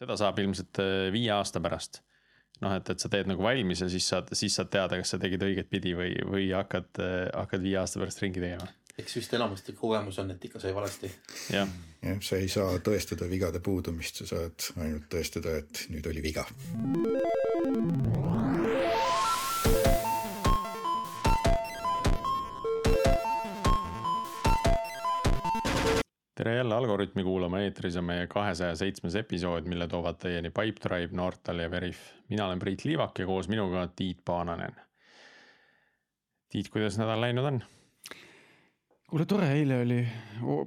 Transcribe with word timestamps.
seda 0.00 0.16
saab 0.20 0.40
ilmselt 0.42 0.80
äh, 0.82 1.08
viie 1.14 1.32
aasta 1.36 1.62
pärast. 1.62 2.02
noh, 2.60 2.74
et, 2.76 2.90
et 2.92 3.00
sa 3.00 3.08
teed 3.12 3.28
nagu 3.30 3.44
valmis 3.44 3.84
ja 3.84 3.88
siis 3.92 4.08
saad, 4.12 4.32
siis 4.36 4.56
saad 4.56 4.72
teada, 4.72 4.98
kas 5.00 5.14
sa 5.14 5.20
tegid 5.20 5.44
õiget 5.46 5.70
pidi 5.72 5.94
või, 5.96 6.12
või 6.28 6.50
hakkad, 6.52 7.00
hakkad 7.32 7.64
viie 7.64 7.78
aasta 7.80 8.02
pärast 8.02 8.20
ringi 8.24 8.42
tegema. 8.42 8.68
eks 9.00 9.16
vist 9.16 9.38
enamasti 9.38 9.76
kogemus 9.78 10.20
on, 10.20 10.34
et 10.34 10.50
ikka 10.50 10.60
sai 10.60 10.74
valesti. 10.76 11.12
jah 11.54 11.70
jah, 12.02 12.20
sa 12.24 12.40
ei 12.40 12.48
saa 12.52 12.78
tõestada 12.84 13.28
vigade 13.30 13.60
puudumist, 13.64 14.22
sa 14.22 14.28
saad 14.34 14.70
ainult 14.80 15.08
tõestada, 15.12 15.58
et 15.60 15.86
nüüd 15.92 16.08
oli 16.10 16.24
viga. 16.24 16.46
Tere 26.40 26.56
jälle 26.56 26.74
Algorütmi 26.74 27.22
kuulama, 27.22 27.58
eetris 27.60 27.96
on 27.96 28.04
meie 28.04 28.26
kahesaja 28.26 28.76
seitsmes 28.76 29.14
episood, 29.14 29.66
mille 29.68 29.84
toovad 29.88 30.16
teieni 30.22 30.48
Pipedrive, 30.48 31.12
Nortal 31.12 31.58
ja 31.58 31.70
Veriff. 31.70 31.98
mina 32.28 32.46
olen 32.46 32.58
Priit 32.58 32.84
Liivak 32.84 33.18
ja 33.18 33.26
koos 33.26 33.48
minuga 33.48 33.88
Tiit 33.96 34.22
Paananen. 34.24 34.76
Tiit, 36.48 36.68
kuidas 36.68 36.96
nädal 36.98 37.20
läinud 37.20 37.44
on? 37.44 37.60
kuule, 39.10 39.26
tore, 39.26 39.50
eile 39.52 39.82
oli 39.82 39.98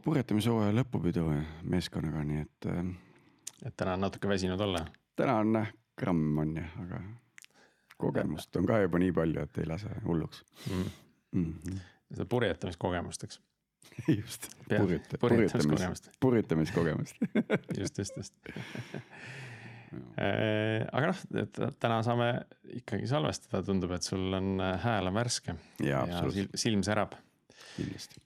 purjetamishooaja 0.04 0.76
lõpupidu 0.78 1.24
meeskonnaga, 1.64 2.22
nii 2.24 2.42
et. 2.42 2.68
Äh, 2.70 2.84
et 3.66 3.74
täna 3.78 3.96
on 3.98 4.06
natuke 4.06 4.30
väsinud 4.30 4.62
olla? 4.62 4.84
täna 5.16 5.40
on 5.42 5.56
jah, 5.58 5.72
gramm 5.98 6.38
on 6.38 6.52
jah, 6.60 6.76
aga 6.84 7.00
kogemust 7.98 8.62
on 8.62 8.70
ka 8.70 8.78
juba 8.86 9.02
nii 9.02 9.18
palju, 9.18 9.48
et 9.48 9.58
ei 9.58 9.66
lase 9.74 9.90
hulluks 10.06 10.46
mm.. 10.70 10.94
Mm 11.32 11.50
-hmm. 11.66 11.82
seda 12.14 12.30
purjetamiskogemust, 12.30 13.24
eks 13.24 13.42
just, 14.20 14.50
purjeta-, 14.70 15.20
purjetamis, 15.22 16.04
purjetamiskogemust 16.20 17.16
just, 17.80 17.98
just, 17.98 18.18
just. 18.18 18.34
Äh, 20.18 20.86
aga 20.90 21.12
noh, 21.12 21.20
et 21.44 21.60
täna 21.82 22.00
saame 22.06 22.30
ikkagi 22.80 23.08
salvestada, 23.10 23.64
tundub, 23.66 23.94
et 23.96 24.06
sul 24.06 24.34
on 24.34 24.56
äh, 24.62 24.78
hääl 24.84 25.10
on 25.10 25.18
värske. 25.18 25.56
Ja, 25.84 26.04
ja 26.10 26.24
silm 26.58 26.84
särab. 26.86 27.16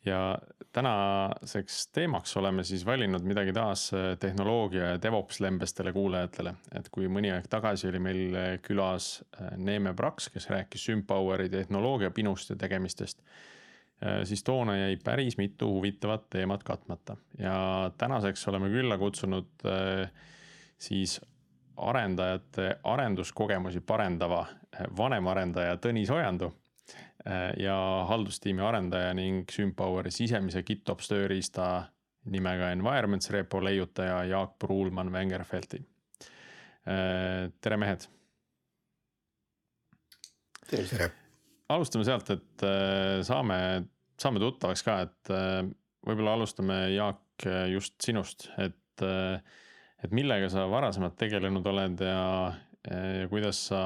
ja 0.05 0.37
tänaseks 0.75 1.87
teemaks 1.95 2.35
oleme 2.37 2.63
siis 2.67 2.85
valinud 2.85 3.23
midagi 3.23 3.53
taas 3.55 3.89
äh, 3.95 4.17
tehnoloogia 4.19 4.93
ja 4.93 5.01
DevOps 5.01 5.39
lembestele 5.39 5.93
kuulajatele. 5.95 6.53
et 6.75 6.89
kui 6.91 7.07
mõni 7.07 7.31
aeg 7.31 7.47
tagasi 7.49 7.87
oli 7.87 7.99
meil 7.99 8.39
külas 8.63 9.23
Neeme 9.57 9.93
Praks, 9.95 10.29
kes 10.33 10.49
rääkis 10.51 10.89
Sümpoweri 10.89 11.49
tehnoloogia 11.49 12.11
pinust 12.11 12.49
ja 12.49 12.59
tegemistest 12.59 13.23
siis 14.23 14.43
toona 14.43 14.77
jäi 14.77 14.97
päris 15.03 15.37
mitu 15.37 15.73
huvitavat 15.73 16.29
teemat 16.29 16.63
katmata 16.63 17.17
ja 17.39 17.91
tänaseks 17.97 18.47
oleme 18.47 18.69
külla 18.69 18.97
kutsunud 18.97 19.47
äh, 19.65 20.11
siis 20.77 21.21
arendajate 21.77 22.75
arenduskogemusi 22.83 23.81
parendava 23.81 24.41
äh, 24.41 24.85
vanemarendaja 24.97 25.75
Tõnis 25.75 26.13
Ojandu 26.13 26.53
ja 27.59 28.05
haldustiimi 28.07 28.61
arendaja 28.63 29.13
ning 29.13 29.49
Sümpoweri 29.51 30.13
sisemise 30.15 30.61
GitOps 30.63 31.09
tööriista 31.11 31.65
nimega 32.31 32.69
Environments 32.71 33.33
repo 33.33 33.59
leiutaja 33.59 34.23
Jaak 34.23 34.55
Pruulmann 34.59 35.11
Wengerfeldti. 35.11 35.81
tere, 37.59 37.77
mehed. 37.77 38.07
tere 40.71 41.11
alustame 41.73 42.05
sealt, 42.07 42.29
et 42.33 42.65
äh, 42.65 43.19
saame, 43.27 43.59
saame 44.19 44.41
tuttavaks 44.43 44.83
ka, 44.85 44.99
et 45.07 45.31
äh, 45.33 45.61
võib-olla 46.07 46.37
alustame, 46.37 46.79
Jaak, 46.95 47.23
just 47.71 47.97
sinust, 48.01 48.47
et, 48.61 49.03
äh, 49.05 49.41
et 50.03 50.15
millega 50.15 50.49
sa 50.51 50.65
varasemalt 50.71 51.17
tegelenud 51.19 51.67
oled 51.69 52.01
ja, 52.01 52.21
ja 52.87 53.29
kuidas 53.29 53.65
sa, 53.69 53.81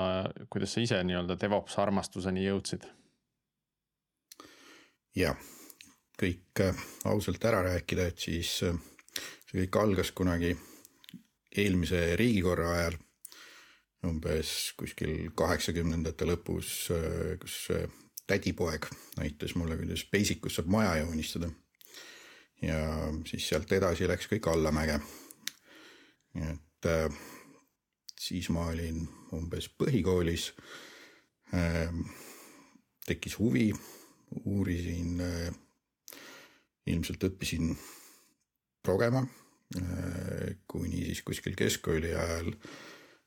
kuidas 0.53 0.75
sa 0.75 0.83
ise 0.83 0.99
nii-öelda 1.07 1.39
DevOps 1.41 1.79
armastuseni 1.81 2.45
jõudsid? 2.45 2.85
jah, 5.17 5.35
kõik 6.21 6.61
ausalt 7.09 7.43
ära 7.49 7.65
rääkida, 7.65 8.05
et 8.11 8.21
siis 8.21 8.51
see 8.61 9.57
kõik 9.57 9.79
algas 9.81 10.13
kunagi 10.15 10.53
eelmise 11.59 12.13
riigikorra 12.19 12.69
ajal 12.77 12.95
umbes 14.07 14.73
kuskil 14.79 15.29
kaheksakümnendate 15.37 16.25
lõpus, 16.25 16.89
äh, 16.93 17.35
kus 17.41 17.67
tädipoeg 18.27 18.87
näitas 19.17 19.55
mulle, 19.59 19.77
kuidas 19.77 20.05
Basic 20.11 20.45
us 20.45 20.57
saab 20.57 20.71
maja 20.71 20.95
joonistada. 21.03 21.51
ja 22.61 22.77
siis 23.25 23.47
sealt 23.49 23.71
edasi 23.73 24.07
läks 24.07 24.27
kõik 24.29 24.47
allamäge. 24.51 24.99
et 26.35 26.85
äh, 26.85 27.09
siis 28.19 28.49
ma 28.49 28.67
olin 28.69 29.07
umbes 29.33 29.69
põhikoolis 29.69 30.51
äh,. 31.53 31.93
tekkis 33.05 33.37
huvi, 33.39 33.71
uurisin 34.45 35.21
äh,, 35.21 35.53
ilmselt 36.87 37.23
õppisin 37.23 37.75
progema 38.83 39.25
kuni 40.67 41.05
siis 41.05 41.21
kuskil 41.23 41.55
keskkooli 41.55 42.15
ajal 42.15 42.49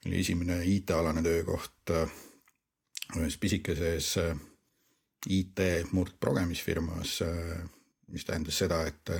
oli 0.06 0.20
esimene 0.20 0.60
IT-alane 0.64 1.22
töökoht 1.22 1.90
äh, 1.90 2.08
ühes 3.16 3.36
pisikeses 3.40 4.16
äh, 4.20 4.34
IT 5.28 5.60
murdprogemisfirmas, 5.92 7.20
äh, 7.24 7.62
mis 8.12 8.24
tähendas 8.24 8.58
seda, 8.58 8.82
et 8.86 9.12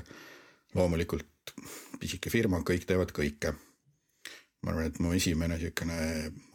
loomulikult 0.75 1.55
pisike 2.00 2.31
firma, 2.31 2.61
kõik 2.61 2.84
teevad 2.89 3.15
kõike. 3.17 3.55
ma 4.65 4.72
arvan, 4.72 4.87
et 4.89 4.99
mu 5.05 5.12
esimene 5.12 5.59
niisugune 5.59 5.97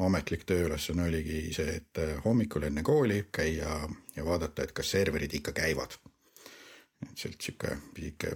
ametlik 0.02 0.46
tööülesanne 0.50 1.04
oligi 1.06 1.54
see, 1.54 1.76
et 1.78 2.00
hommikul 2.24 2.66
enne 2.66 2.82
kooli 2.84 3.20
käia 3.32 3.76
ja 4.16 4.26
vaadata, 4.26 4.64
et 4.64 4.74
kas 4.74 4.92
serverid 4.98 5.34
ikka 5.34 5.54
käivad. 5.54 5.98
et 7.06 7.18
sealt 7.18 7.42
sihuke 7.42 7.78
pisike 7.94 8.34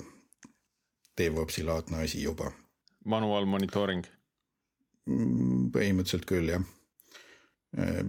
DevOpsi 1.17 1.63
laadne 1.63 2.03
asi 2.03 2.21
juba. 2.23 2.51
Manual 3.05 3.45
monitooring 3.45 4.05
Mm, 4.05 4.22
põhimõtteliselt 5.07 6.27
küll 6.29 6.51
jah. 6.53 6.63
Äh, 7.77 8.03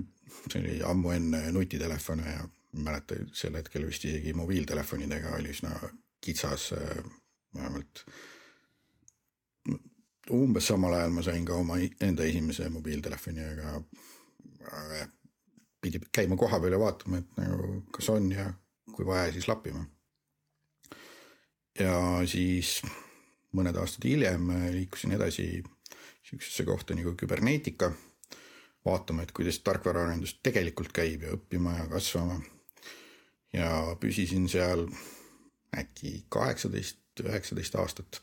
see 0.51 0.61
oli 0.61 0.79
ammu 0.85 1.15
enne 1.15 1.41
nutitelefone 1.55 2.31
ja 2.31 2.47
mäleta 2.85 3.17
sel 3.33 3.57
hetkel 3.59 3.87
vist 3.89 4.05
isegi 4.05 4.35
mobiiltelefonidega 4.37 5.35
oli 5.39 5.53
üsna 5.55 5.75
kitsas, 6.25 6.73
äh, 6.73 7.05
vähemalt. 7.55 8.05
umbes 10.33 10.67
samal 10.67 10.95
ajal 10.97 11.11
ma 11.13 11.23
sain 11.23 11.45
ka 11.45 11.55
oma 11.61 11.75
enda 12.01 12.25
esimese 12.25 12.69
mobiiltelefoni, 12.73 13.43
aga, 13.45 13.75
aga 14.73 15.01
pidi 15.85 16.01
käima 16.17 16.37
kohapeal 16.41 16.73
ja 16.73 16.79
vaatama, 16.81 17.19
et 17.21 17.37
nagu 17.37 17.83
kas 17.93 18.09
on 18.09 18.31
ja 18.33 18.47
kui 18.95 19.05
vaja, 19.07 19.33
siis 19.33 19.49
lappima. 19.49 19.85
ja 21.79 21.99
siis 22.31 22.79
mõned 23.53 23.77
aastad 23.77 24.07
hiljem 24.09 24.49
liikusin 24.73 25.13
edasi 25.19 25.63
sihukesesse 26.25 26.65
kohta 26.65 26.95
nagu 26.95 27.15
küberneetika. 27.17 27.93
vaatama, 28.85 29.23
et 29.23 29.33
kuidas 29.33 29.59
tarkvaraarendus 29.65 30.35
tegelikult 30.45 30.91
käib 30.93 31.23
ja 31.25 31.33
õppima 31.37 31.79
ja 31.79 31.87
kasvama. 31.89 32.41
ja 33.53 33.97
püsisin 34.01 34.49
seal 34.49 34.89
äkki 35.77 36.25
kaheksateist, 36.29 37.01
üheksateist 37.21 37.75
aastat. 37.75 38.21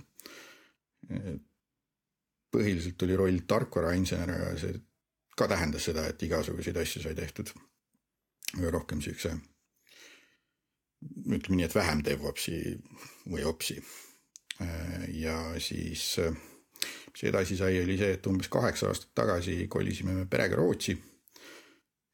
põhiliselt 2.52 3.04
oli 3.04 3.16
roll 3.16 3.40
tarkvarainsener, 3.48 4.32
aga 4.32 4.58
see 4.60 4.82
ka 5.38 5.48
tähendas 5.48 5.86
seda, 5.88 6.06
et 6.08 6.24
igasuguseid 6.24 6.78
asju 6.78 7.02
sai 7.02 7.16
tehtud. 7.16 7.54
aga 8.58 8.72
rohkem 8.72 9.02
siukse, 9.02 9.34
ütleme 11.26 11.58
nii, 11.58 11.66
et 11.66 11.76
vähem 11.76 12.04
DevOpsi 12.06 12.78
või 13.26 13.46
opsi. 13.48 13.82
ja 15.08 15.38
siis 15.60 16.20
mis 17.12 17.24
edasi 17.28 17.58
sai, 17.60 17.80
oli 17.84 17.98
see, 18.00 18.16
et 18.16 18.28
umbes 18.32 18.50
kaheksa 18.52 18.92
aastat 18.92 19.12
tagasi 19.18 19.66
kolisime 19.72 20.16
me 20.16 20.28
perega 20.30 20.60
Rootsi. 20.60 20.96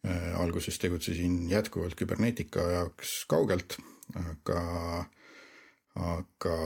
Äh, 0.08 0.34
alguses 0.40 0.78
tegutsesin 0.80 1.50
jätkuvalt 1.50 1.98
küberneetika 1.98 2.64
jaoks 2.72 3.24
kaugelt, 3.30 3.78
aga, 4.18 4.62
aga 6.14 6.58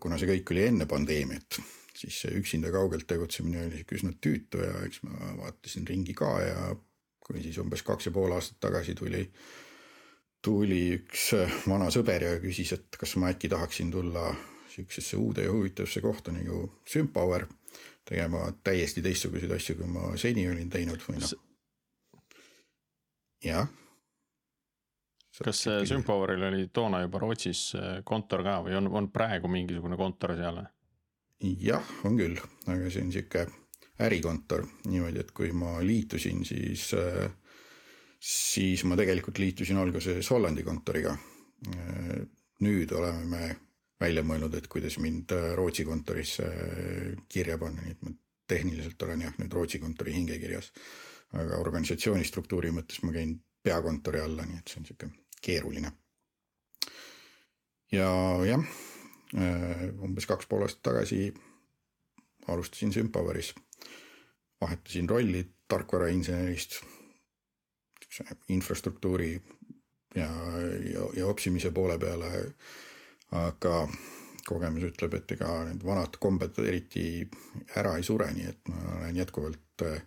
kuna 0.00 0.18
see 0.18 0.30
kõik 0.32 0.54
oli 0.54 0.66
enne 0.66 0.88
pandeemiat, 0.90 1.60
siis 1.94 2.22
see 2.24 2.36
üksinda 2.40 2.72
kaugelt 2.74 3.06
tegutsemine 3.08 3.66
oli 3.66 3.80
sihuke 3.80 3.98
üsna 4.00 4.14
tüütu 4.16 4.64
ja 4.64 4.84
eks 4.86 5.02
ma 5.06 5.34
vaatasin 5.42 5.88
ringi 5.88 6.16
ka 6.16 6.30
ja 6.42 6.70
kuni 7.26 7.44
siis 7.44 7.60
umbes 7.62 7.84
kaks 7.86 8.08
ja 8.08 8.14
pool 8.16 8.32
aastat 8.34 8.58
tagasi 8.64 8.96
tuli 8.98 9.26
tuli 10.42 10.82
üks 10.96 11.30
vana 11.68 11.90
sõber 11.92 12.24
ja 12.24 12.38
küsis, 12.42 12.72
et 12.76 12.96
kas 12.98 13.14
ma 13.20 13.30
äkki 13.34 13.50
tahaksin 13.52 13.92
tulla 13.92 14.30
sihukesesse 14.72 15.18
uude 15.20 15.44
ja 15.44 15.52
huvitavasse 15.52 16.00
kohta 16.00 16.32
nagu 16.32 16.62
Sympower 16.88 17.46
tegema 18.10 18.48
täiesti 18.66 19.02
teistsuguseid 19.04 19.52
asju, 19.54 19.76
kui 19.78 19.90
ma 19.90 20.10
seni 20.20 20.48
olin 20.50 20.70
teinud 20.72 21.02
või 21.06 21.20
noh. 21.20 21.36
jah. 23.46 23.70
kas 25.40 25.62
Sympoweril 25.88 26.42
oli 26.50 26.66
toona 26.74 27.00
juba 27.04 27.22
Rootsis 27.22 27.70
äh, 27.78 28.02
kontor 28.04 28.44
ka 28.44 28.58
või 28.66 28.76
on, 28.80 28.90
on 29.00 29.08
praegu 29.14 29.48
mingisugune 29.48 29.98
kontor 30.00 30.36
seal? 30.38 30.60
jah, 31.40 31.96
on 32.04 32.18
küll, 32.18 32.36
aga 32.66 32.90
see 32.90 33.06
on 33.06 33.14
sihuke 33.14 33.46
ärikontor 34.00 34.66
niimoodi, 34.88 35.20
et 35.22 35.32
kui 35.36 35.52
ma 35.52 35.78
liitusin, 35.84 36.44
siis, 36.48 36.86
siis 38.20 38.84
ma 38.88 38.96
tegelikult 38.96 39.40
liitusin 39.40 39.80
alguses 39.80 40.30
Hollandi 40.32 40.64
kontoriga. 40.64 41.16
nüüd 42.60 42.92
oleme 42.96 43.24
me 43.28 43.56
välja 44.00 44.24
mõelnud, 44.24 44.54
et 44.56 44.66
kuidas 44.72 44.98
mind 44.98 45.32
Rootsi 45.54 45.84
kontorisse 45.84 46.46
kirja 47.28 47.58
panna, 47.60 47.84
nii 47.84 47.96
et 47.96 48.02
ma 48.06 48.14
tehniliselt 48.50 49.02
olen 49.06 49.26
jah 49.26 49.36
nüüd 49.38 49.52
Rootsi 49.52 49.78
kontori 49.78 50.14
hingekirjas. 50.16 50.72
aga 51.32 51.60
organisatsiooni 51.62 52.24
struktuuri 52.26 52.72
mõttes 52.74 53.04
ma 53.06 53.12
käin 53.14 53.36
peakontori 53.62 54.20
alla, 54.20 54.42
nii 54.46 54.58
et 54.58 54.68
see 54.68 54.80
on 54.80 54.86
sihuke 54.88 55.10
keeruline. 55.42 55.92
ja 57.92 58.10
jah, 58.46 58.64
umbes 60.02 60.26
kaks 60.26 60.46
pool 60.46 60.66
aastat 60.66 60.82
tagasi 60.82 61.32
alustasin 62.48 62.92
Sümpaveris, 62.92 63.54
vahetasin 64.60 65.08
rolli 65.08 65.44
tarkvarainsenerist 65.68 66.80
infrastruktuuri 68.48 69.42
ja, 70.14 70.28
ja, 70.92 71.08
ja 71.16 71.26
opsimise 71.26 71.70
poole 71.70 71.98
peale. 71.98 72.54
Aga 73.30 73.84
kogemus 74.46 74.88
ütleb, 74.88 75.14
et 75.18 75.32
ega 75.36 75.52
need 75.68 75.84
vanad 75.86 76.16
kombed 76.22 76.58
eriti 76.64 77.04
ära 77.78 77.94
ei 77.98 78.06
sure, 78.06 78.30
nii 78.34 78.48
et 78.50 78.70
ma 78.72 78.96
olen 78.96 79.20
jätkuvalt 79.20 79.84
äh, 79.86 80.00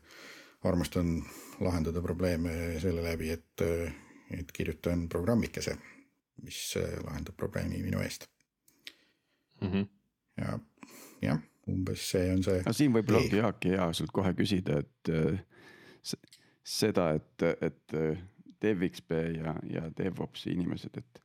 armastan 0.68 1.16
lahendada 1.64 2.02
probleeme 2.02 2.80
selle 2.84 3.04
läbi, 3.06 3.32
et, 3.36 3.64
et 4.34 4.52
kirjutan 4.56 5.08
programmikese, 5.12 5.78
mis 6.44 6.60
äh, 6.82 6.98
lahendab 7.06 7.38
probleemi 7.40 7.82
minu 7.84 8.04
eest 8.04 8.28
mm. 9.62 9.72
-hmm. 9.72 9.88
ja 10.38 10.60
jah, 11.22 11.40
umbes 11.68 12.10
see 12.12 12.32
on 12.34 12.44
see. 12.44 12.62
no 12.66 12.74
siin 12.74 12.94
võib-olla 12.94 13.24
ongi 13.24 13.42
Jaak 13.42 13.66
hea 13.66 13.90
sult 13.94 14.12
kohe 14.12 14.34
küsida, 14.34 14.80
et 14.84 15.14
äh, 15.14 15.40
seda, 16.64 17.12
et, 17.14 17.44
et 17.62 17.96
DevXP 18.64 19.12
ja, 19.38 19.56
ja 19.70 19.90
DevOpsi 19.98 20.52
inimesed, 20.56 20.98
et 20.98 21.24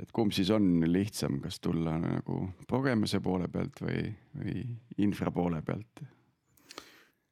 et 0.00 0.12
kumb 0.14 0.32
siis 0.32 0.50
on 0.54 0.80
lihtsam, 0.88 1.40
kas 1.42 1.60
tulla 1.60 1.98
nagu 2.00 2.38
kogemuse 2.70 3.20
poole 3.20 3.48
pealt 3.52 3.82
või, 3.84 4.08
või 4.38 4.64
infra 5.04 5.32
poole 5.34 5.62
pealt? 5.66 6.04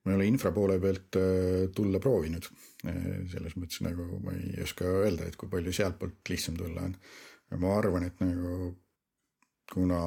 ma 0.00 0.12
ei 0.12 0.16
ole 0.16 0.26
infra 0.30 0.52
poole 0.52 0.78
pealt 0.80 1.16
äh, 1.20 1.70
tulla 1.76 2.00
proovinud. 2.00 2.46
Äh, 2.88 3.08
selles 3.30 3.56
mõttes 3.60 3.82
nagu 3.84 4.06
ma 4.24 4.32
ei 4.32 4.54
oska 4.64 4.88
öelda, 5.02 5.28
et 5.28 5.36
kui 5.40 5.50
palju 5.52 5.74
sealtpoolt 5.76 6.32
lihtsam 6.32 6.56
tulla 6.56 6.86
on. 6.88 6.94
ma 7.60 7.72
arvan, 7.76 8.06
et 8.06 8.20
nagu 8.22 8.70
kuna 9.72 10.00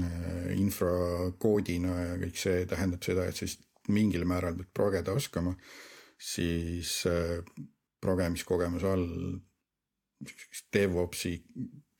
äh, 0.00 0.50
infrakoodina 0.56 1.94
ja 2.00 2.18
kõik 2.24 2.40
see 2.40 2.66
tähendab 2.66 3.06
seda, 3.06 3.28
et 3.28 3.38
siis 3.38 3.58
mingil 3.92 4.24
määral 4.26 4.56
pead 4.58 4.70
progeda 4.74 5.12
oskama, 5.14 5.52
siis 6.18 7.02
progemiskogemuse 8.00 8.88
all 8.88 9.08
DevOpsi 10.74 11.38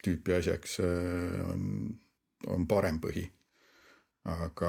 tüüpi 0.05 0.37
asjaks 0.37 0.79
äh, 0.85 1.41
on, 1.53 1.65
on 2.53 2.69
parem 2.71 3.01
põhi. 3.03 3.25
aga 4.25 4.69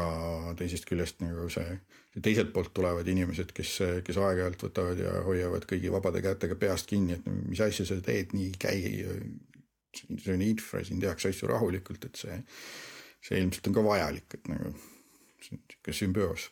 teisest 0.60 0.84
küljest 0.84 1.22
nagu 1.24 1.46
see, 1.48 1.78
teiselt 2.20 2.50
poolt 2.52 2.74
tulevad 2.76 3.08
inimesed, 3.08 3.54
kes, 3.56 3.70
kes 4.04 4.18
aeg-ajalt 4.20 4.66
võtavad 4.66 5.00
ja 5.00 5.14
hoiavad 5.24 5.64
kõigi 5.70 5.92
vabade 5.94 6.20
kätega 6.26 6.58
peast 6.60 6.90
kinni, 6.90 7.16
et 7.16 7.30
mis 7.32 7.62
asja 7.64 7.86
sa 7.88 7.96
teed, 8.04 8.36
nii 8.36 8.50
käi. 8.60 8.82
see 9.96 10.34
on 10.34 10.44
infra, 10.44 10.84
siin 10.84 11.00
tehakse 11.00 11.32
asju 11.32 11.48
rahulikult, 11.48 12.04
et 12.04 12.20
see, 12.20 12.36
see 13.24 13.40
ilmselt 13.40 13.72
on 13.72 13.78
ka 13.78 13.86
vajalik, 13.88 14.28
et 14.36 14.52
nagu 14.52 14.74
see 15.40 15.56
on 15.56 15.64
sihuke 15.72 15.96
sümbioos. 16.02 16.50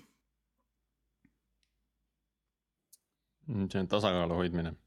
see 3.51 3.83
on 3.83 3.91
tasakaalu 3.91 4.39
hoidmine 4.39 4.77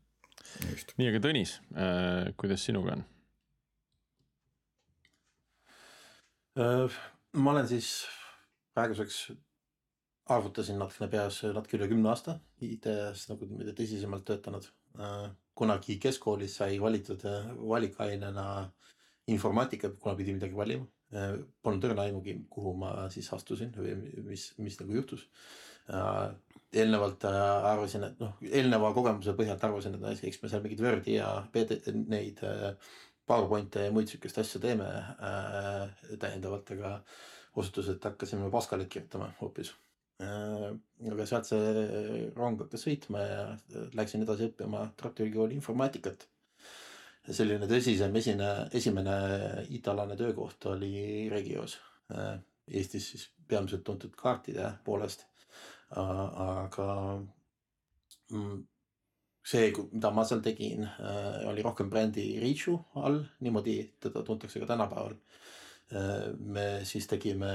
nii, 0.96 1.08
aga 1.10 1.22
Tõnis 1.24 1.56
äh,, 1.74 2.32
kuidas 2.40 2.64
sinuga 2.66 2.96
on 2.96 3.04
äh,? 6.60 7.00
ma 7.36 7.52
olen 7.52 7.68
siis 7.68 7.90
praeguseks, 8.76 9.18
arvutasin 10.32 10.78
natukene 10.80 11.10
peas 11.12 11.42
natuke 11.46 11.78
üle 11.78 11.88
kümne 11.90 12.12
aasta 12.12 12.38
IT-s 12.64 13.28
nagu 13.30 13.48
niimoodi 13.48 13.76
tõsisemalt 13.76 14.26
töötanud 14.28 14.68
äh,. 15.00 15.28
kunagi 15.56 15.98
keskkoolis 16.00 16.58
sai 16.60 16.80
valitud 16.80 17.22
valikainena 17.68 18.46
informaatika, 19.32 19.90
kuna 19.90 20.14
pidi 20.14 20.34
midagi 20.36 20.54
valima. 20.54 20.84
Polnud 21.62 21.84
õrna 21.86 22.04
aimugi, 22.04 22.34
kuhu 22.50 22.74
ma 22.76 22.90
siis 23.14 23.28
astusin 23.32 23.70
või 23.74 23.94
mis, 24.26 24.50
mis 24.58 24.76
nagu 24.80 24.96
juhtus 24.98 25.22
eelnevalt 26.76 27.24
äh, 27.24 27.66
arvasin, 27.70 28.04
et 28.08 28.20
noh, 28.20 28.36
eelneva 28.44 28.92
kogemuse 28.96 29.34
põhjalt 29.38 29.64
arvasin, 29.66 29.96
et 29.96 30.22
eks 30.28 30.42
me 30.42 30.50
seal 30.50 30.62
mingit 30.64 30.82
Wordi 30.84 31.16
ja 31.18 31.30
PD, 31.52 31.78
neid 32.10 32.42
äh, 32.46 32.92
PowerPoint'e 33.26 33.88
ja 33.88 33.94
muid 33.94 34.10
sihukest 34.10 34.38
asja 34.42 34.60
teeme 34.62 34.86
äh, 34.86 35.82
täiendavalt, 36.20 36.70
aga 36.76 36.96
osutus, 37.56 37.90
et 37.92 38.04
hakkasime 38.04 38.50
Pascalit 38.52 38.90
kirjutama 38.92 39.30
hoopis 39.40 39.72
äh,. 40.22 40.72
aga 41.12 41.26
sealt 41.28 41.48
see 41.48 42.30
rong 42.36 42.60
hakkas 42.64 42.86
sõitma 42.86 43.22
ja 43.24 43.44
läksin 43.96 44.24
edasi 44.24 44.50
õppima 44.50 44.86
Tartu 44.96 45.24
Ülikooli 45.24 45.56
informaatikat. 45.56 46.26
selline 47.26 47.66
tõsisem 47.66 48.14
esine, 48.16 48.50
esimene 48.72 49.16
IT-alane 49.74 50.16
töökoht 50.16 50.68
oli 50.72 51.28
Regios 51.32 51.78
äh,, 52.12 52.36
Eestis 52.66 53.10
siis 53.12 53.28
peamiselt 53.46 53.84
tuntud 53.86 54.14
kaartide 54.18 54.72
poolest 54.84 55.22
aga 55.90 56.86
mm, 58.30 58.64
see, 59.46 59.70
mida 59.92 60.10
ma 60.10 60.24
seal 60.26 60.42
tegin, 60.42 60.82
äh, 60.84 61.44
oli 61.50 61.62
rohkem 61.62 61.90
brändi 61.90 62.26
Reachu 62.42 62.74
all, 63.02 63.20
niimoodi 63.40 63.76
teda 64.02 64.24
tuntakse 64.26 64.60
ka 64.60 64.66
tänapäeval. 64.72 65.14
Äh, 65.92 66.32
me 66.38 66.66
siis 66.84 67.06
tegime 67.06 67.52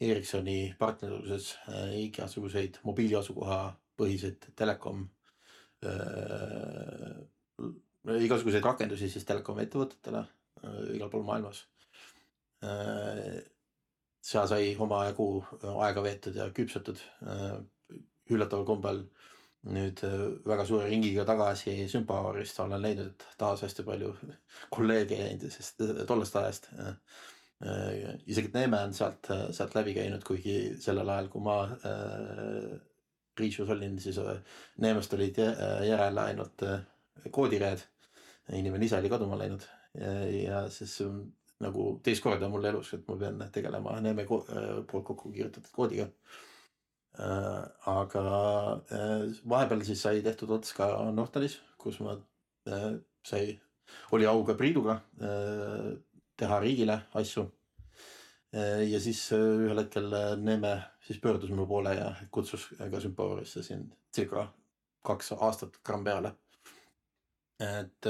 Ericssoni 0.00 0.74
partnerluses 0.78 1.54
äh, 1.70 1.94
igasuguseid 2.02 2.80
mobiiliasukoha 2.84 3.60
põhiseid 3.96 4.50
telekom 4.58 5.06
igasuguseid 8.24 8.64
rakendusi 8.64 9.08
siis 9.12 9.26
telekomi 9.28 9.66
ettevõtetele 9.66 10.22
igal 10.96 11.10
pool 11.12 11.26
maailmas 11.28 11.60
seal 14.24 14.48
sai 14.48 14.72
omajagu 14.80 15.28
äh, 15.42 15.76
aega 15.86 16.04
veetud 16.04 16.38
ja 16.38 16.48
küpsetud 16.56 17.00
äh, 17.28 17.58
üllataval 18.32 18.64
kombel 18.68 19.02
nüüd 19.74 20.00
äh, 20.06 20.24
väga 20.48 20.64
suure 20.68 20.88
ringiga 20.88 21.26
tagasi 21.28 21.76
Sümpaorist 21.92 22.60
olen 22.64 22.82
leidnud, 22.84 23.26
taas 23.40 23.64
hästi 23.66 23.84
palju 23.86 24.14
kolleege 24.76 25.20
endisest, 25.28 25.84
tollest 26.08 26.36
ajast. 26.40 26.70
isegi 28.26 28.50
Neeme 28.52 28.80
on 28.84 28.92
sealt, 28.92 29.28
sealt 29.56 29.76
läbi 29.76 29.94
käinud, 29.96 30.24
kuigi 30.26 30.74
sellel 30.82 31.08
ajal, 31.08 31.30
kui 31.32 31.44
ma 31.44 31.54
Riisus 33.38 33.70
olin, 33.70 33.94
siis 34.02 34.18
Neemest 34.82 35.14
olid 35.16 35.38
järele 35.86 36.20
ainult 36.20 36.64
koodireed. 37.32 37.86
inimene 38.52 38.84
ise 38.84 38.98
oli 38.98 39.08
kaduma 39.08 39.38
läinud 39.38 39.64
ja, 39.94 40.12
ja 40.42 40.60
siis 40.68 40.98
nagu 41.64 41.86
teist 42.04 42.22
korda 42.24 42.48
mul 42.50 42.66
elus, 42.68 42.92
et 42.96 43.06
ma 43.08 43.16
pean 43.20 43.42
tegelema 43.52 43.98
Neeme 44.04 44.24
äh, 44.24 44.28
poolt 44.88 45.06
kokku 45.10 45.32
kirjutatud 45.32 45.72
koodiga. 45.74 46.08
Äh, 47.14 47.60
aga 47.90 48.24
äh, 48.90 49.26
vahepeal 49.48 49.84
siis 49.86 50.02
sai 50.04 50.22
tehtud 50.24 50.50
ots 50.56 50.74
ka 50.76 50.88
Nortalis, 51.14 51.60
kus 51.78 52.00
ma 52.04 52.16
sai, 53.24 53.58
oli 54.16 54.24
au 54.26 54.40
ka 54.48 54.54
Priiduga 54.56 54.94
teha 56.40 56.60
riigile 56.62 56.94
asju. 57.20 57.42
ja 58.88 59.00
siis 59.02 59.20
ühel 59.36 59.82
hetkel 59.82 60.08
Neeme 60.40 60.70
siis 61.04 61.18
pöördus 61.20 61.50
mu 61.50 61.66
poole 61.68 61.92
ja 61.98 62.06
kutsus 62.30 62.68
ka 62.78 63.00
Sympoorisse 63.02 63.62
siin 63.66 63.84
circa 64.14 64.46
kaks 65.04 65.32
aastat 65.36 65.76
gramm 65.84 66.04
peale. 66.06 66.32
et 67.60 68.08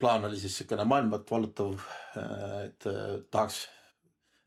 plaan 0.00 0.24
oli 0.24 0.38
siis 0.40 0.54
niisugune 0.54 0.84
maailmat 0.88 1.30
vallutav, 1.30 1.74
et 2.64 2.86
tahaks, 3.30 3.60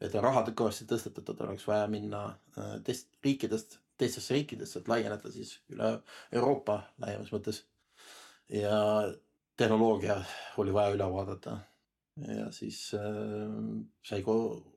et 0.04 0.16
rahad 0.22 0.52
kõvasti 0.58 0.88
tõstetatud, 0.90 1.42
oleks 1.46 1.68
vaja 1.68 1.88
minna 1.92 2.24
äh, 2.58 2.78
teist 2.86 3.14
riikidest, 3.24 3.78
teistesse 3.98 4.36
riikidesse, 4.36 4.82
et 4.82 4.90
laieneda 4.92 5.32
siis 5.32 5.56
üle 5.72 5.94
Euroopa 6.32 6.82
laiemas 7.04 7.32
mõttes. 7.36 7.64
ja 8.50 8.80
tehnoloogia 9.58 10.18
oli 10.58 10.74
vaja 10.74 10.96
üle 10.96 11.12
vaadata. 11.14 11.58
ja 12.28 12.52
siis 12.52 12.92
äh, 12.94 13.54
sai, 14.04 14.24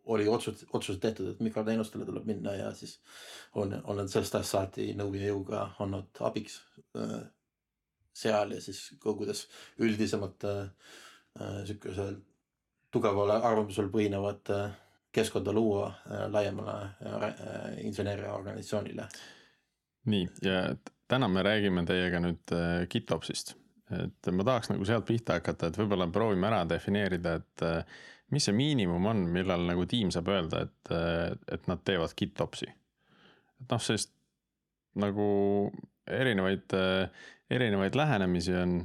oli 0.05 0.29
otsus, 0.29 0.67
otsused 0.73 1.01
tehtud, 1.01 1.33
et 1.33 1.41
mikroteenustele 1.41 2.05
tuleb 2.05 2.25
minna 2.25 2.55
ja 2.55 2.71
siis 2.75 3.01
on, 3.55 3.75
olen 3.85 4.09
sellest 4.09 4.35
ajast 4.35 4.55
saati 4.55 4.93
nõu 4.97 5.15
ja 5.15 5.33
jõuga 5.33 5.67
olnud 5.81 6.23
abiks 6.31 6.61
äh, 6.97 7.27
seal 8.17 8.57
ja 8.57 8.63
siis 8.65 8.81
ka 9.03 9.15
kuidas 9.19 9.47
üldisemalt 9.79 10.49
äh, 10.49 10.65
äh 11.41 11.63
sihukesel 11.69 12.17
tugeval 12.95 13.37
arvamusel 13.37 13.91
põhinevat 13.93 14.53
äh, 14.55 14.67
keskkonda 15.13 15.53
luua 15.53 15.89
äh, 15.89 16.27
laiemale 16.33 16.77
äh, 16.83 17.79
inseneeriaorganisatsioonile. 17.87 19.09
nii 20.07 20.29
ja 20.43 20.61
täna 21.09 21.29
me 21.29 21.43
räägime 21.43 21.85
teiega 21.87 22.21
nüüd 22.23 22.53
äh, 22.55 22.87
GitOpsist, 22.91 23.55
et 23.95 24.33
ma 24.33 24.47
tahaks 24.47 24.71
nagu 24.73 24.87
sealt 24.89 25.07
pihta 25.09 25.39
hakata, 25.39 25.71
et 25.71 25.79
võib-olla 25.79 26.09
proovime 26.13 26.49
ära 26.51 26.65
defineerida, 26.69 27.37
et 27.41 27.67
äh, 27.67 27.99
mis 28.35 28.49
see 28.49 28.57
miinimum 28.57 29.07
on, 29.13 29.23
millal 29.33 29.67
nagu 29.69 29.87
tiim 29.91 30.11
saab 30.15 30.31
öelda, 30.35 30.65
et, 30.67 30.93
äh, 30.95 31.37
et 31.55 31.71
nad 31.71 31.83
teevad 31.87 32.15
GitOpsi. 32.19 32.69
et 33.61 33.71
noh, 33.71 33.83
sest 33.83 34.13
nagu 34.97 35.27
erinevaid, 36.07 36.73
erinevaid 37.51 37.95
lähenemisi 37.99 38.55
on 38.59 38.79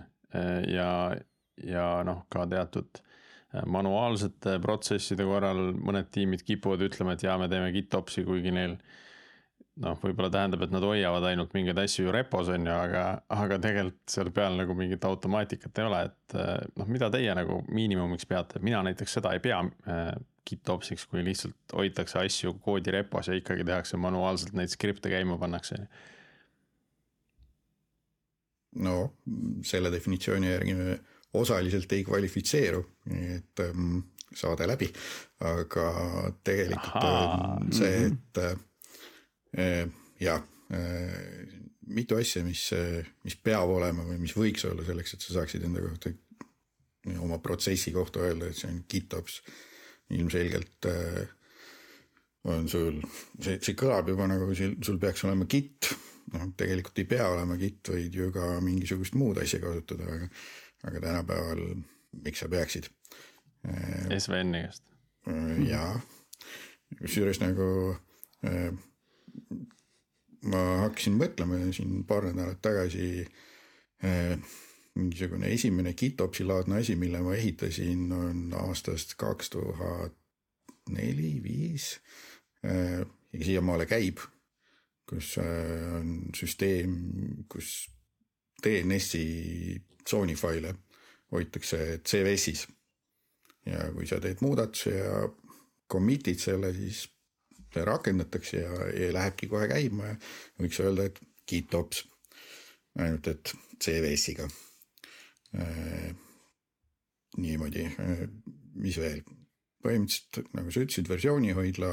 ja, 0.69 0.89
ja 1.65 1.85
noh, 2.07 2.25
ka 2.31 2.45
teatud 2.49 3.01
manuaalsete 3.67 4.57
protsesside 4.63 5.25
korral 5.27 5.73
mõned 5.75 6.07
tiimid 6.13 6.45
kipuvad 6.47 6.85
ütlema, 6.87 7.17
et 7.17 7.25
jaa, 7.25 7.35
me 7.41 7.49
teeme 7.51 7.71
GitOpsi, 7.75 8.23
kuigi 8.27 8.53
neil 8.55 8.77
noh, 9.81 9.97
võib-olla 9.99 10.29
tähendab, 10.31 10.63
et 10.65 10.73
nad 10.73 10.83
hoiavad 10.85 11.25
ainult 11.29 11.53
mingeid 11.55 11.79
asju 11.83 12.07
ju 12.07 12.13
repos 12.15 12.49
on 12.51 12.67
ju, 12.67 12.73
aga, 12.73 13.03
aga 13.33 13.57
tegelikult 13.63 14.13
seal 14.13 14.31
peal 14.35 14.57
nagu 14.59 14.75
mingit 14.77 15.05
automaatikat 15.07 15.81
ei 15.81 15.87
ole, 15.89 16.01
et 16.09 16.37
noh, 16.79 16.89
mida 16.91 17.11
teie 17.13 17.35
nagu 17.37 17.61
miinimumiks 17.71 18.27
peate, 18.29 18.61
mina 18.63 18.83
näiteks 18.87 19.19
seda 19.19 19.33
ei 19.35 19.43
pea 19.43 19.61
äh, 19.61 20.13
GitOpsiks, 20.47 21.05
kui 21.09 21.23
lihtsalt 21.25 21.75
hoitakse 21.77 22.19
asju 22.23 22.55
koodi 22.63 22.93
repos 22.95 23.29
ja 23.29 23.37
ikkagi 23.37 23.65
tehakse 23.67 23.99
manuaalselt 24.01 24.55
neid 24.57 24.73
skripte 24.73 25.11
käima 25.11 25.37
pannakse. 25.41 25.83
No 28.79 28.95
selle 29.67 29.91
definitsiooni 29.91 30.51
järgi 30.51 30.75
me 30.79 30.97
osaliselt 31.33 31.91
ei 31.95 32.03
kvalifitseeru, 32.03 32.81
et 33.35 33.63
ähm, 33.63 34.01
saade 34.35 34.67
läbi, 34.67 34.87
aga 35.47 35.87
tegelikult 36.43 37.03
Aha. 37.03 37.55
on 37.59 37.71
see, 37.75 38.07
mhm. 38.07 38.17
et 38.17 38.61
Äh, 39.57 39.87
ja 40.19 40.35
äh, 40.73 41.47
mitu 41.87 42.15
asja, 42.15 42.43
mis, 42.43 42.69
mis 43.23 43.35
peab 43.43 43.69
olema 43.73 44.05
või 44.07 44.21
mis 44.21 44.35
võiks 44.37 44.63
olla 44.69 44.85
selleks, 44.87 45.15
et 45.15 45.25
sa 45.25 45.35
saaksid 45.35 45.65
enda 45.67 45.83
kohta, 45.83 46.13
oma 47.19 47.41
protsessi 47.43 47.91
kohta 47.91 48.23
öelda, 48.23 48.47
et 48.47 48.59
see 48.59 48.71
on 48.71 48.83
GitOps. 48.89 49.41
ilmselgelt 50.11 50.85
äh, 50.91 51.27
on 52.43 52.65
sul, 52.67 52.97
see, 53.39 53.59
see 53.63 53.75
kõlab 53.79 54.09
juba 54.11 54.27
nagu 54.27 54.47
sul, 54.55 54.73
sul 54.83 54.97
peaks 54.99 55.23
olema 55.23 55.45
Git, 55.47 55.91
noh, 56.35 56.47
tegelikult 56.57 57.01
ei 57.01 57.07
pea 57.09 57.27
olema 57.31 57.57
Git, 57.59 57.91
võid 57.93 58.15
ju 58.15 58.31
ka 58.35 58.53
mingisugust 58.63 59.17
muud 59.19 59.41
asja 59.41 59.61
kasutada, 59.63 60.07
aga, 60.15 60.29
aga 60.89 61.03
tänapäeval 61.07 61.63
miks 62.25 62.43
sa 62.43 62.49
peaksid? 62.51 62.89
SVN-i 64.17 64.63
käest. 64.65 64.83
jaa, 65.67 65.99
kusjuures 66.97 67.41
nagu 67.43 67.67
ma 70.51 70.61
hakkasin 70.87 71.19
mõtlema 71.19 71.59
siin 71.75 72.01
paar 72.09 72.25
nädalat 72.31 72.61
tagasi 72.65 73.27
mingisugune 74.95 75.51
esimene 75.53 75.93
GitOpsi 75.93 76.43
laadne 76.43 76.81
asi, 76.81 76.95
mille 76.99 77.21
ma 77.23 77.35
ehitasin, 77.37 78.09
on 78.11 78.41
aastast 78.65 79.15
kaks 79.19 79.53
tuhat 79.53 80.17
neli, 80.89 81.37
viis. 81.43 81.93
Ja 82.63 83.45
siiamaale 83.45 83.85
käib, 83.87 84.19
kus 85.11 85.35
eh, 85.43 85.87
on 85.99 86.13
süsteem, 86.35 86.95
kus 87.51 87.89
DNS-i 88.63 89.25
tsoonifaile 90.05 90.73
hoitakse 91.31 91.99
CVS-is. 92.07 92.67
ja 93.65 93.91
kui 93.93 94.07
sa 94.09 94.17
teed 94.23 94.39
muudatuse 94.41 94.93
ja 94.95 95.17
commit'id 95.91 96.39
selle, 96.41 96.71
siis 96.73 97.03
rakendatakse 97.75 98.63
ja, 98.63 98.87
ja 98.95 99.11
lähebki 99.13 99.47
kohe 99.51 99.67
käima 99.69 100.07
ja 100.09 100.15
võiks 100.63 100.79
öelda, 100.83 101.05
et 101.11 101.19
GitOps. 101.47 102.05
ainult, 102.99 103.27
et 103.27 103.53
CVS-iga 103.83 104.47
äh,. 105.55 106.09
niimoodi 107.37 107.85
äh,, 107.87 108.25
mis 108.75 108.97
veel, 108.99 109.21
põhimõtteliselt 109.83 110.51
nagu 110.57 110.71
sa 110.71 110.83
ütlesid, 110.83 111.07
versioonihoidla, 111.11 111.91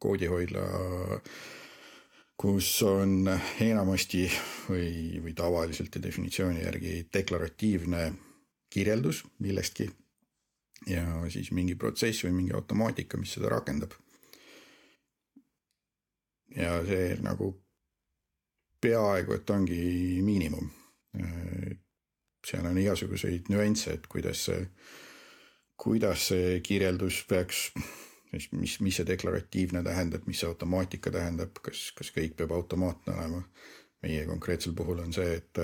koodihoidla, 0.00 0.66
kus 2.40 2.68
on 2.88 3.28
enamasti 3.60 4.24
või, 4.68 5.20
või 5.20 5.34
tavaliselt 5.36 5.96
ja 5.96 6.02
definitsiooni 6.02 6.62
järgi 6.64 6.94
deklaratiivne 7.12 8.04
kirjeldus 8.72 9.24
millestki 9.44 9.90
ja 10.88 11.04
siis 11.28 11.50
mingi 11.52 11.74
protsess 11.76 12.24
või 12.24 12.38
mingi 12.38 12.56
automaatika, 12.56 13.20
mis 13.20 13.34
seda 13.36 13.50
rakendab 13.52 13.92
ja 16.56 16.80
see 16.86 17.14
nagu 17.22 17.52
peaaegu, 18.80 19.36
et 19.36 19.50
ongi 19.50 20.22
miinimum. 20.24 20.70
seal 22.46 22.66
on 22.66 22.78
igasuguseid 22.80 23.50
nüansse, 23.52 23.98
et 23.98 24.06
kuidas 24.08 24.46
see, 24.48 24.62
kuidas 25.76 26.28
see 26.30 26.60
kirjeldus 26.64 27.24
peaks, 27.28 27.66
mis, 28.32 28.78
mis 28.80 28.96
see 29.00 29.06
deklaratiivne 29.08 29.82
tähendab, 29.86 30.26
mis 30.30 30.42
see 30.42 30.48
automaatika 30.48 31.12
tähendab, 31.14 31.60
kas, 31.64 31.90
kas 31.96 32.12
kõik 32.14 32.36
peab 32.38 32.54
automaatne 32.56 33.14
olema. 33.16 33.44
meie 34.00 34.24
konkreetsel 34.24 34.72
puhul 34.72 35.02
on 35.02 35.12
see, 35.12 35.34
et, 35.36 35.58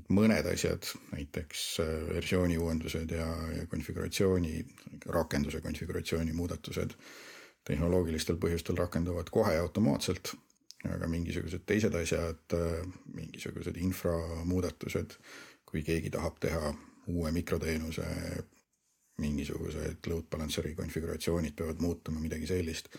et 0.00 0.06
mõned 0.08 0.46
asjad, 0.48 0.86
näiteks 1.12 1.64
versiooni 2.14 2.56
uuendused 2.56 3.10
ja, 3.12 3.26
ja 3.58 3.66
konfiguratsiooni, 3.68 4.54
rakenduse 5.12 5.60
konfiguratsiooni 5.60 6.32
muudatused 6.32 6.96
tehnoloogilistel 7.68 8.38
põhjustel 8.42 8.78
rakenduvad 8.78 9.30
kohe 9.30 9.54
automaatselt, 9.58 10.32
aga 10.88 11.08
mingisugused 11.10 11.66
teised 11.66 11.94
asjad, 11.94 12.56
mingisugused 13.14 13.76
inframuudatused, 13.78 15.18
kui 15.68 15.84
keegi 15.86 16.10
tahab 16.10 16.40
teha 16.42 16.72
uue 17.12 17.30
mikroteenuse, 17.34 18.06
mingisugused 19.22 20.10
load 20.10 20.28
balancer'i 20.32 20.74
konfiguratsioonid 20.78 21.56
peavad 21.58 21.80
muutuma, 21.84 22.20
midagi 22.20 22.50
sellist, 22.50 22.92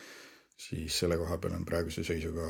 siis 0.57 0.99
selle 1.03 1.19
koha 1.19 1.37
peal 1.37 1.57
on 1.59 1.67
praeguse 1.67 2.03
seisuga 2.07 2.49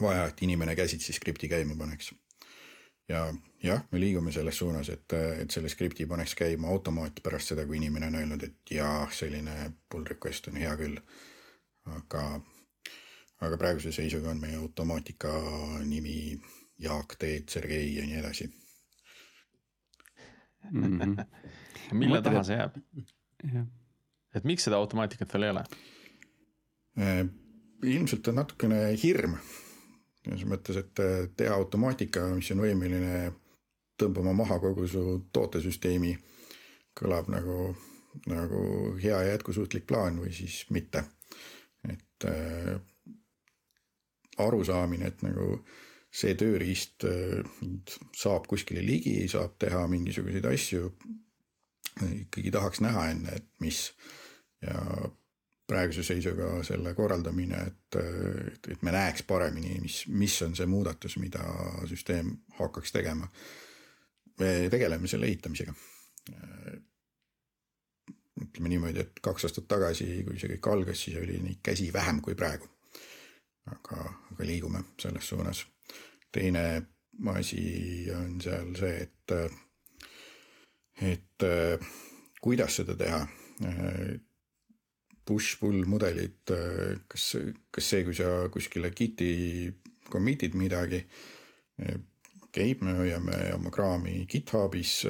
vaja, 0.00 0.26
et 0.26 0.42
inimene 0.42 0.76
käsitsi 0.76 1.14
skripti 1.16 1.48
käima 1.48 1.78
paneks 1.78 2.12
ja 3.08 3.34
jah, 3.62 3.82
me 3.90 4.00
liigume 4.00 4.32
selles 4.32 4.58
suunas, 4.58 4.88
et, 4.88 5.12
et 5.40 5.50
selle 5.50 5.68
skripti 5.68 6.06
paneks 6.06 6.34
käima 6.34 6.68
automaat 6.68 7.22
pärast 7.22 7.52
seda, 7.52 7.66
kui 7.66 7.78
inimene 7.78 8.10
on 8.10 8.18
öelnud, 8.20 8.42
et 8.42 8.74
jaa, 8.78 9.06
selline 9.12 9.72
pull 9.90 10.06
request 10.08 10.50
on 10.50 10.60
hea 10.60 10.74
küll. 10.80 10.98
aga, 11.86 12.22
aga 13.46 13.56
praeguse 13.56 13.92
seisuga 13.94 14.30
on 14.30 14.40
meie 14.42 14.56
automaatika 14.58 15.32
nimi 15.84 16.40
Jaak, 16.82 17.14
Teet, 17.18 17.48
Sergei 17.48 17.94
ja 17.94 18.06
nii 18.06 18.18
edasi 18.18 18.50
mm. 20.70 21.00
-hmm. 21.00 21.26
mille 22.00 22.22
taha 22.22 22.42
see 22.46 22.56
jääb? 22.56 22.80
et 24.34 24.44
miks 24.44 24.64
seda 24.68 24.76
automaatikat 24.76 25.32
veel 25.34 25.48
ei 25.48 25.54
ole? 25.54 25.64
Äh, 26.98 27.22
ilmselt 27.82 28.28
on 28.28 28.42
natukene 28.42 28.82
hirm 29.02 29.38
selles 30.26 30.46
mõttes, 30.50 30.78
et 30.80 31.02
äh, 31.02 31.28
teha 31.38 31.54
automaatika, 31.54 32.26
mis 32.34 32.50
on 32.54 32.64
võimeline 32.64 33.30
tõmbama 34.00 34.34
maha 34.36 34.58
kogu 34.60 34.86
su 34.90 35.02
tootesüsteemi, 35.32 36.16
kõlab 36.98 37.30
nagu, 37.32 37.70
nagu 38.28 38.62
hea 39.02 39.20
ja 39.22 39.36
jätkusuutlik 39.36 39.86
plaan 39.86 40.18
või 40.20 40.34
siis 40.34 40.64
mitte. 40.74 41.04
et 41.86 42.24
äh, 42.26 42.80
arusaamine, 44.42 45.06
et 45.06 45.22
nagu 45.22 45.60
see 46.16 46.32
tööriist 46.38 47.04
äh, 47.04 47.44
saab 48.16 48.48
kuskile 48.48 48.84
ligi, 48.84 49.18
saab 49.28 49.58
teha 49.60 49.84
mingisuguseid 49.92 50.48
asju, 50.48 50.90
ikkagi 52.22 52.52
tahaks 52.52 52.82
näha 52.84 53.10
enne, 53.12 53.36
et 53.36 53.48
mis 53.64 53.90
ja 54.64 54.80
praeguse 55.66 56.04
seisuga 56.06 56.62
selle 56.66 56.94
korraldamine, 56.94 57.60
et, 57.66 57.98
et, 58.52 58.68
et 58.72 58.82
me 58.86 58.94
näeks 58.94 59.24
paremini, 59.26 59.80
mis, 59.82 60.04
mis 60.08 60.36
on 60.46 60.54
see 60.58 60.68
muudatus, 60.70 61.16
mida 61.18 61.42
süsteem 61.90 62.30
hakkaks 62.60 62.94
tegema. 62.94 63.28
me 64.38 64.68
tegeleme 64.70 65.08
selle 65.08 65.26
ehitamisega. 65.26 65.74
ütleme 68.40 68.68
niimoodi, 68.68 69.00
et 69.00 69.20
kaks 69.24 69.48
aastat 69.48 69.66
tagasi, 69.68 70.06
kui 70.26 70.38
see 70.38 70.52
kõik 70.54 70.68
algas, 70.72 71.02
siis 71.02 71.16
oli 71.18 71.40
neid 71.42 71.62
käsi 71.64 71.88
vähem 71.92 72.20
kui 72.22 72.34
praegu. 72.34 72.68
aga, 73.66 74.04
aga 74.32 74.46
liigume 74.46 74.84
selles 75.02 75.28
suunas. 75.28 75.66
Teine 76.36 76.66
asi 77.32 78.06
on 78.12 78.36
seal 78.44 78.74
see, 78.76 79.06
et, 79.06 79.34
et 81.10 81.46
kuidas 82.44 82.80
seda 82.80 82.96
teha? 82.98 83.22
Push-pull 85.26 85.88
mudelid, 85.90 86.52
kas, 87.10 87.24
kas 87.74 87.88
see, 87.90 88.04
kui 88.06 88.14
sa 88.14 88.46
kuskile 88.52 88.92
Giti 88.94 89.32
commit'id 90.12 90.54
midagi, 90.54 91.00
okay,, 92.46 92.76
me 92.80 92.94
hoiame 93.00 93.40
oma 93.56 93.72
kraami 93.74 94.20
GitHubis, 94.30 95.00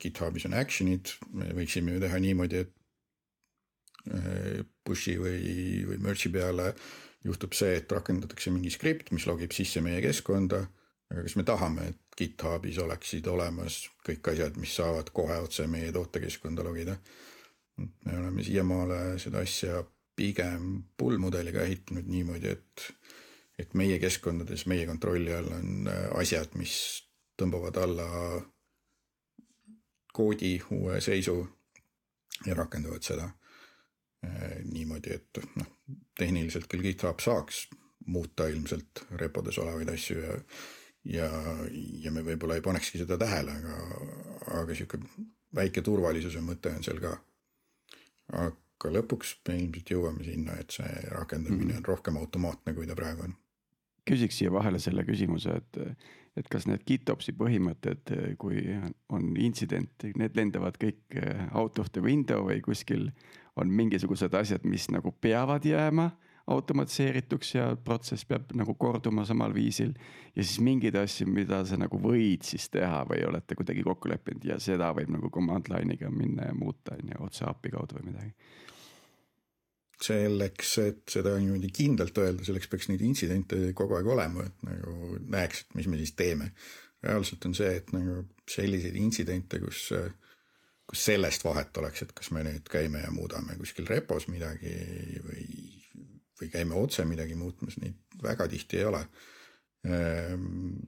GitHubis 0.00 0.46
on 0.48 0.56
action'id, 0.56 1.12
me 1.36 1.50
võiksime 1.58 1.98
ju 1.98 2.04
teha 2.06 2.22
niimoodi, 2.24 2.64
et 2.64 2.72
push'i 4.86 5.18
või, 5.20 5.84
või 5.90 6.00
merge'i 6.02 6.32
peale 6.32 6.72
juhtub 7.24 7.54
see, 7.56 7.76
et 7.80 7.92
rakendatakse 7.92 8.52
mingi 8.52 8.70
skript, 8.72 9.10
mis 9.12 9.26
logib 9.28 9.52
sisse 9.52 9.82
meie 9.84 10.00
keskkonda. 10.04 10.66
aga 11.10 11.24
kas 11.26 11.34
me 11.36 11.42
tahame, 11.42 11.86
et 11.90 12.18
GitHubis 12.18 12.78
oleksid 12.78 13.26
olemas 13.26 13.80
kõik 14.06 14.28
asjad, 14.32 14.56
mis 14.62 14.74
saavad 14.76 15.10
kohe 15.12 15.40
otse 15.42 15.66
meie 15.66 15.92
tootekeskkonda 15.92 16.64
logida? 16.64 16.96
me 17.80 18.16
oleme 18.18 18.44
siiamaale 18.44 19.18
seda 19.18 19.40
asja 19.40 19.82
pigem 20.16 20.82
pull 21.00 21.16
mudeliga 21.18 21.62
ehitanud 21.64 22.08
niimoodi, 22.12 22.50
et, 22.52 22.86
et 23.58 23.74
meie 23.74 23.96
keskkondades, 24.02 24.66
meie 24.68 24.84
kontrolli 24.86 25.32
all 25.32 25.48
on 25.56 25.88
asjad, 26.20 26.52
mis 26.60 26.74
tõmbavad 27.40 27.80
alla 27.80 28.08
koodi 30.12 30.58
uue 30.76 31.00
seisu 31.00 31.38
ja 32.46 32.56
rakendavad 32.58 33.06
seda 33.06 33.30
niimoodi, 34.64 35.14
et 35.16 35.40
noh, 35.56 35.70
tehniliselt 36.18 36.66
küll 36.68 36.84
GitHub 36.84 37.22
saaks 37.24 37.68
muuta 38.10 38.48
ilmselt 38.48 39.04
repodes 39.20 39.58
olevaid 39.62 39.88
asju 39.94 40.20
ja 40.20 40.36
ja, 41.08 41.28
ja 42.04 42.12
me 42.12 42.24
võib-olla 42.24 42.58
ei 42.58 42.64
panekski 42.64 43.00
seda 43.00 43.18
tähele, 43.20 43.54
aga, 43.56 43.76
aga 44.60 44.76
sihuke 44.76 45.00
väike 45.56 45.82
turvalisuse 45.86 46.42
mõte 46.44 46.72
on 46.76 46.84
seal 46.86 47.00
ka. 47.02 47.14
aga 48.44 48.92
lõpuks 48.96 49.36
me 49.48 49.56
ilmselt 49.58 49.92
jõuame 49.94 50.24
sinna, 50.24 50.56
et 50.60 50.76
see 50.76 50.90
rakendamine 51.10 51.64
mm 51.64 51.70
-hmm. 51.70 51.82
on 51.82 51.90
rohkem 51.94 52.16
automaatne, 52.16 52.74
kui 52.74 52.86
ta 52.86 52.96
praegu 52.96 53.24
on. 53.28 53.34
küsiks 54.10 54.38
siia 54.38 54.52
vahele 54.52 54.78
selle 54.78 55.04
küsimuse, 55.04 55.56
et, 55.56 55.76
et 56.38 56.48
kas 56.50 56.66
need 56.70 56.84
GitOpsi 56.86 57.34
põhimõtted, 57.36 58.14
kui 58.38 58.62
on 59.10 59.34
intsident, 59.36 60.06
need 60.16 60.36
lendavad 60.38 60.78
kõik 60.80 61.18
out 61.50 61.78
of 61.82 61.90
the 61.92 62.02
window 62.04 62.46
või 62.46 62.60
kuskil 62.64 63.08
on 63.60 63.72
mingisugused 63.74 64.34
asjad, 64.34 64.64
mis 64.64 64.86
nagu 64.94 65.12
peavad 65.20 65.66
jääma 65.66 66.10
automatiseerituks 66.50 67.54
ja 67.54 67.66
protsess 67.84 68.26
peab 68.26 68.50
nagu 68.58 68.74
korduma 68.74 69.24
samal 69.24 69.54
viisil. 69.54 69.92
ja 70.36 70.44
siis 70.44 70.60
mingeid 70.60 70.96
asju, 70.96 71.26
mida 71.26 71.64
sa 71.64 71.76
nagu 71.78 71.98
võid 71.98 72.46
siis 72.46 72.68
teha 72.70 73.04
või 73.08 73.22
olete 73.28 73.54
kuidagi 73.58 73.84
kokku 73.86 74.10
leppinud 74.10 74.44
ja 74.44 74.58
seda 74.62 74.90
võib 74.96 75.12
nagu 75.14 75.30
command 75.30 75.70
line'iga 75.70 76.10
minna 76.10 76.48
ja 76.50 76.54
muuta 76.54 76.96
on 76.96 77.12
ju 77.12 77.22
otse 77.26 77.44
API 77.46 77.74
kaudu 77.74 77.98
või 77.98 78.10
midagi. 78.10 78.34
Selleks, 80.04 80.76
et 80.82 81.02
seda 81.12 81.34
niimoodi 81.38 81.70
kindlalt 81.74 82.16
öelda, 82.22 82.44
selleks 82.46 82.70
peaks 82.72 82.88
neid 82.88 83.02
intsidente 83.04 83.58
kogu 83.76 83.98
aeg 83.98 84.08
olema, 84.14 84.46
et 84.46 84.64
nagu 84.68 85.18
näeks, 85.34 85.64
et 85.64 85.76
mis 85.80 85.90
me 85.90 86.00
siis 86.00 86.14
teeme. 86.18 86.52
reaalselt 87.02 87.44
on 87.48 87.54
see, 87.56 87.70
et 87.80 87.92
nagu 87.96 88.22
selliseid 88.48 88.96
intsidente, 89.00 89.60
kus 89.60 89.88
kus 90.90 91.04
sellest 91.06 91.44
vahet 91.46 91.76
oleks, 91.78 92.02
et 92.02 92.12
kas 92.12 92.32
me 92.34 92.42
nüüd 92.42 92.66
käime 92.66 93.04
ja 93.04 93.12
muudame 93.14 93.54
kuskil 93.60 93.86
repos 93.86 94.26
midagi 94.26 94.72
või 95.22 95.44
või 96.40 96.48
käime 96.48 96.76
otse 96.80 97.04
midagi 97.04 97.36
muutmas, 97.36 97.76
neid 97.80 97.98
väga 98.22 98.46
tihti 98.48 98.80
ei 98.80 98.86
ole. 98.88 99.02
Ehm, 99.84 100.78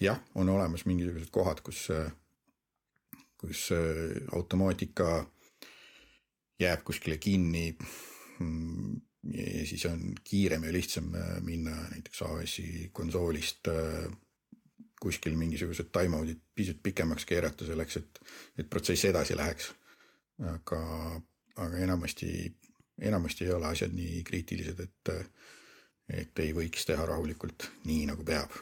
jah, 0.00 0.20
on 0.38 0.48
olemas 0.54 0.84
mingisugused 0.86 1.32
kohad, 1.34 1.62
kus, 1.66 1.88
kus 3.40 3.64
automaatika 4.32 5.26
jääb 6.62 6.84
kuskile 6.86 7.18
kinni. 7.18 7.72
Ja 8.38 9.66
siis 9.66 9.84
on 9.90 10.12
kiirem 10.24 10.64
ja 10.64 10.72
lihtsam 10.72 11.10
minna 11.44 11.74
näiteks 11.90 12.22
AWS-i 12.22 12.90
konsoolist 12.92 13.70
kuskil 15.00 15.36
mingisugused 15.38 15.90
time-out'id 15.94 16.40
pisut 16.54 16.78
pikemaks 16.82 17.26
keerata 17.26 17.66
selleks, 17.66 17.98
et, 18.00 18.20
et 18.58 18.70
protsess 18.70 19.04
edasi 19.04 19.36
läheks. 19.36 19.72
aga, 20.38 20.80
aga 21.56 21.78
enamasti 21.82 22.30
enamasti 23.00 23.44
ei 23.44 23.52
ole 23.52 23.66
asjad 23.66 23.94
nii 23.94 24.22
kriitilised, 24.24 24.80
et, 24.80 25.12
et 26.22 26.42
ei 26.42 26.54
võiks 26.54 26.86
teha 26.88 27.06
rahulikult 27.06 27.70
nii, 27.86 28.06
nagu 28.10 28.24
peab. 28.26 28.56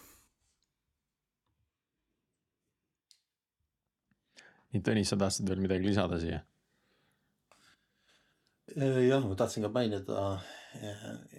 nii, 4.74 4.82
Tõnis, 4.84 5.08
sa 5.08 5.16
tahtsid 5.16 5.48
veel 5.48 5.62
midagi 5.64 5.88
lisada 5.88 6.20
siia? 6.20 6.42
Jah, 8.74 9.22
ma 9.26 9.36
tahtsin 9.38 9.66
ka 9.66 9.70
mainida, 9.74 10.24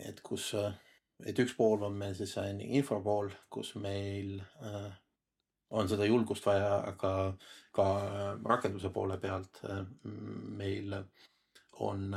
et 0.08 0.22
kus, 0.26 0.54
et 1.26 1.40
üks 1.44 1.56
pool 1.58 1.84
on 1.88 1.98
meil 1.98 2.16
siis 2.16 2.38
info 2.64 3.02
pool, 3.04 3.32
kus 3.50 3.76
meil 3.82 4.38
äh, 4.64 4.92
on 5.70 5.90
seda 5.90 6.08
julgust 6.08 6.46
vaja, 6.48 6.78
aga 6.94 7.14
ka 7.76 7.88
rakenduse 8.48 8.90
poole 8.96 9.18
pealt 9.20 9.60
meil 10.58 10.96
on 11.84 12.16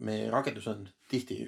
meie 0.00 0.30
rakendus 0.30 0.68
on 0.70 0.86
tihti, 1.08 1.42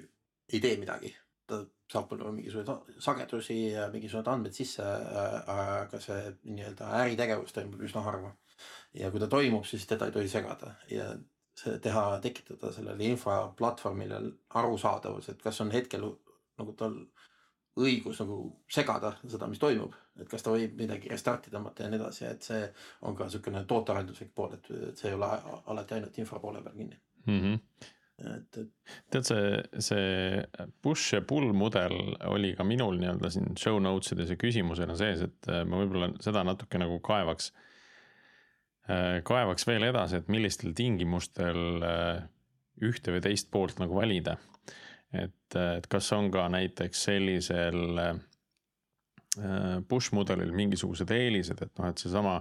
ei 0.52 0.60
tee 0.60 0.76
midagi, 0.80 1.12
ta 1.48 1.62
saab 1.92 2.10
võib-olla 2.10 2.32
mingisuguseid 2.36 3.00
sagedusi 3.04 3.56
ja 3.72 3.88
mingisugused 3.92 4.30
andmed 4.32 4.56
sisse, 4.56 4.84
aga 4.84 6.00
see 6.00 6.20
nii-öelda 6.50 6.92
äritegevus 7.02 7.56
toimub 7.56 7.82
üsna 7.88 8.04
harva. 8.04 8.32
ja 8.94 9.10
kui 9.10 9.20
ta 9.20 9.28
toimub, 9.32 9.64
siis 9.66 9.86
teda 9.88 10.06
ei 10.06 10.14
tohi 10.14 10.28
segada 10.28 10.74
ja 10.90 11.08
teha, 11.82 12.04
tekitada 12.22 12.72
sellele 12.72 13.04
infoplatvormile 13.12 14.20
arusaadavus, 14.60 15.28
et 15.28 15.42
kas 15.42 15.60
on 15.60 15.70
hetkel 15.74 16.06
nagu 16.58 16.74
tal 16.78 16.96
õigus 17.80 18.20
nagu 18.20 18.36
segada 18.70 19.14
seda, 19.22 19.48
mis 19.48 19.60
toimub, 19.60 19.94
et 20.20 20.28
kas 20.28 20.44
ta 20.44 20.52
võib 20.52 20.76
midagi 20.80 21.08
restarti 21.08 21.52
tõmmata 21.52 21.86
ja 21.86 21.92
nii 21.92 22.00
edasi, 22.00 22.26
et 22.28 22.44
see 22.44 22.66
on 23.08 23.16
ka 23.16 23.28
niisugune 23.28 23.64
tootearenduslik 23.68 24.32
pool, 24.36 24.58
et 24.58 24.68
see 24.98 25.08
ei 25.08 25.16
ole 25.16 25.30
alati 25.72 25.96
ainult 25.96 26.20
infra 26.20 26.40
poole 26.42 26.60
peal 26.64 26.76
kinni 26.76 26.98
mm. 27.26 27.40
-hmm. 27.40 27.58
et, 28.34 28.58
et. 28.60 28.94
tead, 29.14 29.28
see, 29.30 29.62
see 29.88 30.44
push 30.82 31.14
ja 31.14 31.22
pull 31.22 31.52
mudel 31.56 31.96
oli 32.28 32.52
ka 32.58 32.64
minul 32.64 33.00
nii-öelda 33.00 33.30
siin 33.32 33.56
show 33.58 33.80
notes 33.80 34.12
ides 34.12 34.34
ja 34.34 34.36
küsimusena 34.36 34.96
sees, 34.96 35.24
et 35.28 35.48
äh, 35.48 35.64
ma 35.64 35.80
võib-olla 35.80 36.12
seda 36.20 36.44
natuke 36.44 36.78
nagu 36.78 37.00
kaevaks. 37.00 37.52
Äh, 38.90 39.20
kaevaks 39.26 39.66
veel 39.68 39.86
edasi, 39.90 40.18
et 40.18 40.30
millistel 40.32 40.72
tingimustel 40.74 41.84
äh, 41.86 42.24
ühte 42.82 43.14
või 43.14 43.22
teist 43.22 43.50
poolt 43.52 43.78
nagu 43.82 43.94
valida. 43.94 44.38
et, 45.12 45.54
et 45.54 45.86
kas 45.92 46.06
on 46.16 46.30
ka 46.32 46.46
näiteks 46.48 47.02
sellisel 47.04 47.98
push 49.88 50.12
mudelil 50.16 50.50
mingisugused 50.56 51.10
eelised, 51.12 51.60
et 51.60 51.78
noh, 51.78 51.88
et 51.88 52.00
seesama 52.00 52.38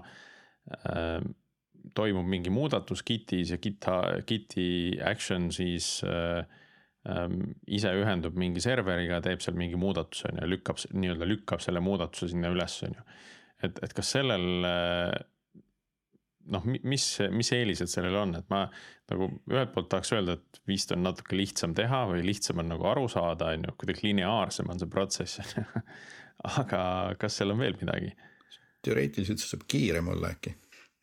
toimub 1.98 2.28
mingi 2.30 2.52
muudatus 2.54 3.04
Gitis 3.06 3.52
ja 3.54 3.60
GitHub, 3.62 4.26
Giti 4.28 5.00
action 5.04 5.50
siis 5.54 6.02
äh, 6.06 6.46
äh, 7.10 7.28
ise 7.68 7.94
ühendub 7.98 8.38
mingi 8.40 8.64
serveriga, 8.64 9.22
teeb 9.26 9.44
seal 9.44 9.58
mingi 9.60 9.80
muudatuse 9.80 10.30
on 10.32 10.42
ju, 10.42 10.52
lükkab 10.56 10.82
nii-öelda 10.94 11.30
lükkab 11.30 11.64
selle 11.64 11.84
muudatuse 11.84 12.32
sinna 12.34 12.52
üles, 12.54 12.78
on 12.88 12.98
ju. 12.98 13.06
et, 13.68 13.82
et 13.86 13.96
kas 13.98 14.14
sellel 14.18 14.68
äh, 14.68 15.16
noh, 16.52 16.66
mis, 16.66 17.06
mis 17.32 17.52
eelised 17.56 17.92
sellel 17.92 18.18
on, 18.22 18.36
et 18.40 18.48
ma 18.54 18.64
nagu 19.12 19.28
ühelt 19.52 19.74
poolt 19.76 19.92
tahaks 19.92 20.14
öelda, 20.16 20.38
et 20.40 20.62
vist 20.70 20.92
on 20.96 21.04
natuke 21.06 21.38
lihtsam 21.38 21.76
teha 21.78 22.06
või 22.10 22.26
lihtsam 22.26 22.64
on 22.64 22.72
nagu 22.74 22.88
aru 22.90 23.08
saada, 23.12 23.52
on 23.56 23.68
ju, 23.68 23.78
kuidagi 23.84 24.08
lineaarsem 24.08 24.72
on 24.72 24.82
see 24.82 24.92
protsess 24.92 25.44
on 25.44 25.54
ju. 25.60 25.86
aga 26.58 26.82
kas 27.22 27.38
seal 27.38 27.54
on 27.54 27.62
veel 27.62 27.78
midagi? 27.82 28.16
teoreetiliselt 28.82 29.38
see 29.38 29.52
saab 29.52 29.68
kiirem 29.70 30.08
olla 30.10 30.32
äkki 30.34 30.56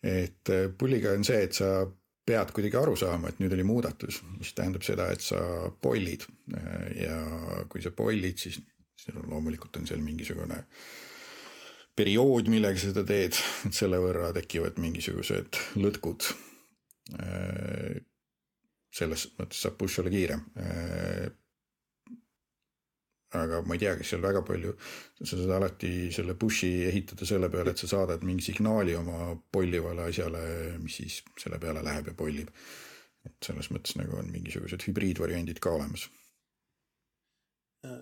et 0.03 0.49
äh, 0.49 0.69
pulliga 0.79 1.13
on 1.17 1.25
see, 1.27 1.43
et 1.49 1.57
sa 1.59 1.83
pead 2.29 2.53
kuidagi 2.55 2.77
aru 2.79 2.95
saama, 2.99 3.31
et 3.31 3.41
nüüd 3.43 3.55
oli 3.57 3.65
muudatus, 3.67 4.21
mis 4.37 4.53
tähendab 4.57 4.85
seda, 4.87 5.09
et 5.15 5.25
sa 5.25 5.41
pollid 5.83 6.27
äh, 6.55 6.89
ja 7.05 7.19
kui 7.73 7.83
sa 7.85 7.93
pollid, 7.97 8.39
siis, 8.39 8.61
loomulikult 9.09 9.79
on 9.81 9.87
seal 9.89 10.03
mingisugune 10.05 10.59
periood, 11.99 12.51
millega 12.53 12.79
seda 12.81 13.05
teed, 13.07 13.39
et 13.67 13.75
selle 13.77 13.99
võrra 14.03 14.31
tekivad 14.37 14.79
mingisugused 14.83 15.59
lõtkud. 15.83 16.31
Äh, 17.19 17.99
selles 18.95 19.29
mõttes 19.39 19.61
saab 19.65 19.77
push 19.81 20.01
olla 20.01 20.13
kiirem 20.13 20.43
aga 23.37 23.61
ma 23.67 23.77
ei 23.77 23.83
tea, 23.83 23.95
kas 23.99 24.13
seal 24.13 24.23
väga 24.25 24.41
palju, 24.47 24.75
sa 25.21 25.37
saad 25.37 25.53
alati 25.59 25.93
selle 26.15 26.35
push'i 26.41 26.71
ehitada 26.89 27.29
selle 27.29 27.51
peale, 27.53 27.75
et 27.75 27.83
sa 27.83 27.91
saadad 27.91 28.25
mingi 28.25 28.47
signaali 28.47 28.95
oma 28.97 29.35
pollivale 29.53 30.07
asjale, 30.09 30.43
mis 30.81 31.01
siis 31.03 31.21
selle 31.41 31.61
peale 31.61 31.83
läheb 31.85 32.13
ja 32.13 32.17
pollib. 32.17 32.53
et 33.27 33.45
selles 33.45 33.67
mõttes 33.75 33.97
nagu 33.99 34.15
on 34.17 34.31
mingisugused 34.33 34.87
hübriidvariandid 34.87 35.59
ka 35.61 35.75
olemas. 35.75 36.07
Äh, 37.85 37.99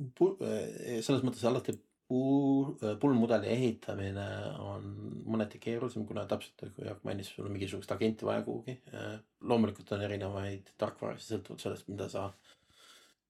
äh, 0.00 0.98
selles 1.04 1.22
mõttes 1.22 1.44
alati 1.46 1.76
pull-mudeli 2.08 3.50
ehitamine 3.52 4.26
on 4.64 4.86
mõneti 5.28 5.60
keerulisem, 5.60 6.06
kuna 6.08 6.24
täpselt 6.28 6.62
nagu 6.64 6.86
Jaak 6.86 7.02
mainis, 7.04 7.28
sul 7.34 7.44
on 7.44 7.52
mingisugust 7.52 7.92
agenti 7.92 8.24
vaja 8.24 8.44
kuhugi. 8.46 8.78
Äh, 8.94 9.18
loomulikult 9.44 9.92
on 9.92 10.04
erinevaid 10.06 10.72
tarkvarasid 10.80 11.34
sõltuvalt 11.34 11.66
sellest, 11.66 11.90
mida 11.92 12.08
sa 12.12 12.30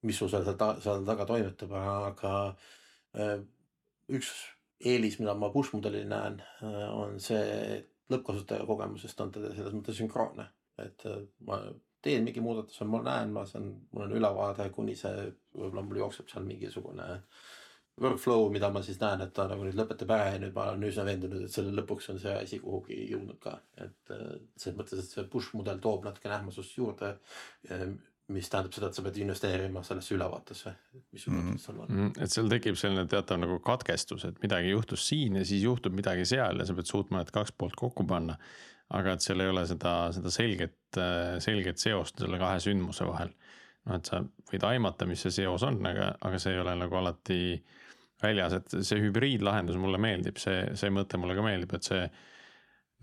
mis 0.07 0.19
sul 0.19 0.31
seal, 0.31 0.47
seal, 0.83 1.03
taga 1.07 1.27
toimetab, 1.27 1.75
aga 1.75 2.35
äh, 3.19 3.37
üks 4.15 4.31
eelis, 4.79 5.19
mida 5.19 5.35
ma 5.35 5.51
push 5.55 5.75
mudelil 5.75 6.07
näen, 6.11 6.39
äh, 6.63 6.87
on 6.95 7.19
see, 7.23 7.43
et 7.79 8.13
lõppkasutaja 8.13 8.67
kogemusest 8.69 9.21
on 9.21 9.35
ta 9.35 9.43
selles 9.51 9.75
mõttes 9.75 9.99
sünkroonne, 9.99 10.47
et 10.85 11.07
äh, 11.11 11.23
ma 11.49 11.61
teen 12.05 12.23
mingi 12.27 12.43
muudatuse, 12.45 12.87
ma 12.87 13.03
näen, 13.03 13.35
ma 13.35 13.43
saan, 13.49 13.73
mul 13.93 14.07
on 14.07 14.15
ülevaade, 14.21 14.69
kuni 14.75 14.95
see, 14.97 15.31
võib-olla 15.57 15.83
mul 15.85 16.05
jookseb 16.05 16.31
seal 16.31 16.47
mingisugune 16.47 17.09
workflow, 18.03 18.49
mida 18.55 18.71
ma 18.71 18.83
siis 18.83 19.01
näen, 19.01 19.21
et 19.25 19.33
ta 19.35 19.47
nagu 19.51 19.65
nüüd 19.67 19.77
lõpetab 19.79 20.11
ära 20.15 20.33
ja 20.35 20.39
nüüd 20.43 20.55
ma 20.55 20.69
olen 20.73 20.85
üsna 20.89 21.05
veendunud, 21.09 21.45
et 21.47 21.55
selle 21.55 21.73
lõpuks 21.81 22.11
on 22.13 22.19
see 22.23 22.35
asi 22.35 22.59
kuhugi 22.63 23.01
jõudnud 23.13 23.39
ka. 23.43 23.59
et 23.77 24.13
äh, 24.15 24.37
selles 24.57 24.79
mõttes, 24.79 25.01
et 25.03 25.11
see 25.17 25.25
push 25.33 25.55
mudel 25.59 25.79
toob 25.83 26.05
natuke 26.05 26.29
nähmasust 26.31 26.77
juurde. 26.79 27.17
mis 28.29 28.49
tähendab 28.53 28.75
seda, 28.77 28.89
et 28.91 28.95
sa 28.99 29.03
pead 29.07 29.17
investeerima 29.23 29.81
sellesse 29.83 30.13
ülevaatesse, 30.15 30.73
mis 31.13 31.23
sul 31.25 31.33
Mhm. 31.33 31.55
seal 31.57 31.79
on. 31.81 31.89
Mm, 31.89 32.11
et 32.21 32.31
seal 32.31 32.49
tekib 32.53 32.77
selline 32.77 33.07
teatav 33.09 33.39
nagu 33.41 33.59
katkestus, 33.65 34.25
et 34.29 34.43
midagi 34.43 34.69
juhtus 34.75 35.07
siin 35.09 35.37
ja 35.37 35.45
siis 35.49 35.63
juhtub 35.65 35.95
midagi 35.97 36.27
seal 36.29 36.59
ja 36.61 36.67
sa 36.69 36.75
pead 36.75 36.85
suutma 36.91 37.23
need 37.23 37.31
kaks 37.33 37.53
poolt 37.57 37.77
kokku 37.77 38.05
panna. 38.07 38.37
aga 38.91 39.13
et 39.13 39.21
seal 39.21 39.41
ei 39.41 39.49
ole 39.49 39.67
seda, 39.67 40.13
seda 40.13 40.31
selget, 40.31 40.77
selget 41.45 41.77
seost 41.79 42.19
selle 42.19 42.39
kahe 42.39 42.57
sündmuse 42.61 43.05
vahel. 43.09 43.33
noh, 43.87 43.97
et 43.97 44.05
sa 44.05 44.21
võid 44.53 44.65
aimata, 44.65 45.07
mis 45.07 45.21
see 45.23 45.31
seos 45.31 45.63
on, 45.63 45.81
aga, 45.87 46.15
aga 46.21 46.39
see 46.39 46.53
ei 46.53 46.61
ole 46.61 46.75
nagu 46.77 46.97
alati 46.97 47.65
väljas, 48.23 48.57
et 48.59 48.81
see 48.87 49.03
hübriidlahendus 49.03 49.79
mulle 49.81 50.01
meeldib, 50.03 50.41
see, 50.43 50.65
see 50.79 50.91
mõte 50.95 51.21
mulle 51.21 51.37
ka 51.39 51.45
meeldib, 51.45 51.75
et 51.77 51.87
see 51.87 52.03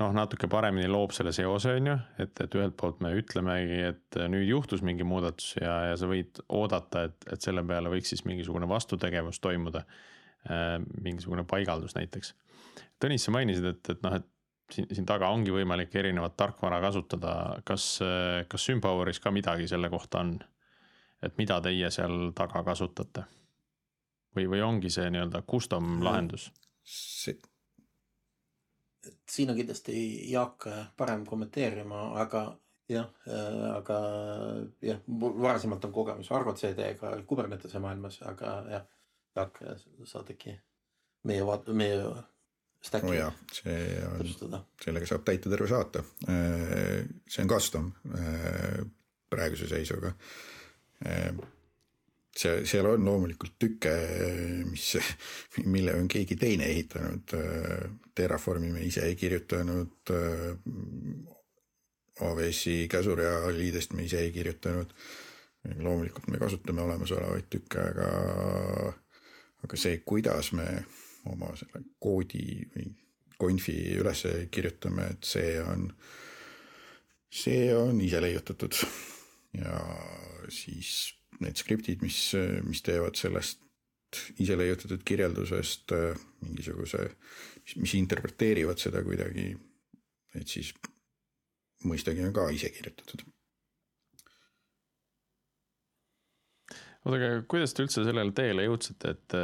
noh, 0.02 0.12
natuke 0.16 0.50
paremini 0.52 0.90
loob 0.92 1.14
selle 1.16 1.32
seose, 1.36 1.78
on 1.80 1.92
ju, 1.92 1.96
et, 2.26 2.42
et 2.44 2.58
ühelt 2.60 2.76
poolt 2.80 3.00
me 3.04 3.14
ütlemegi, 3.16 3.80
et 3.94 4.20
nüüd 4.32 4.48
juhtus 4.50 4.84
mingi 4.86 5.08
muudatus 5.08 5.56
ja, 5.62 5.78
ja 5.92 6.00
sa 6.00 6.10
võid 6.12 6.42
oodata, 6.50 7.06
et, 7.10 7.30
et 7.32 7.48
selle 7.48 7.64
peale 7.68 7.92
võiks 7.94 8.12
siis 8.12 8.26
mingisugune 8.28 8.68
vastutegevus 8.70 9.40
toimuda. 9.44 9.86
mingisugune 11.02 11.42
paigaldus 11.50 11.96
näiteks. 11.96 12.36
Tõnis, 13.02 13.24
sa 13.26 13.32
mainisid, 13.34 13.66
et, 13.66 13.88
et 13.90 14.04
noh, 14.06 14.14
et 14.20 14.28
siin, 14.72 14.88
siin 14.94 15.08
taga 15.08 15.30
ongi 15.34 15.54
võimalik 15.54 15.96
erinevat 15.96 16.36
tarkvara 16.38 16.82
kasutada. 16.84 17.62
kas, 17.66 17.88
kas 18.50 18.66
Sympoweris 18.66 19.20
ka 19.20 19.32
midagi 19.32 19.68
selle 19.68 19.90
kohta 19.90 20.22
on? 20.26 20.38
et 21.24 21.38
mida 21.40 21.58
teie 21.64 21.90
seal 21.90 22.32
taga 22.38 22.62
kasutate? 22.64 23.24
Või, 24.36 24.48
või 24.52 24.62
ongi 24.66 24.92
see 24.94 25.10
nii-öelda 25.14 25.44
custom 25.50 25.98
lahendus? 26.06 26.52
see, 26.86 27.36
et 29.08 29.18
siin 29.30 29.50
on 29.50 29.58
kindlasti 29.58 29.96
Jaak 30.32 30.68
parem 30.98 31.26
kommenteerima, 31.26 32.12
aga 32.22 32.46
jah, 32.90 33.10
aga 33.74 33.98
jah, 34.86 35.02
mul 35.08 35.40
varasemalt 35.42 35.88
on 35.88 35.96
kogemus 35.96 36.30
Argo 36.32 36.54
CD-ga 36.54 37.16
Kubernetese 37.26 37.82
maailmas, 37.82 38.22
aga 38.28 38.56
jah, 38.70 38.88
Jaak, 39.36 39.60
saad 40.06 40.30
äkki 40.36 40.54
meie 41.26 41.46
vaat-, 41.46 41.74
meie 41.74 42.00
oo 42.06 42.16
stack'i 42.86 43.10
oh 43.10 43.18
jaa, 43.18 43.32
see 43.54 43.98
on, 44.06 44.60
sellega 44.84 45.10
saab 45.10 45.26
täita 45.28 45.52
terve 45.52 45.68
saate. 45.70 46.04
see 46.26 47.44
on 47.44 47.50
custom 47.50 47.92
äh, 48.14 48.84
praeguse 49.30 49.70
seisuga. 49.72 50.14
See, 52.36 52.66
seal 52.68 52.88
on 52.90 53.06
loomulikult 53.08 53.54
tükke, 53.60 53.92
mis, 54.68 54.90
mille 55.72 55.94
on 55.96 56.10
keegi 56.12 56.36
teine 56.36 56.68
ehitanud. 56.68 57.36
Terraformi 58.16 58.74
me 58.74 58.84
ise 58.84 59.06
ei 59.08 59.16
kirjutanud. 59.16 60.12
AWS-i 62.26 62.90
käsurea 62.92 63.40
liidest 63.56 63.96
me 63.96 64.04
ise 64.04 64.20
ei 64.20 64.34
kirjutanud. 64.36 64.92
loomulikult 65.80 66.28
me 66.30 66.38
kasutame 66.38 66.84
olemasolevaid 66.84 67.48
tükke, 67.50 67.82
aga, 67.82 68.10
aga 69.66 69.80
see, 69.80 69.98
kuidas 70.06 70.52
me 70.54 70.68
oma 71.32 71.50
selle 71.58 71.82
koodi 72.00 72.68
või 72.76 72.92
konfi 73.40 73.76
üles 73.98 74.22
kirjutame, 74.52 75.08
et 75.16 75.26
see 75.26 75.56
on, 75.64 75.88
see 77.32 77.74
on 77.76 78.02
ise 78.04 78.22
leiutatud. 78.22 78.78
ja 79.56 79.80
siis 80.52 81.16
need 81.44 81.60
skriptid, 81.60 82.02
mis, 82.06 82.20
mis 82.64 82.84
teevad 82.86 83.18
sellest 83.20 83.62
ise 84.40 84.56
leiutatud 84.58 85.04
kirjeldusest 85.08 85.92
äh, 85.96 86.26
mingisuguse, 86.46 87.10
mis 87.82 87.96
interpreteerivad 87.98 88.80
seda 88.80 89.02
kuidagi, 89.04 89.50
et 90.40 90.52
siis 90.52 90.72
mõistagi 91.86 92.24
on 92.26 92.36
ka 92.36 92.48
ise 92.56 92.72
kirjutatud. 92.74 93.26
oota, 97.06 97.18
aga 97.20 97.44
kuidas 97.50 97.76
te 97.76 97.84
üldse 97.86 98.02
sellele 98.06 98.34
teele 98.34 98.66
jõudsite, 98.66 99.12
et 99.14 99.36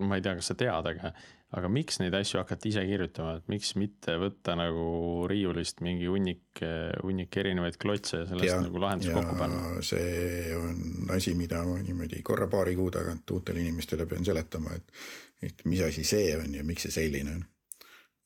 ma 0.00 0.16
ei 0.16 0.24
tea, 0.24 0.36
kas 0.38 0.50
sa 0.52 0.56
tead, 0.58 0.88
aga, 0.88 1.12
aga 1.52 1.68
miks 1.68 1.98
neid 2.00 2.14
asju 2.16 2.40
hakata 2.40 2.68
ise 2.70 2.84
kirjutama, 2.88 3.34
et 3.38 3.50
miks 3.52 3.74
mitte 3.80 4.14
võtta 4.20 4.54
nagu 4.56 4.86
riiulist 5.28 5.82
mingi 5.84 6.08
hunnik, 6.08 6.62
hunnik 7.02 7.36
erinevaid 7.42 7.76
klotse 7.82 8.22
ja 8.22 8.28
sellest 8.30 8.48
ja, 8.48 8.60
nagu 8.64 8.80
lahendus 8.80 9.12
kokku 9.12 9.36
panna? 9.36 9.82
see 9.84 10.56
on 10.56 11.12
asi, 11.16 11.36
mida 11.38 11.60
ma 11.68 11.76
niimoodi 11.84 12.22
korra-paari 12.24 12.76
kuu 12.78 12.88
tagant 12.94 13.36
uutele 13.36 13.60
inimestele 13.64 14.08
pean 14.08 14.24
seletama, 14.24 14.74
et, 14.78 15.04
et 15.44 15.64
mis 15.68 15.84
asi 15.84 16.06
see 16.08 16.32
on 16.38 16.56
ja 16.56 16.64
miks 16.64 16.88
see 16.88 16.96
selline 17.02 17.36
on. 17.36 17.46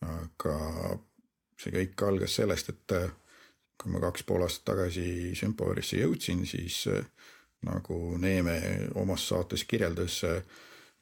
aga 0.07 0.57
see 1.59 1.73
kõik 1.75 2.07
algas 2.07 2.39
sellest, 2.39 2.71
et 2.75 2.99
kui 3.77 3.93
ma 3.93 4.01
kaks 4.07 4.25
pool 4.29 4.45
aastat 4.47 4.71
tagasi 4.71 5.35
Sympowerisse 5.37 5.99
jõudsin, 6.01 6.47
siis 6.49 6.85
nagu 7.67 7.99
Neeme 8.21 8.57
omas 9.01 9.27
saates 9.29 9.65
kirjeldas, 9.69 10.23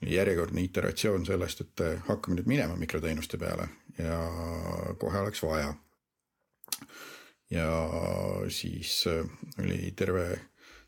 järjekordne 0.02 0.62
iteratsioon 0.62 1.26
sellest, 1.26 1.60
et 1.60 1.82
hakkame 2.08 2.38
nüüd 2.38 2.48
minema 2.50 2.76
mikroteenuste 2.76 3.38
peale 3.40 3.68
ja 3.98 4.18
kohe 4.98 5.18
oleks 5.18 5.42
vaja. 5.42 5.74
ja 7.50 7.68
siis 8.48 9.04
oli 9.58 9.92
terve, 9.96 10.40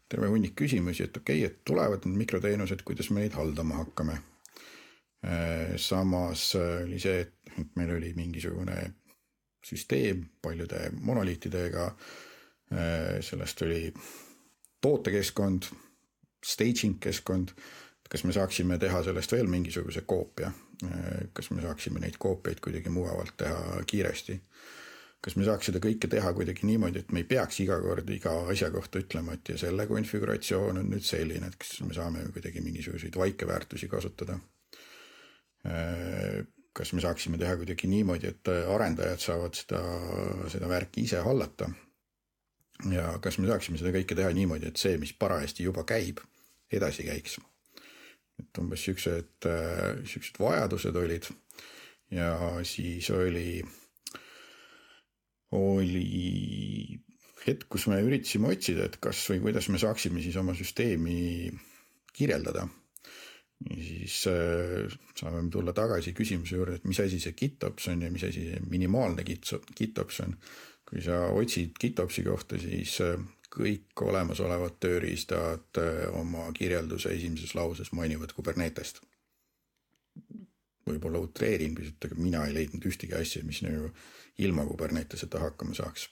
terve 0.09 0.27
hunnik 0.27 0.57
küsimusi, 0.57 1.05
et 1.05 1.17
okei 1.17 1.45
okay,, 1.45 1.53
et 1.53 1.65
tulevad 1.65 2.05
need 2.05 2.19
mikroteenused, 2.25 2.83
kuidas 2.85 3.11
me 3.11 3.21
neid 3.21 3.37
haldama 3.39 3.83
hakkame. 3.85 4.19
samas 5.77 6.55
oli 6.55 6.99
see, 7.01 7.21
et 7.59 7.77
meil 7.77 7.97
oli 7.97 8.13
mingisugune 8.15 8.95
süsteem 9.65 10.27
paljude 10.43 10.91
monoliitidega. 11.01 11.97
sellest 13.21 13.63
oli 13.63 13.95
tootekeskkond, 14.81 15.63
staging 16.45 16.99
keskkond 17.01 17.53
kas 18.09 18.25
me 18.25 18.33
saaksime 18.33 18.79
teha 18.79 19.03
sellest 19.07 19.33
veel 19.35 19.49
mingisuguse 19.51 20.03
koopia, 20.07 20.51
kas 21.35 21.51
me 21.51 21.63
saaksime 21.63 22.03
neid 22.03 22.19
koopiaid 22.23 22.61
kuidagi 22.65 22.93
mugavalt 22.93 23.37
teha 23.43 23.83
kiiresti. 23.87 24.41
kas 25.27 25.35
me 25.35 25.43
saaks 25.47 25.67
seda 25.67 25.81
kõike 25.83 26.07
teha 26.07 26.31
kuidagi 26.37 26.69
niimoodi, 26.69 27.01
et 27.03 27.09
me 27.13 27.25
ei 27.25 27.27
peaks 27.27 27.57
iga 27.65 27.81
kord 27.83 28.11
iga 28.15 28.35
asja 28.53 28.69
kohta 28.71 29.01
ütlema, 29.03 29.35
et 29.35 29.49
ja 29.49 29.57
selle 29.59 29.87
konfiguratsioon 29.91 30.79
on 30.79 30.91
nüüd 30.93 31.03
selline, 31.03 31.49
et 31.49 31.57
kas 31.59 31.81
me 31.83 31.97
saame 31.97 32.23
kuidagi 32.35 32.63
mingisuguseid 32.63 33.17
vaikeväärtusi 33.19 33.89
kasutada. 33.91 34.39
kas 36.77 36.93
me 36.93 37.01
saaksime 37.01 37.39
teha 37.39 37.57
kuidagi 37.57 37.91
niimoodi, 37.91 38.29
et 38.29 38.53
arendajad 38.75 39.25
saavad 39.25 39.59
seda, 39.59 39.83
seda 40.53 40.69
värki 40.69 41.09
ise 41.09 41.25
hallata. 41.27 41.71
ja 42.93 43.19
kas 43.19 43.39
me 43.39 43.51
saaksime 43.51 43.83
seda 43.83 43.91
kõike 43.99 44.15
teha 44.15 44.31
niimoodi, 44.31 44.71
et 44.71 44.77
see, 44.77 44.95
mis 44.99 45.13
parajasti 45.13 45.67
juba 45.67 45.83
käib, 45.89 46.23
edasi 46.71 47.03
käiks 47.09 47.41
et 48.41 48.61
umbes 48.61 48.83
siuksed, 48.85 49.47
siuksed 50.05 50.39
vajadused 50.41 50.97
olid 51.01 51.29
ja 52.11 52.63
siis 52.63 53.11
oli, 53.11 53.63
oli 55.57 57.01
hetk, 57.47 57.69
kus 57.71 57.87
me 57.91 58.01
üritasime 58.05 58.51
otsida, 58.55 58.87
et 58.87 58.99
kas 59.03 59.23
või 59.31 59.43
kuidas 59.49 59.71
me 59.73 59.81
saaksime 59.83 60.23
siis 60.23 60.37
oma 60.41 60.55
süsteemi 60.57 61.51
kirjeldada. 62.17 62.67
siis 63.67 64.27
äh, 64.29 64.93
saame 65.17 65.49
tulla 65.51 65.73
tagasi 65.73 66.13
küsimuse 66.13 66.57
juurde, 66.57 66.77
et 66.77 66.85
mis 66.85 67.01
asi 67.01 67.21
see 67.21 67.33
GitOps 67.33 67.89
on 67.89 68.03
ja 68.03 68.11
mis 68.11 68.25
asi 68.25 68.51
see 68.51 68.61
minimaalne 68.69 69.25
GitOps 69.25 70.21
on. 70.21 70.37
kui 70.87 71.01
sa 71.03 71.33
otsid 71.35 71.75
GitOpsi 71.81 72.23
kohta, 72.23 72.59
siis 72.59 73.01
äh, 73.01 73.19
kõik 73.57 74.03
olemasolevad 74.05 74.77
tööriistad 74.81 75.81
oma 76.19 76.47
kirjelduse 76.57 77.15
esimeses 77.17 77.55
lauses 77.57 77.93
mainivad 77.97 78.35
Kubernetest. 78.37 79.01
võib-olla 80.87 81.19
utreerin 81.19 81.75
pisut, 81.75 82.05
aga 82.05 82.15
mina 82.15 82.45
ei 82.47 82.55
leidnud 82.55 82.85
ühtegi 82.87 83.17
asja, 83.19 83.43
mis 83.45 83.63
nagu 83.65 83.91
ilma 84.39 84.67
Kuberneteseta 84.67 85.41
hakkama 85.41 85.75
saaks. 85.75 86.09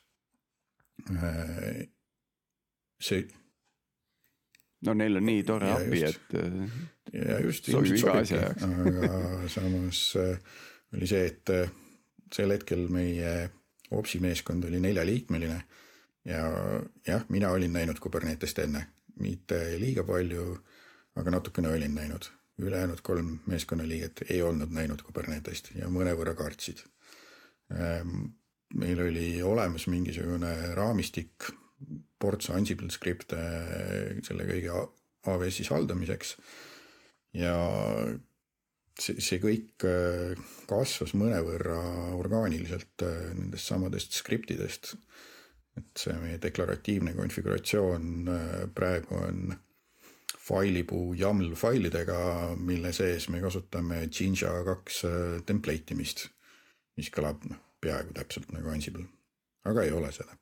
see. 3.00 3.26
no 4.86 4.94
neil 4.94 5.16
on 5.16 5.26
nii 5.26 5.42
tore 5.44 5.72
abi, 5.72 6.02
et 6.04 6.34
ja 7.12 7.40
just. 7.40 7.70
sobib 7.70 7.98
iga 7.98 8.18
asja 8.22 8.40
jaoks. 8.40 8.62
aga 8.62 9.48
samas 9.48 10.02
oli 10.94 11.06
see, 11.06 11.26
et 11.26 11.54
sel 12.32 12.56
hetkel 12.56 12.88
meie 12.88 13.50
Opsi 13.94 14.18
meeskond 14.18 14.64
oli 14.64 14.80
neljaliikmeline 14.80 15.58
ja 16.24 16.44
jah, 17.06 17.24
mina 17.28 17.50
olin 17.50 17.72
näinud 17.72 18.00
Kubernetest 18.00 18.58
enne, 18.58 18.86
mitte 19.20 19.58
liiga 19.80 20.04
palju, 20.04 20.58
aga 21.20 21.36
natukene 21.38 21.68
olin 21.68 21.94
näinud. 21.94 22.30
ülejäänud 22.58 23.00
kolm 23.02 23.38
meeskonnaliiget 23.50 24.20
ei 24.30 24.42
olnud 24.42 24.70
näinud 24.70 25.02
Kubernetest 25.02 25.72
ja 25.74 25.88
mõnevõrra 25.88 26.34
kartsid. 26.34 26.84
meil 28.74 29.00
oli 29.00 29.42
olemas 29.42 29.86
mingisugune 29.86 30.74
raamistik 30.74 31.50
ports 32.18 32.50
Ansible 32.50 32.90
skripte 32.90 33.40
selle 34.22 34.46
kõige 34.48 34.70
AWS-is 35.26 35.70
haldamiseks. 35.72 36.36
ja 37.34 37.54
see, 39.00 39.18
see 39.20 39.40
kõik 39.42 39.86
äh, 39.88 40.34
kasvas 40.70 41.14
mõnevõrra 41.18 41.78
orgaaniliselt 42.18 43.04
äh, 43.06 43.30
nendest 43.34 43.70
samadest 43.70 44.14
skriptidest. 44.20 44.94
Et 45.78 46.04
see 46.04 46.14
meie 46.22 46.38
deklaratiivne 46.42 47.14
konfiguratsioon 47.16 48.30
praegu 48.74 49.18
on 49.18 49.56
failipuu 50.44 51.14
YAML 51.16 51.54
failidega, 51.56 52.18
mille 52.60 52.92
sees 52.92 53.30
me 53.32 53.40
kasutame 53.40 54.04
Jinja 54.06 54.52
kaks 54.66 55.02
template 55.48 55.96
imist, 55.96 56.26
mis 57.00 57.10
kõlab 57.10 57.46
noh, 57.48 57.60
peaaegu 57.80 58.14
täpselt 58.16 58.52
nagu 58.52 58.70
Ansible, 58.70 59.06
aga 59.64 59.86
ei 59.86 59.94
ole 59.96 60.12
seda 60.12 60.36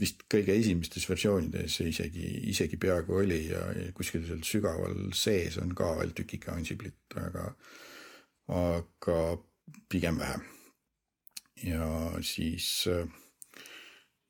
vist 0.00 0.24
kõige 0.30 0.54
esimestes 0.58 1.06
versioonides 1.08 1.78
isegi, 1.86 2.26
isegi 2.50 2.78
peaaegu 2.80 3.20
oli 3.22 3.40
ja, 3.48 3.62
kuskil 3.96 4.24
seal 4.26 4.42
sügaval 4.44 5.12
sees 5.16 5.56
on 5.62 5.72
ka 5.76 5.94
veel 6.00 6.12
tükike 6.16 6.52
Ansiblit, 6.52 6.98
aga, 7.20 7.48
aga 8.52 9.20
pigem 9.88 10.20
vähe. 10.20 10.40
ja 11.64 11.88
siis, 12.20 12.86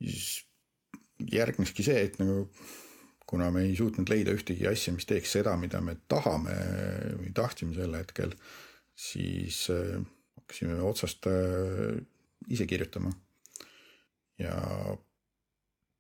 siis 0.01 0.45
järgneski 1.33 1.85
see, 1.87 2.03
et 2.09 2.19
nagu 2.21 2.45
kuna 3.27 3.51
me 3.51 3.65
ei 3.67 3.75
suutnud 3.77 4.09
leida 4.11 4.35
ühtegi 4.37 4.69
asja, 4.71 4.95
mis 4.95 5.09
teeks 5.09 5.33
seda, 5.39 5.57
mida 5.59 5.81
me 5.83 5.97
tahame 6.09 6.55
või 7.19 7.33
tahtsime 7.35 7.75
sel 7.75 7.97
hetkel, 7.99 8.37
siis 8.95 9.65
hakkasime 10.37 10.79
otsast 10.87 11.27
ise 12.49 12.67
kirjutama. 12.71 13.11
ja 14.39 14.55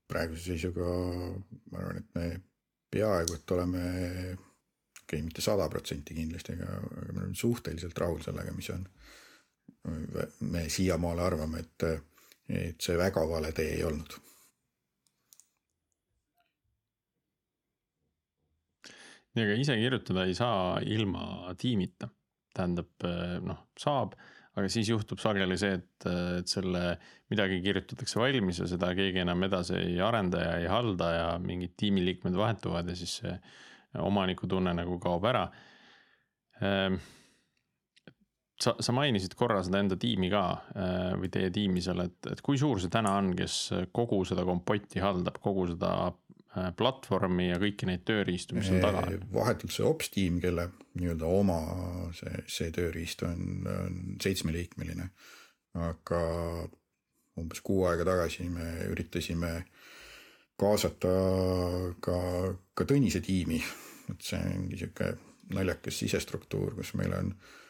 praeguse 0.06 0.52
seisuga 0.52 0.86
ma 1.72 1.80
arvan, 1.80 2.02
et 2.02 2.10
me 2.14 2.26
peaaegu, 2.92 3.36
et 3.36 3.54
oleme, 3.56 3.84
okei 4.32 5.02
okay,, 5.02 5.22
mitte 5.24 5.44
sada 5.44 5.68
protsenti 5.72 6.14
kindlasti, 6.14 6.56
aga, 6.56 6.76
me 7.12 7.22
oleme 7.22 7.34
suhteliselt 7.34 7.98
rahul 7.98 8.22
sellega, 8.24 8.54
mis 8.54 8.70
on. 8.74 8.86
me 10.40 10.68
siiamaale 10.72 11.22
arvame, 11.22 11.62
et, 11.62 11.88
et 12.48 12.80
see 12.82 12.96
väga 12.98 13.26
vale 13.28 13.52
tee 13.56 13.74
ei 13.78 13.84
olnud. 13.84 14.20
nii, 19.36 19.44
aga 19.44 19.56
ise 19.60 19.74
kirjutada 19.76 20.22
ei 20.24 20.34
saa 20.34 20.78
ilma 20.80 21.52
tiimita, 21.60 22.08
tähendab 22.56 23.04
noh, 23.44 23.66
saab 23.76 24.14
aga 24.56 24.70
siis 24.72 24.88
juhtub 24.88 25.20
sageli 25.20 25.58
see, 25.60 25.76
et, 25.76 26.06
et 26.40 26.48
selle 26.48 26.82
midagi 27.32 27.58
kirjutatakse 27.64 28.20
valmis 28.20 28.62
ja 28.62 28.68
seda 28.70 28.92
keegi 28.96 29.20
enam 29.20 29.44
edasi 29.44 29.76
ei 29.76 29.98
arenda 30.00 30.40
ja 30.40 30.54
ei 30.62 30.70
halda 30.70 31.10
ja 31.12 31.26
mingid 31.42 31.74
tiimiliikmed 31.80 32.36
vahetuvad 32.38 32.88
ja 32.88 32.96
siis 32.96 33.18
see 33.20 33.34
omanikutunne 34.00 34.72
nagu 34.76 34.96
kaob 35.00 35.28
ära. 35.28 35.44
Ehm, 36.64 36.96
sa, 38.62 38.74
sa 38.80 38.92
mainisid 38.96 39.34
korra 39.38 39.62
seda 39.64 39.82
enda 39.82 39.98
tiimi 40.00 40.30
ka 40.32 40.44
või 41.20 41.28
teie 41.32 41.50
tiimi 41.54 41.82
seal, 41.84 42.00
et, 42.06 42.18
et 42.32 42.40
kui 42.44 42.56
suur 42.60 42.80
see 42.82 42.92
täna 42.92 43.16
on, 43.20 43.34
kes 43.36 43.56
kogu 43.94 44.22
seda 44.28 44.46
kompotti 44.48 45.02
haldab, 45.02 45.40
kogu 45.44 45.66
seda 45.74 45.92
Äh, 46.56 46.70
platvormi 46.72 47.50
ja 47.50 47.58
kõiki 47.60 47.84
neid 47.88 48.06
tööriistu, 48.08 48.56
mis 48.56 48.70
on 48.72 48.80
taga? 48.80 49.02
vahetult 49.34 49.74
see 49.74 49.84
ops 49.84 50.08
tiim, 50.14 50.38
kelle 50.40 50.70
nii-öelda 50.96 51.28
oma 51.28 51.58
see, 52.16 52.32
see 52.48 52.70
tööriist 52.72 53.26
on, 53.28 53.66
on 53.68 53.98
seitsmeliikmeline. 54.24 55.10
aga 55.76 56.20
umbes 57.36 57.60
kuu 57.60 57.82
aega 57.90 58.06
tagasi 58.08 58.48
me 58.48 58.70
üritasime 58.88 59.50
kaasata 60.56 61.12
ka, 62.00 62.16
ka 62.72 62.88
Tõnise 62.88 63.20
tiimi, 63.20 63.60
et 64.14 64.24
see 64.30 64.40
ongi 64.54 64.80
sihuke 64.80 65.12
naljakas 65.52 66.00
sisestruktuur, 66.06 66.72
kus 66.78 66.94
meil 66.96 67.12
on 67.18 67.34
äh, 67.34 67.65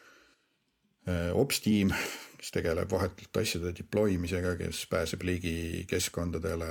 ops 1.33 1.61
tiim, 1.63 1.91
kes 2.37 2.51
tegeleb 2.51 2.91
vahetult 2.91 3.39
asjade 3.41 3.73
deploy 3.77 4.17
misega, 4.21 4.55
kes 4.59 4.85
pääseb 4.91 5.23
ligi 5.27 5.85
keskkondadele, 5.89 6.69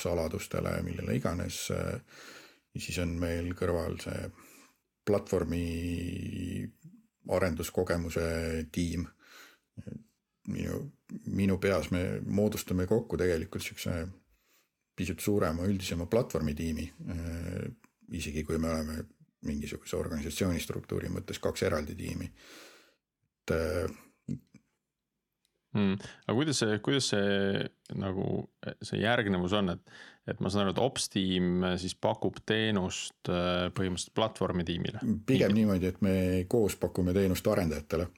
saladustele, 0.00 0.76
millele 0.82 1.16
iganes. 1.16 1.68
ja 1.70 2.80
siis 2.80 2.98
on 2.98 3.16
meil 3.20 3.52
kõrval 3.54 3.98
see 4.02 4.30
platvormi 5.06 5.66
arenduskogemuse 7.30 8.66
tiim. 8.72 9.06
minu, 10.48 10.78
minu 11.26 11.58
peas 11.58 11.90
me 11.90 12.20
moodustame 12.26 12.86
kokku 12.86 13.16
tegelikult 13.16 13.62
siukse 13.62 13.92
pisut 14.96 15.20
suurema, 15.20 15.64
üldisema 15.64 16.06
platvormi 16.06 16.54
tiimi. 16.54 16.92
isegi 18.12 18.44
kui 18.44 18.58
me 18.58 18.68
oleme 18.70 19.04
mingisuguse 19.42 19.96
organisatsiooni 19.96 20.60
struktuuri 20.60 21.08
mõttes 21.08 21.38
kaks 21.40 21.62
eraldi 21.62 21.94
tiimi. 21.94 22.28
Et 23.42 23.92
mm.. 25.76 25.98
aga 26.26 26.36
kuidas 26.36 26.62
see, 26.62 26.78
kuidas 26.84 27.10
see 27.12 27.66
nagu 28.00 28.26
see 28.84 29.02
järgnevus 29.02 29.54
on, 29.58 29.74
et, 29.74 29.94
et 30.30 30.40
ma 30.40 30.52
saan 30.52 30.66
aru, 30.66 30.74
et 30.76 30.82
ops 30.84 31.08
tiim 31.12 31.66
siis 31.80 31.94
pakub 31.98 32.40
teenust 32.48 33.30
äh, 33.32 33.68
põhimõtteliselt 33.76 34.16
platvormi 34.18 34.66
tiimile? 34.68 35.04
pigem 35.28 35.54
niimoodi, 35.56 35.92
et 35.92 36.02
me 36.04 36.16
koos 36.50 36.76
pakume 36.80 37.14
teenust 37.16 37.46
arendajatele 37.48 38.08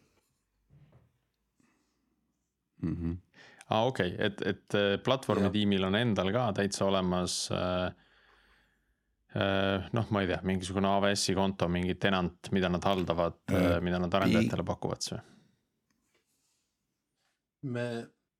mm. 2.82 2.96
-hmm. 2.96 3.16
aa 3.68 3.80
ah, 3.80 3.86
okei 3.86 4.14
okay., 4.14 4.26
et, 4.26 4.46
et 4.54 4.80
äh, 4.80 4.94
platvormi 5.04 5.50
ja. 5.50 5.56
tiimil 5.58 5.90
on 5.90 6.00
endal 6.00 6.32
ka 6.32 6.48
täitsa 6.60 6.88
olemas 6.90 7.44
äh, 7.52 7.86
äh 7.86 8.03
noh, 9.34 10.10
ma 10.14 10.20
ei 10.22 10.28
tea, 10.30 10.38
mingisugune 10.46 10.86
AWS-i 10.86 11.34
konto, 11.34 11.66
mingi 11.66 11.96
tenant, 11.98 12.52
mida 12.54 12.68
nad 12.70 12.84
haldavad 12.86 13.40
äh,, 13.50 13.80
mida 13.82 13.98
nad 13.98 14.14
arendajatele 14.14 14.66
pakuvad 14.66 15.02
siis 15.02 15.16
või? 15.16 15.24
me, 17.64 17.86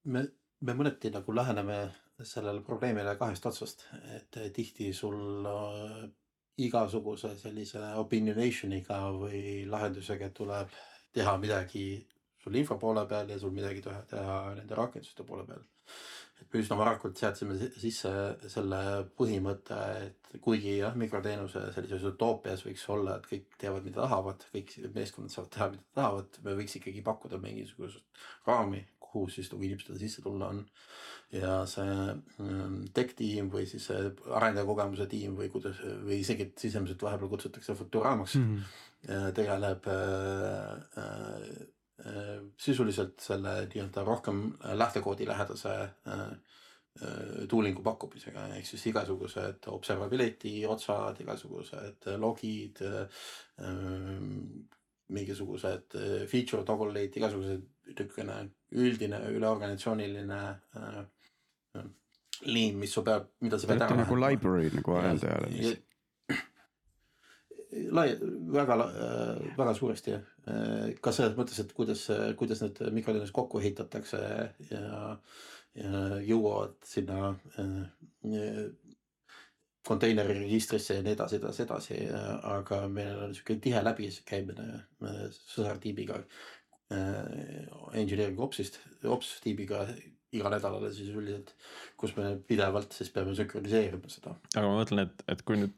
me, 0.04 0.24
me 0.60 0.76
mõneti 0.76 1.10
nagu 1.14 1.34
läheneme 1.34 1.78
sellele 2.22 2.62
probleemile 2.66 3.16
kahest 3.18 3.46
otsast, 3.50 3.86
et 4.14 4.38
tihti 4.54 4.92
sul 4.94 5.46
äh, 5.50 6.04
igasuguse 6.62 7.34
sellise 7.38 7.82
opinionation'iga 7.98 9.00
või 9.18 9.64
lahendusega 9.70 10.30
tuleb 10.34 10.74
teha 11.14 11.36
midagi 11.42 11.86
sul 12.42 12.58
info 12.60 12.76
poole 12.78 13.06
peal 13.10 13.30
ja 13.32 13.38
sul 13.40 13.54
midagi 13.54 13.82
teha, 13.82 14.02
teha 14.10 14.36
nende 14.58 14.78
rakenduste 14.78 15.26
poole 15.26 15.46
peal. 15.48 15.64
Et 16.40 16.48
me 16.52 16.62
üsna 16.62 16.76
varakult 16.78 17.18
seadsime 17.18 17.56
sisse 17.78 18.10
selle 18.50 18.80
põhimõtte, 19.18 19.78
et 20.06 20.40
kuigi 20.42 20.78
jah, 20.80 20.96
mikroteenuse 20.98 21.68
sellises 21.76 22.06
utoopias 22.10 22.64
võiks 22.66 22.84
olla, 22.90 23.18
et 23.18 23.28
kõik 23.30 23.58
teevad, 23.60 23.86
mida 23.86 24.02
tahavad, 24.02 24.46
kõik 24.54 24.74
meeskonnad 24.96 25.34
saavad 25.34 25.52
teha, 25.54 25.70
mida 25.74 26.00
tahavad, 26.00 26.40
me 26.46 26.56
võiks 26.58 26.78
ikkagi 26.80 27.04
pakkuda 27.06 27.38
mingisugust 27.42 28.02
raami, 28.48 28.82
kuhu 29.14 29.28
siis 29.30 29.50
nagu 29.52 29.62
inimestele 29.62 30.00
sisse 30.00 30.24
tulla 30.24 30.50
on. 30.54 30.64
ja 31.34 31.64
see 31.66 31.94
ähm, 32.42 32.74
tech 32.94 33.14
tiim 33.18 33.48
või 33.50 33.64
siis 33.66 33.88
see 33.88 34.10
arendajakogemuse 34.38 35.06
tiim 35.10 35.34
või 35.38 35.48
kuidas 35.50 35.80
või 35.82 36.20
isegi 36.20 36.50
sisemiselt 36.60 37.02
vahepeal 37.02 37.30
kutsutakse 37.32 37.74
Futuramaks 37.74 38.36
mm. 38.38 38.52
-hmm. 38.52 39.32
tegeleb 39.34 39.88
äh, 39.90 40.76
äh, 41.02 41.73
sisuliselt 42.58 43.22
selle 43.22 43.52
nii-öelda 43.70 44.02
rohkem 44.04 44.40
lähtekoodi 44.80 45.28
lähedase 45.28 45.74
äh, 45.78 46.14
äh 46.14 47.46
tooling'u 47.48 47.82
pakkumisega. 47.82 48.48
Ehk 48.56 48.66
siis 48.66 48.86
igasugused 48.90 49.68
observability 49.70 50.56
otsad, 50.66 51.20
igasugused 51.22 52.10
logid 52.18 52.82
äh,, 52.82 53.06
mingisugused 55.14 55.94
äh, 55.94 56.26
feature 56.26 56.64
toggle'id, 56.64 57.16
igasugused 57.16 57.62
niisugune 57.84 58.50
üldine 58.72 59.20
üleorganisatsiooniline 59.30 60.60
äh, 60.76 60.98
äh, 61.78 61.84
liin, 62.48 62.78
mis 62.80 62.92
su 62.92 63.04
peab, 63.04 63.28
mida 63.44 63.58
sa 63.60 63.66
pead 63.70 63.82
ära 63.84 63.96
nagu 64.00 64.16
library 64.18 64.70
nagu 64.74 64.90
arendajale 64.98 65.48
lai, 67.98 68.08
väga, 68.54 68.78
äh, 68.86 69.42
väga 69.58 69.74
suuresti 69.78 70.20
ka 71.00 71.12
selles 71.16 71.36
mõttes, 71.38 71.58
et 71.62 71.70
kuidas, 71.72 72.02
kuidas 72.36 72.60
need 72.60 72.80
mikroteenused 72.92 73.32
kokku 73.32 73.62
ehitatakse 73.62 74.18
ja, 74.68 75.14
ja 75.80 76.02
jõuavad 76.20 76.74
sinna 76.84 77.30
konteineri 79.88 80.36
registrisse 80.42 80.98
ja 80.98 81.04
nii 81.06 81.16
edasi, 81.16 81.38
edasi, 81.40 81.62
edasi, 81.64 81.96
aga 82.50 82.82
meil 82.92 83.24
on 83.24 83.32
sihuke 83.36 83.56
tihe 83.64 83.80
läbikäimine 83.84 84.68
sõsartiimiga 85.38 86.20
Äh, 86.92 87.66
engineering 87.96 88.38
opsist, 88.44 88.76
ops 89.08 89.38
tiimiga 89.40 89.86
igal 90.34 90.54
nädalal 90.54 90.86
sisuliselt, 90.92 91.54
kus 92.00 92.14
me 92.18 92.34
pidevalt 92.48 92.94
siis 92.96 93.10
peame 93.14 93.34
sünkroniseerima 93.38 94.12
seda. 94.12 94.36
aga 94.54 94.64
ma 94.66 94.78
mõtlen, 94.80 95.04
et, 95.06 95.26
et 95.34 95.42
kui 95.46 95.60
nüüd, 95.60 95.74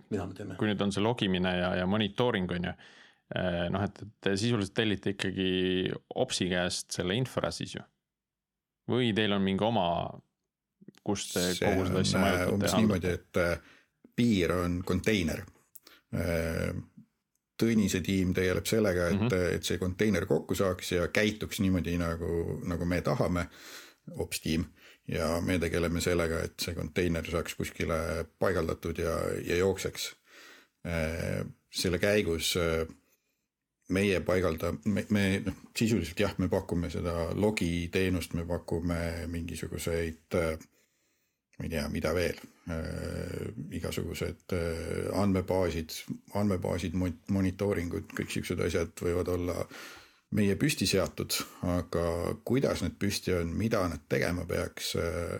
kui 0.57 0.71
nüüd 0.71 0.85
on 0.85 0.95
see 0.95 1.05
logimine 1.05 1.57
ja, 1.59 1.75
ja 1.83 1.89
monitooring 1.91 2.51
on 2.59 2.71
ju. 2.71 2.77
Äh, 3.37 3.65
noh, 3.75 3.83
et, 3.83 4.03
et 4.05 4.13
te 4.23 4.37
sisuliselt 4.39 4.77
tellite 4.79 5.17
ikkagi 5.17 5.49
opsi 6.23 6.47
käest 6.53 6.95
selle 6.95 7.17
infra 7.19 7.51
siis 7.55 7.75
ju. 7.75 7.83
või 8.87 9.11
teil 9.17 9.35
on 9.35 9.43
mingi 9.43 9.67
oma 9.67 9.89
kus 11.07 11.31
te 11.33 11.45
see 11.53 11.71
kogu 11.71 11.87
seda 11.89 12.03
asja 12.03 12.19
on 12.19 12.25
majutate 12.25 12.53
umbes 12.55 12.75
ja 12.75 12.83
niimoodi, 12.83 13.15
et 13.19 13.41
äh, 13.43 13.73
piir 14.17 14.55
on 14.57 14.83
konteiner. 14.87 15.43
Tõnise 17.61 18.01
tiim 18.05 18.31
tegeleb 18.37 18.69
sellega, 18.69 19.09
et 19.11 19.19
mm. 19.19 19.29
-hmm. 19.29 19.57
et 19.57 19.65
see 19.65 19.79
konteiner 19.81 20.27
kokku 20.29 20.55
saaks 20.55 20.93
ja 20.93 21.09
käituks 21.09 21.61
niimoodi 21.65 21.97
nagu, 22.01 22.61
nagu 22.69 22.85
me 22.89 23.01
tahame, 23.05 23.47
ops 24.17 24.41
tiim. 24.41 24.65
ja 25.09 25.41
me 25.41 25.59
tegeleme 25.63 26.01
sellega, 26.03 26.41
et 26.45 26.61
see 26.61 26.75
konteiner 26.75 27.27
saaks 27.31 27.55
kuskile 27.55 27.99
paigaldatud 28.39 28.99
ja, 28.99 29.17
ja 29.47 29.57
jookseks. 29.57 30.15
selle 31.71 31.99
käigus 31.99 32.55
meie 33.89 34.21
paigalda, 34.27 34.73
me, 34.85 35.05
me 35.15 35.25
noh, 35.47 35.59
sisuliselt 35.79 36.21
jah, 36.21 36.35
me 36.43 36.49
pakume 36.51 36.91
seda 36.91 37.15
logiteenust, 37.35 38.35
me 38.35 38.45
pakume 38.47 38.99
mingisuguseid 39.31 40.39
äh, 40.39 40.57
ma 41.57 41.65
ei 41.67 41.71
tea, 41.73 41.85
mida 41.93 42.13
veel 42.17 42.41
äh,, 42.69 43.47
igasugused 43.79 44.57
äh, 44.57 45.07
andmebaasid, 45.23 45.95
andmebaasid, 46.37 46.97
monitooringud, 47.33 48.11
kõik 48.19 48.35
siuksed 48.35 48.61
asjad 48.67 48.93
võivad 49.07 49.31
olla 49.33 49.63
meie 50.37 50.57
püsti 50.61 50.87
seatud, 50.89 51.33
aga 51.65 52.07
kuidas 52.45 52.83
need 52.85 52.99
püsti 53.01 53.35
on, 53.37 53.53
mida 53.57 53.83
nad 53.89 54.05
tegema 54.09 54.45
peaks 54.49 54.95
äh,, 55.01 55.37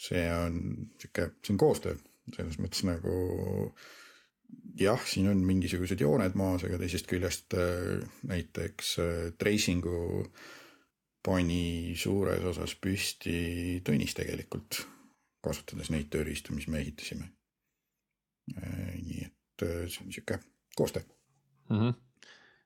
see 0.00 0.24
on 0.32 0.58
sihuke, 1.00 1.30
see 1.42 1.54
on 1.54 1.60
koostöö 1.60 1.96
selles 2.32 2.58
mõttes 2.60 2.84
nagu 2.86 3.14
jah, 4.80 5.00
siin 5.08 5.28
on 5.30 5.42
mingisugused 5.46 6.00
jooned 6.00 6.36
maas, 6.38 6.64
aga 6.66 6.78
teisest 6.80 7.08
küljest 7.10 7.56
äh, 7.58 8.04
näiteks 8.28 8.94
äh, 9.02 9.14
tracing'u 9.38 10.24
pani 11.24 11.94
suures 11.96 12.44
osas 12.44 12.74
püsti 12.76 13.80
Tõnis 13.84 14.16
tegelikult 14.16 14.82
kasutades 15.44 15.90
neid 15.92 16.10
tööriistu, 16.12 16.54
mis 16.56 16.68
me 16.72 16.80
ehitasime. 16.80 17.30
nii 18.54 19.22
et 19.24 19.64
äh, 19.64 19.84
see 19.88 20.04
on 20.04 20.12
sihuke 20.12 20.40
koostöö 20.76 21.02
mm. 21.02 21.76
-hmm. 21.76 21.94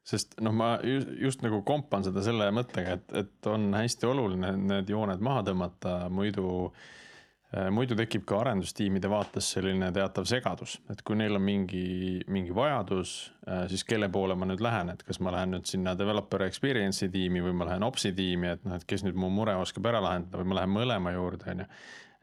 Sest 0.08 0.38
noh, 0.40 0.54
ma 0.56 0.76
just, 0.84 1.10
just 1.20 1.42
nagu 1.44 1.60
kompan 1.66 2.06
seda 2.06 2.22
selle 2.24 2.48
mõttega, 2.54 2.96
et, 2.98 3.10
et 3.24 3.50
on 3.50 3.72
hästi 3.76 4.08
oluline 4.08 4.54
need 4.60 4.92
jooned 4.92 5.20
maha 5.24 5.42
tõmmata, 5.50 5.98
muidu 6.12 6.46
äh, 6.68 7.68
muidu 7.74 7.96
tekib 7.98 8.24
ka 8.28 8.40
arendustiimide 8.42 9.10
vaates 9.12 9.50
selline 9.56 9.90
teatav 9.94 10.28
segadus, 10.30 10.78
et 10.92 11.02
kui 11.04 11.18
neil 11.20 11.36
on 11.36 11.44
mingi, 11.44 12.22
mingi 12.32 12.56
vajadus, 12.56 13.14
äh, 13.48 13.66
siis 13.72 13.84
kelle 13.88 14.08
poole 14.12 14.36
ma 14.38 14.48
nüüd 14.48 14.64
lähen, 14.64 14.94
et 14.94 15.04
kas 15.04 15.20
ma 15.24 15.34
lähen 15.36 15.56
nüüd 15.56 15.68
sinna 15.68 15.96
developer 15.98 16.46
experience'i 16.48 17.12
tiimi 17.12 17.44
või 17.44 17.56
ma 17.60 17.68
lähen 17.72 17.86
ops'i 17.88 18.14
tiimi, 18.16 18.54
et 18.56 18.68
noh, 18.68 18.80
et 18.80 18.88
kes 18.88 19.04
nüüd 19.04 19.18
mu 19.18 19.32
mure 19.32 19.56
oskab 19.60 19.92
ära 19.92 20.02
lahendada 20.04 20.40
või 20.40 20.52
ma 20.52 20.62
lähen 20.62 20.76
mõlema 20.76 21.16
juurde, 21.16 21.52
on 21.52 21.66
ju 21.66 21.72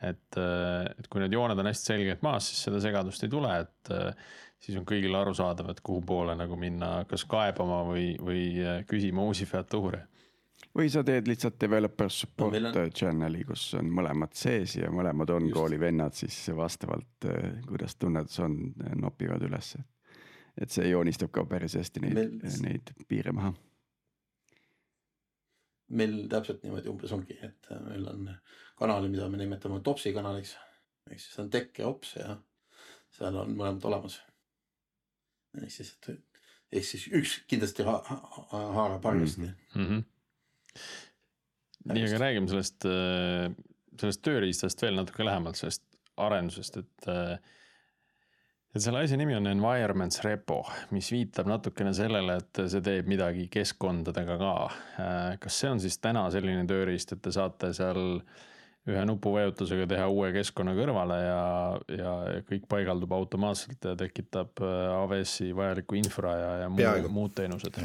et, 0.09 0.37
et 0.99 1.07
kui 1.11 1.21
need 1.23 1.33
jooned 1.33 1.59
on 1.59 1.69
hästi 1.69 1.93
selgelt 1.93 2.25
maas, 2.25 2.49
siis 2.51 2.65
seda 2.67 2.81
segadust 2.83 3.23
ei 3.25 3.31
tule, 3.31 3.51
et 3.65 3.93
siis 4.65 4.77
on 4.79 4.85
kõigile 4.87 5.17
arusaadav, 5.19 5.69
et 5.73 5.81
kuhu 5.85 6.01
poole 6.05 6.35
nagu 6.37 6.57
minna, 6.57 7.05
kas 7.09 7.25
kaebama 7.29 7.83
või, 7.87 8.11
või 8.21 8.43
küsima 8.89 9.25
uusi 9.27 9.45
featuure. 9.49 10.05
või 10.75 10.89
sa 10.89 11.03
teed 11.03 11.27
lihtsalt 11.27 11.59
developer 11.61 12.09
support 12.11 12.55
no, 12.59 12.71
on- 12.81 12.91
channel'i, 12.91 13.43
kus 13.47 13.67
on 13.79 13.91
mõlemad 13.91 14.33
sees 14.33 14.77
ja 14.79 14.89
mõlemad 14.91 15.29
on 15.35 15.49
kooli 15.53 15.79
vennad, 15.79 16.13
siis 16.17 16.39
vastavalt 16.55 17.27
kuidas 17.67 17.95
tunnetus 17.95 18.39
on, 18.39 18.57
nopivad 19.01 19.43
üles. 19.47 19.75
et 20.57 20.71
see 20.71 20.87
joonistab 20.89 21.31
ka 21.35 21.45
päris 21.45 21.75
hästi 21.75 21.99
neid 21.99 22.15
Meil-, 22.15 22.59
neid 22.63 22.91
piire 23.07 23.31
maha. 23.35 23.53
meil 25.89 26.27
täpselt 26.31 26.63
niimoodi 26.63 26.89
umbes 26.89 27.11
ongi, 27.13 27.37
et 27.45 27.67
äh, 27.71 27.81
meil 27.89 28.07
on 28.09 28.29
kanali, 28.79 29.09
mida 29.11 29.29
me 29.29 29.39
nimetame 29.39 29.79
topsi 29.83 30.13
kanaliks. 30.13 30.55
ehk 31.09 31.21
siis 31.21 31.39
on 31.39 31.49
tekk 31.53 31.79
ja 31.79 31.87
ops 31.87 32.15
ja 32.15 32.37
seal 33.15 33.37
on 33.41 33.55
mõlemad 33.55 33.85
olemas. 33.91 34.19
ehk 35.61 35.71
siis, 35.71 35.93
et 35.95 36.15
ehk 36.75 36.87
siis 36.91 37.07
üks 37.13 37.39
kindlasti 37.49 37.87
ha 37.87 37.97
ha 38.05 38.61
haarab 38.77 39.05
harjasti 39.11 39.47
mm. 39.47 39.85
-hmm. 39.85 40.05
nii, 41.93 42.07
aga 42.07 42.23
räägime 42.25 42.51
sellest, 42.51 42.87
sellest 44.01 44.23
tööriistast 44.25 44.81
veel 44.81 44.97
natuke 44.99 45.25
lähemalt, 45.25 45.59
sellest 45.59 45.85
arendusest, 46.17 46.77
et 46.77 47.11
et 48.75 48.83
selle 48.83 49.05
asja 49.05 49.15
nimi 49.17 49.35
on 49.37 49.47
Environments 49.47 50.19
Repo, 50.25 50.57
mis 50.91 51.07
viitab 51.13 51.47
natukene 51.47 51.93
sellele, 51.95 52.35
et 52.41 52.59
see 52.71 52.81
teeb 52.83 53.07
midagi 53.07 53.47
keskkondadega 53.51 54.35
ka. 54.41 54.55
kas 55.39 55.59
see 55.61 55.71
on 55.71 55.79
siis 55.79 55.97
täna 56.03 56.25
selline 56.33 56.65
tööriist, 56.67 57.15
et 57.15 57.21
te 57.23 57.31
saate 57.31 57.71
seal 57.77 58.19
ühe 58.85 59.03
nupuvajutusega 59.09 59.87
teha 59.89 60.07
uue 60.13 60.29
keskkonna 60.35 60.75
kõrvale 60.77 61.17
ja, 61.23 61.43
ja 61.97 62.11
kõik 62.45 62.67
paigaldub 62.69 63.15
automaatselt 63.17 63.87
ja 63.89 63.95
tekitab 63.97 64.61
AWS-i 64.61 65.49
vajalikku 65.57 65.97
infra 65.97 66.35
ja, 66.37 66.51
ja 66.63 66.67
Peaaegu. 66.75 67.09
muu, 67.09 67.25
muud 67.25 67.35
teenused? 67.37 67.79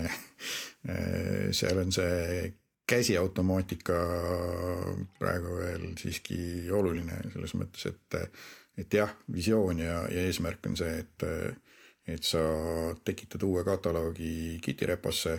seal 1.56 1.80
on 1.80 1.94
see 1.94 2.50
käsiautomaatika 2.90 3.96
praegu 5.18 5.56
veel 5.56 5.88
siiski 6.00 6.68
oluline 6.74 7.20
selles 7.32 7.54
mõttes, 7.56 7.86
et, 7.86 8.38
et 8.82 9.00
jah, 9.00 9.12
visioon 9.32 9.80
ja, 9.80 10.02
ja 10.10 10.24
eesmärk 10.26 10.66
on 10.66 10.76
see, 10.80 11.04
et, 11.04 11.26
et 12.16 12.26
sa 12.26 12.42
tekitad 13.06 13.46
uue 13.46 13.62
kataloogi 13.64 14.58
Giti 14.64 14.88
reposse, 14.90 15.36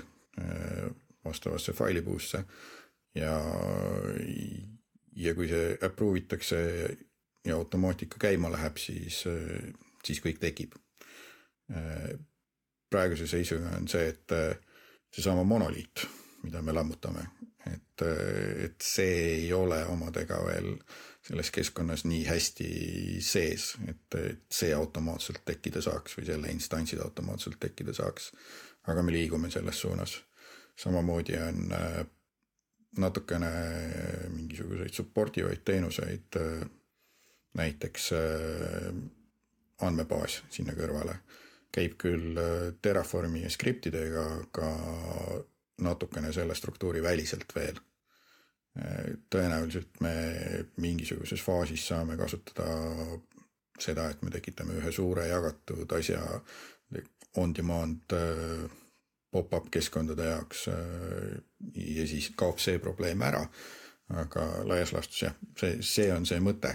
vastavasse 1.25 1.75
failipuusse 1.75 2.45
ja, 3.19 3.35
ja 5.15 5.33
kui 5.35 5.49
see 5.51 5.75
approve 5.81 6.21
itakse 6.21 6.59
ja 7.45 7.55
automaatika 7.55 8.19
käima 8.21 8.51
läheb, 8.53 8.77
siis, 8.77 9.23
siis 10.05 10.21
kõik 10.23 10.39
tekib. 10.39 10.75
praeguse 12.91 13.27
seisuga 13.27 13.71
on 13.77 13.87
see, 13.87 14.09
et 14.11 14.33
seesama 15.11 15.43
monoliit, 15.43 16.05
mida 16.43 16.61
me 16.61 16.73
lammutame, 16.75 17.23
et, 17.71 18.03
et 18.65 18.83
see 18.83 19.15
ei 19.37 19.53
ole 19.53 19.79
omadega 19.85 20.41
veel 20.45 20.75
selles 21.21 21.51
keskkonnas 21.53 22.03
nii 22.09 22.23
hästi 22.25 22.69
sees, 23.23 23.75
et, 23.87 24.17
et 24.17 24.43
see 24.51 24.73
automaatselt 24.73 25.43
tekkida 25.45 25.81
saaks 25.85 26.17
või 26.17 26.27
selle 26.27 26.53
instantsid 26.53 27.01
automaatselt 27.03 27.59
tekkida 27.61 27.93
saaks. 27.93 28.31
aga 28.89 29.03
me 29.03 29.13
liigume 29.13 29.51
selles 29.51 29.79
suunas. 29.81 30.17
samamoodi 30.75 31.37
on 31.37 31.73
natukene 32.97 33.51
mingisuguseid 34.33 34.93
support 34.93 35.37
ivaid 35.37 35.61
teenuseid, 35.65 36.37
näiteks 37.57 38.09
äh, 38.15 38.89
andmebaas 39.87 40.41
sinna 40.49 40.75
kõrvale 40.75 41.15
käib 41.71 41.95
küll 41.99 42.35
äh, 42.39 42.73
Terraformi 42.81 43.45
skriptidega, 43.49 44.25
aga 44.43 44.71
natukene 45.81 46.33
selle 46.35 46.55
struktuuri 46.55 47.03
väliselt 47.03 47.55
veel. 47.55 47.79
tõenäoliselt 48.71 49.97
me 49.99 50.11
mingisuguses 50.79 51.41
faasis 51.43 51.89
saame 51.89 52.15
kasutada 52.15 52.69
seda, 53.79 54.05
et 54.09 54.21
me 54.23 54.31
tekitame 54.31 54.77
ühe 54.79 54.93
suure 54.95 55.25
jagatud 55.27 55.91
asja 55.97 56.21
on-demand 57.41 58.15
äh, 58.15 58.63
pop-up 59.31 59.69
keskkondade 59.71 60.25
jaoks. 60.27 60.65
ja 61.75 62.07
siis 62.07 62.31
kaob 62.35 62.59
see 62.59 62.79
probleem 62.79 63.21
ära. 63.21 63.45
aga 64.11 64.45
laias 64.67 64.91
laastus 64.91 65.21
jah, 65.21 65.35
see, 65.59 65.77
see 65.81 66.09
on 66.11 66.25
see 66.27 66.39
mõte 66.43 66.73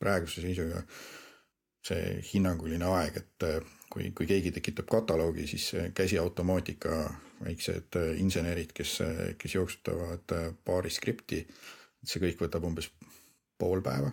praeguse 0.00 0.40
seisuga 0.40 0.80
see 1.82 2.20
hinnanguline 2.30 2.86
aeg, 2.86 3.18
et 3.18 3.46
kui, 3.92 4.10
kui 4.16 4.28
keegi 4.30 4.52
tekitab 4.54 4.88
kataloogi, 4.90 5.46
siis 5.50 5.66
käsiautomaatika, 5.94 7.02
väiksed 7.42 7.98
insenerid, 8.22 8.72
kes, 8.76 8.98
kes 9.38 9.56
jooksutavad 9.58 10.36
paari 10.64 10.92
skripti, 10.94 11.42
see 12.06 12.22
kõik 12.22 12.46
võtab 12.46 12.68
umbes 12.68 12.90
pool 13.58 13.82
päeva. 13.82 14.12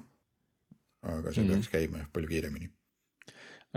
aga 1.01 1.31
see 1.31 1.43
mm 1.43 1.49
-hmm. 1.49 1.53
peaks 1.53 1.69
käima 1.69 2.05
palju 2.13 2.27
kiiremini. 2.27 2.69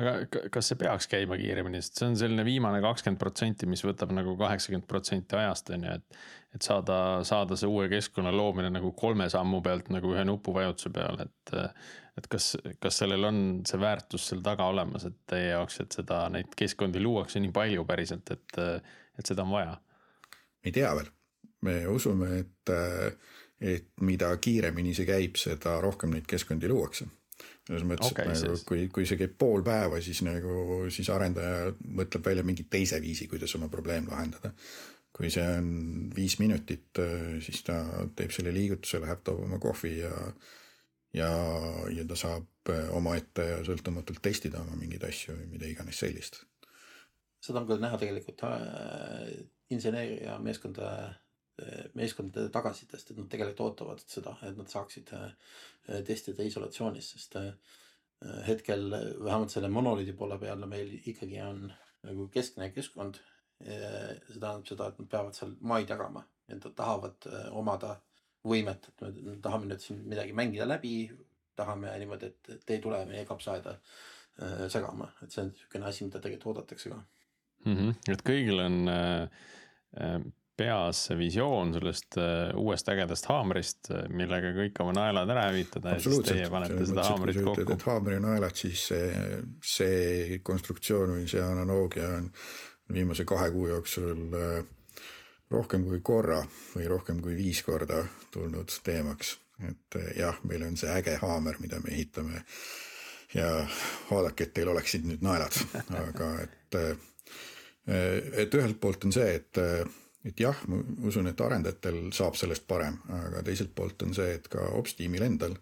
Aga 0.00 0.12
kas 0.52 0.70
see 0.70 0.78
peaks 0.80 1.08
käima 1.12 1.36
kiiremini, 1.40 1.80
sest 1.82 2.00
see 2.00 2.10
on 2.10 2.18
selline 2.20 2.44
viimane 2.46 2.80
kakskümmend 2.84 3.20
protsenti, 3.20 3.68
mis 3.68 3.84
võtab 3.84 4.14
nagu 4.16 4.36
kaheksakümmend 4.40 4.88
protsenti 4.88 5.36
ajast 5.36 5.72
on 5.76 5.88
ju, 5.88 5.96
et. 6.00 6.22
et 6.56 6.64
saada, 6.64 6.96
saada 7.24 7.56
see 7.56 7.68
uue 7.68 7.88
keskkonna 7.88 8.32
loomine 8.32 8.68
nagu 8.72 8.92
kolme 8.96 9.28
sammu 9.32 9.62
pealt 9.64 9.88
nagu 9.92 10.12
ühe 10.12 10.24
nupuvajutuse 10.28 10.92
peal, 10.92 11.22
et 11.26 11.54
et 12.18 12.26
kas, 12.28 12.50
kas 12.80 12.98
sellel 13.00 13.24
on 13.24 13.38
see 13.68 13.80
väärtus 13.80 14.26
seal 14.28 14.42
taga 14.44 14.66
olemas, 14.68 15.06
et 15.08 15.16
teie 15.32 15.54
jaoks, 15.54 15.80
et 15.80 15.96
seda, 15.96 16.26
neid 16.32 16.52
keskkondi 16.56 17.00
luuakse 17.00 17.40
nii 17.40 17.54
palju 17.56 17.86
päriselt, 17.88 18.34
et, 18.34 18.60
et 19.18 19.32
seda 19.32 19.46
on 19.46 19.54
vaja? 19.56 19.78
ei 20.62 20.72
tea 20.72 20.92
veel, 20.94 21.08
me 21.66 21.78
usume, 21.90 22.28
et, 22.42 22.74
et 23.60 23.88
mida 24.04 24.30
kiiremini 24.36 24.94
see 24.94 25.08
käib, 25.08 25.40
seda 25.40 25.78
rohkem 25.82 26.12
neid 26.14 26.28
keskkondi 26.30 26.70
luuakse. 26.70 27.08
Selles 27.66 27.84
mõttes 27.86 28.10
okay,, 28.10 28.26
et 28.26 28.40
nagu, 28.42 28.62
kui, 28.66 28.86
kui 28.92 29.04
see 29.08 29.20
käib 29.20 29.36
pool 29.38 29.62
päeva, 29.66 30.00
siis 30.02 30.22
nagu, 30.26 30.80
siis 30.90 31.10
arendaja 31.14 31.70
mõtleb 32.00 32.24
välja 32.26 32.46
mingi 32.46 32.66
teise 32.70 32.98
viisi, 33.02 33.28
kuidas 33.30 33.54
oma 33.58 33.70
probleem 33.72 34.08
lahendada. 34.10 34.54
kui 35.12 35.28
see 35.30 35.44
on 35.44 35.68
viis 36.16 36.38
minutit, 36.40 36.98
siis 37.44 37.62
ta 37.66 37.76
teeb 38.16 38.32
selle 38.32 38.52
liigutuse, 38.54 38.98
läheb, 39.02 39.20
toob 39.22 39.42
oma 39.44 39.58
kohvi 39.60 39.98
ja 39.98 40.12
ja, 41.16 41.30
ja 41.92 42.04
ta 42.08 42.16
saab 42.18 42.72
äh, 42.72 42.88
omaette 42.96 43.48
ja 43.48 43.58
sõltumatult 43.66 44.22
testida 44.24 44.62
oma 44.62 44.78
mingeid 44.80 45.04
asju 45.08 45.36
või 45.36 45.50
mida 45.56 45.68
iganes 45.68 46.00
sellist. 46.02 46.42
seda 47.42 47.60
on 47.60 47.68
ka 47.68 47.78
näha 47.82 47.98
tegelikult 48.00 48.44
äh, 48.48 49.32
inseneeria 49.72 50.38
meeskonda 50.42 50.92
äh,, 50.92 51.18
meeskondade 51.98 52.48
tagasisidest, 52.52 53.12
et 53.12 53.18
nad 53.20 53.28
tegelikult 53.30 53.64
ootavad 53.66 54.02
seda, 54.08 54.34
et 54.46 54.56
nad 54.56 54.70
saaksid 54.70 55.12
äh, 55.16 55.32
testida 56.06 56.46
isolatsioonis, 56.48 57.10
sest 57.16 57.36
äh, 57.40 57.50
hetkel 58.46 58.86
vähemalt 58.92 59.52
selle 59.52 59.68
monoliidi 59.72 60.14
poole 60.16 60.38
peal 60.38 60.64
meil 60.70 60.94
ikkagi 61.00 61.40
on 61.44 61.66
nagu 62.06 62.28
keskne 62.32 62.70
keskkond. 62.74 63.20
see 63.62 64.40
tähendab 64.42 64.64
seda, 64.66 64.88
et 64.90 64.96
nad 64.98 65.08
peavad 65.10 65.36
seal 65.38 65.52
maid 65.70 65.90
jagama, 65.90 66.24
et 66.48 66.56
nad 66.56 66.72
tahavad 66.74 67.28
omada 67.54 67.92
võimet, 68.42 68.88
et 68.88 69.20
me 69.22 69.36
tahame 69.42 69.68
nüüd 69.70 69.84
siin 69.84 70.00
midagi 70.10 70.34
mängida 70.34 70.66
läbi. 70.66 71.12
tahame 71.54 71.92
niimoodi, 72.00 72.26
et 72.32 72.66
te 72.66 72.74
ei 72.74 72.80
tule 72.82 73.04
meie 73.06 73.22
kapsaaeda 73.28 73.76
segama, 74.72 75.12
et 75.22 75.30
see 75.30 75.44
on 75.44 75.52
niisugune 75.52 75.86
asi, 75.86 76.04
mida 76.08 76.18
tegelikult 76.18 76.56
oodatakse 76.56 76.90
ka 76.90 76.98
mm. 77.64 77.76
-hmm. 77.76 77.94
et 78.12 78.22
kõigil 78.26 78.62
on 78.64 78.88
äh, 78.88 80.24
peas 80.62 81.06
see 81.08 81.18
visioon 81.18 81.72
sellest 81.74 82.18
äh, 82.20 82.50
uuest 82.58 82.88
ägedast 82.92 83.26
haamrist, 83.30 83.90
äh, 83.90 84.04
millega 84.14 84.52
kõik 84.56 84.78
oma 84.84 84.94
naelad 84.96 85.30
ära 85.34 85.46
hävitada 85.48 85.96
ja 85.96 86.02
siis 86.02 86.20
teie 86.26 86.48
panete 86.52 86.86
seda 86.86 87.06
haamrit 87.08 87.40
kokku. 87.46 87.78
haamri 87.86 88.20
naelad, 88.22 88.54
siis 88.58 88.84
see, 88.92 89.08
see 89.66 90.38
konstruktsioon 90.46 91.16
või 91.16 91.26
see 91.30 91.42
analoogia 91.42 92.12
on 92.20 92.30
viimase 92.92 93.26
kahe 93.28 93.50
kuu 93.54 93.68
jooksul 93.72 94.36
äh, 94.38 94.60
rohkem 95.52 95.86
kui 95.88 96.00
korra 96.04 96.40
või 96.76 96.86
rohkem 96.92 97.22
kui 97.24 97.34
viis 97.36 97.62
korda 97.66 98.04
tulnud 98.32 98.72
teemaks. 98.84 99.36
et 99.68 99.98
jah, 100.18 100.38
meil 100.48 100.64
on 100.66 100.78
see 100.78 100.90
äge 100.90 101.18
haamer, 101.22 101.58
mida 101.60 101.80
me 101.82 101.92
ehitame. 101.94 102.44
ja 103.34 103.48
vaadake, 104.10 104.44
et 104.44 104.54
teil 104.54 104.68
oleksid 104.68 105.08
nüüd 105.08 105.24
naelad, 105.24 105.58
aga 106.04 106.30
et, 106.44 106.78
et 108.44 108.54
ühelt 108.54 108.80
poolt 108.80 109.04
on 109.08 109.14
see, 109.14 109.34
et, 109.40 109.60
et 110.24 110.40
jah, 110.40 110.58
ma 110.70 110.78
usun, 111.08 111.26
et 111.30 111.40
arendajatel 111.40 112.12
saab 112.14 112.36
sellest 112.38 112.66
parem, 112.70 112.98
aga 113.10 113.42
teiselt 113.46 113.72
poolt 113.74 114.04
on 114.06 114.14
see, 114.14 114.36
et 114.38 114.46
ka 114.52 114.68
ops 114.78 114.94
tiimil 114.98 115.24
endal 115.26 115.56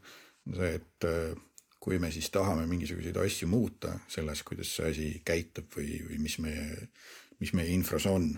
on 0.46 0.58
see, 0.58 0.74
et 0.76 1.08
eh, 1.08 1.32
kui 1.80 1.98
me 2.02 2.10
siis 2.12 2.28
tahame 2.32 2.66
mingisuguseid 2.68 3.16
asju 3.22 3.48
muuta 3.48 3.94
selles, 4.12 4.44
kuidas 4.44 4.74
see 4.76 4.92
asi 4.92 5.08
käitub 5.24 5.70
või, 5.76 5.96
või 6.10 6.20
mis 6.26 6.36
meie, 6.44 6.66
mis 7.40 7.54
meie 7.56 7.72
infras 7.72 8.06
on, 8.10 8.28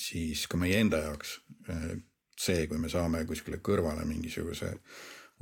siis 0.00 0.46
ka 0.48 0.60
meie 0.60 0.80
enda 0.80 1.02
jaoks 1.04 1.36
eh, 1.68 1.92
see, 2.36 2.66
kui 2.70 2.80
me 2.80 2.92
saame 2.92 3.24
kuskile 3.28 3.60
kõrvale 3.64 4.08
mingisuguse 4.08 4.72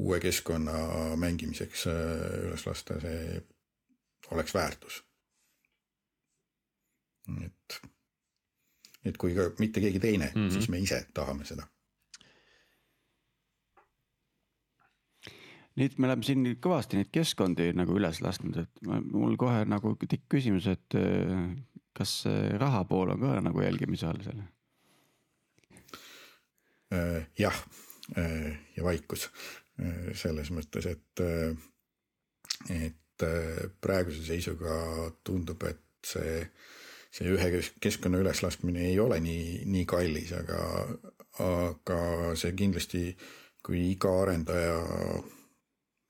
uue 0.02 0.18
keskkonna 0.22 1.14
mängimiseks 1.20 1.88
eh, 1.90 2.38
üles 2.48 2.66
lasta, 2.66 2.98
see 3.02 3.42
oleks 4.34 4.54
väärtus. 4.56 5.02
et, 7.44 7.80
et 9.04 9.16
kui 9.20 9.34
ka 9.36 9.50
mitte 9.58 9.80
keegi 9.84 10.00
teine 10.00 10.30
mm, 10.34 10.40
-hmm. 10.40 10.52
siis 10.52 10.68
me 10.68 10.78
ise 10.78 11.06
tahame 11.14 11.44
seda. 11.44 11.66
nüüd 15.74 15.98
me 15.98 16.06
oleme 16.06 16.22
siin 16.22 16.46
kõvasti 16.62 16.96
neid 17.00 17.08
keskkondi 17.10 17.72
nagu 17.74 17.96
üles 17.98 18.20
lasknud, 18.22 18.56
et 18.62 18.82
mul 18.86 19.36
kohe 19.36 19.64
nagu 19.66 19.96
tikk 20.08 20.28
küsimus, 20.30 20.66
et 20.70 20.94
eh, 20.94 21.56
kas 21.92 22.24
raha 22.58 22.84
pool 22.84 23.10
on 23.10 23.20
ka 23.20 23.40
nagu 23.40 23.62
jälgimise 23.62 24.06
all 24.06 24.22
seal? 24.22 24.44
Äh, 26.94 27.26
jah, 27.38 27.64
äh, 28.16 28.58
ja 28.76 28.84
vaikus 28.84 29.30
äh, 29.80 30.12
selles 30.14 30.50
mõttes, 30.54 30.86
et, 30.86 31.22
et 32.70 33.24
praeguse 33.80 34.22
seisuga 34.26 34.76
tundub, 35.24 35.62
et 35.66 35.80
see, 36.06 36.42
see 37.14 37.30
ühe 37.30 37.62
keskkonna 37.82 38.18
üleslaskmine 38.24 38.88
ei 38.88 38.98
ole 39.00 39.20
nii, 39.22 39.62
nii 39.70 39.84
kallis, 39.86 40.32
aga, 40.34 40.60
aga 41.44 41.98
see 42.38 42.52
kindlasti, 42.58 43.06
kui 43.64 43.84
iga 43.92 44.10
arendaja 44.24 44.78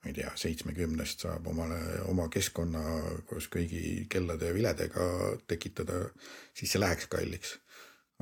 ma 0.05 0.11
ei 0.11 0.17
tea, 0.17 0.31
seitsmekümnest 0.37 1.25
saab 1.25 1.47
omale 1.49 1.79
oma 2.13 2.29
keskkonna 2.33 2.83
koos 3.29 3.49
kõigi 3.53 4.07
kellade 4.13 4.51
ja 4.51 4.57
viledega 4.57 5.07
tekitada, 5.49 6.07
siis 6.57 6.75
see 6.75 6.83
läheks 6.83 7.09
kalliks. 7.13 7.59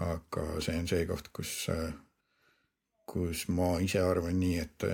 aga 0.02 0.44
see 0.64 0.78
on 0.78 0.86
see 0.88 1.06
koht, 1.06 1.28
kus 1.36 1.52
kus 3.12 3.46
ma 3.52 3.76
ise 3.84 4.00
arvan 4.00 4.38
nii, 4.40 4.58
et 4.62 4.86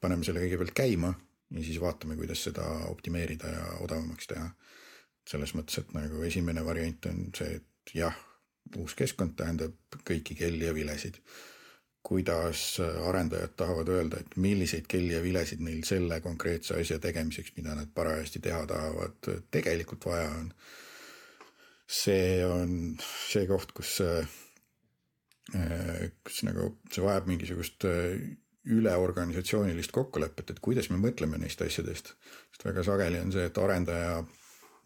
paneme 0.00 0.24
selle 0.26 0.42
kõigepealt 0.44 0.74
käima 0.76 1.10
ja 1.50 1.62
siis 1.64 1.80
vaatame, 1.80 2.16
kuidas 2.18 2.44
seda 2.46 2.66
optimeerida 2.90 3.50
ja 3.50 3.64
odavamaks 3.84 4.28
teha. 4.30 4.50
Selles 5.28 5.54
mõttes, 5.56 5.80
et 5.80 5.92
nagu 5.96 6.22
esimene 6.26 6.64
variant 6.66 7.08
on 7.10 7.26
see, 7.36 7.58
et 7.58 7.94
jah, 7.96 8.16
uus 8.80 8.94
keskkond 8.98 9.36
tähendab 9.38 9.98
kõiki 10.04 10.36
kelli 10.38 10.68
ja 10.68 10.74
vilesid. 10.76 11.20
kuidas 12.04 12.76
arendajad 13.08 13.54
tahavad 13.56 13.88
öelda, 13.88 14.18
et 14.20 14.34
milliseid 14.36 14.84
kelli 14.92 15.14
ja 15.14 15.22
vilesid 15.24 15.62
neil 15.64 15.80
selle 15.88 16.18
konkreetse 16.20 16.74
asja 16.76 16.98
tegemiseks, 17.00 17.54
mida 17.56 17.72
nad 17.74 17.88
parajasti 17.94 18.42
teha 18.44 18.66
tahavad, 18.68 19.28
tegelikult 19.50 20.04
vaja 20.04 20.28
on. 20.30 20.52
see 21.88 22.44
on 22.44 22.96
see 23.00 23.46
koht, 23.46 23.72
kus 23.72 24.00
kus 26.24 26.42
nagu 26.44 26.70
see 26.92 27.04
vajab 27.04 27.26
mingisugust 27.28 27.84
äh, 27.88 28.20
üleorganisatsioonilist 28.64 29.92
kokkulepet, 29.92 30.54
et 30.54 30.60
kuidas 30.64 30.88
me 30.90 30.96
mõtleme 31.00 31.38
neist 31.40 31.60
asjadest. 31.62 32.14
sest 32.52 32.64
väga 32.64 32.84
sageli 32.86 33.20
on 33.20 33.32
see, 33.32 33.44
et 33.44 33.58
arendaja 33.60 34.22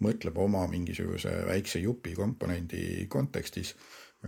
mõtleb 0.05 0.39
oma 0.39 0.67
mingisuguse 0.71 1.33
väikse 1.49 1.83
jupi 1.83 2.15
komponendi 2.15 3.07
kontekstis, 3.11 3.75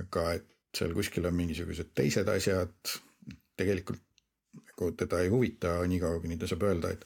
aga 0.01 0.33
et 0.39 0.49
seal 0.77 0.95
kuskil 0.95 1.27
on 1.27 1.35
mingisugused 1.35 1.91
teised 1.95 2.29
asjad, 2.31 2.95
tegelikult 3.59 4.03
nagu 4.55 4.93
teda 4.97 5.21
ei 5.21 5.29
huvita 5.29 5.79
niikaua, 5.87 6.21
kuni 6.21 6.39
ta 6.41 6.49
saab 6.51 6.62
öelda, 6.66 6.91
et 6.95 7.05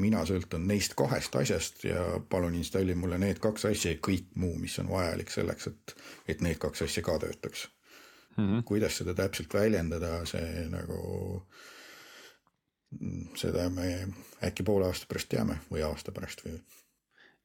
mina 0.00 0.22
sõltun 0.28 0.66
neist 0.68 0.94
kahest 0.96 1.36
asjast 1.40 1.84
ja 1.88 2.02
palun 2.30 2.54
installi 2.58 2.94
mulle 2.94 3.18
need 3.18 3.40
kaks 3.42 3.64
asja 3.70 3.94
ja 3.94 4.00
kõik 4.08 4.28
muu, 4.36 4.54
mis 4.60 4.76
on 4.82 4.90
vajalik 4.92 5.32
selleks, 5.32 5.70
et, 5.72 5.96
et 6.28 6.44
need 6.44 6.60
kaks 6.62 6.84
asja 6.86 7.02
ka 7.04 7.18
töötaks 7.22 7.66
mm. 8.36 8.44
-hmm. 8.44 8.62
kuidas 8.64 8.96
seda 8.96 9.14
täpselt 9.14 9.54
väljendada, 9.54 10.24
see 10.26 10.66
nagu, 10.72 11.52
seda 13.36 13.68
me 13.70 14.08
äkki 14.44 14.62
poole 14.62 14.86
aasta 14.86 15.08
pärast 15.08 15.32
teame 15.32 15.58
või 15.70 15.82
aasta 15.82 16.12
pärast 16.12 16.44
või. 16.44 16.60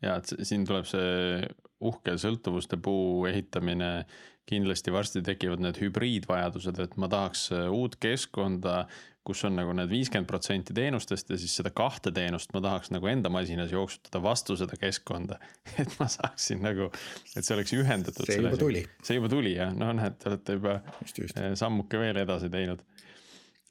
Ja 0.01 0.17
et 0.19 0.33
siin 0.47 0.65
tuleb 0.67 0.87
see 0.89 1.45
uhke 1.81 2.17
sõltuvuste 2.21 2.77
puu 2.81 3.25
ehitamine, 3.29 4.05
kindlasti 4.49 4.91
varsti 4.91 5.21
tekivad 5.23 5.61
need 5.63 5.77
hübriidvajadused, 5.79 6.79
et 6.83 6.97
ma 6.99 7.07
tahaks 7.09 7.47
uut 7.71 7.95
keskkonda 8.01 8.85
kus 9.27 9.43
on 9.45 9.53
nagu 9.57 9.73
need 9.77 9.89
viiskümmend 9.91 10.29
protsenti 10.29 10.73
teenustest 10.73 11.29
ja 11.29 11.37
siis 11.37 11.53
seda 11.59 11.69
kahte 11.75 12.11
teenust 12.15 12.53
ma 12.55 12.61
tahaks 12.65 12.89
nagu 12.93 13.09
enda 13.09 13.29
masinas 13.33 13.73
jooksutada 13.73 14.21
vastu 14.23 14.57
seda 14.57 14.77
keskkonda. 14.81 15.37
et 15.81 15.93
ma 15.99 16.07
saaksin 16.09 16.63
nagu, 16.65 16.89
et 17.35 17.45
see 17.45 17.55
oleks 17.55 17.75
ühendatud. 17.77 18.25
see 18.25 18.39
juba 18.41 18.57
tuli. 18.57 18.85
see 19.05 19.19
juba 19.19 19.29
tuli 19.31 19.55
jah, 19.55 19.73
no 19.77 19.91
näed, 19.97 20.17
te 20.21 20.31
olete 20.31 20.57
juba 20.57 20.79
just, 21.03 21.21
just. 21.21 21.37
Eh, 21.37 21.53
sammuke 21.59 22.01
veel 22.01 22.23
edasi 22.23 22.49
teinud. 22.53 22.81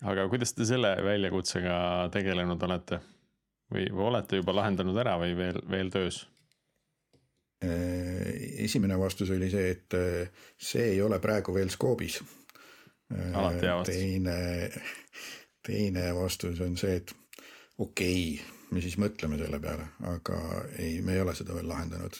aga 0.07 0.28
kuidas 0.31 0.55
te 0.55 0.68
selle 0.68 0.95
väljakutsega 1.05 1.81
tegelenud 2.14 2.68
olete? 2.70 3.01
Või, 3.73 3.87
või 3.91 4.07
olete 4.11 4.41
juba 4.41 4.55
lahendanud 4.57 4.99
ära 4.99 5.16
või 5.21 5.37
veel, 5.39 5.61
veel 5.71 5.91
töös? 5.91 6.25
Eh, 7.61 8.64
esimene 8.64 8.97
vastus 8.99 9.31
oli 9.31 9.51
see, 9.53 9.71
et 9.75 9.97
eh, 9.99 10.45
see 10.57 10.95
ei 10.95 11.03
ole 11.05 11.18
praegu 11.21 11.55
veel 11.55 11.68
skoobis. 11.71 12.23
vastus. 13.11 13.87
teine 13.91 14.71
teine 15.66 16.14
vastus 16.14 16.61
on 16.61 16.77
see, 16.81 16.97
et 17.01 17.12
okei 17.79 18.35
okay,, 18.35 18.57
me 18.71 18.83
siis 18.85 18.97
mõtleme 19.03 19.39
selle 19.41 19.61
peale, 19.62 19.87
aga 20.09 20.41
ei, 20.79 21.01
me 21.05 21.16
ei 21.16 21.25
ole 21.25 21.35
seda 21.37 21.57
veel 21.57 21.68
lahendanud. 21.68 22.18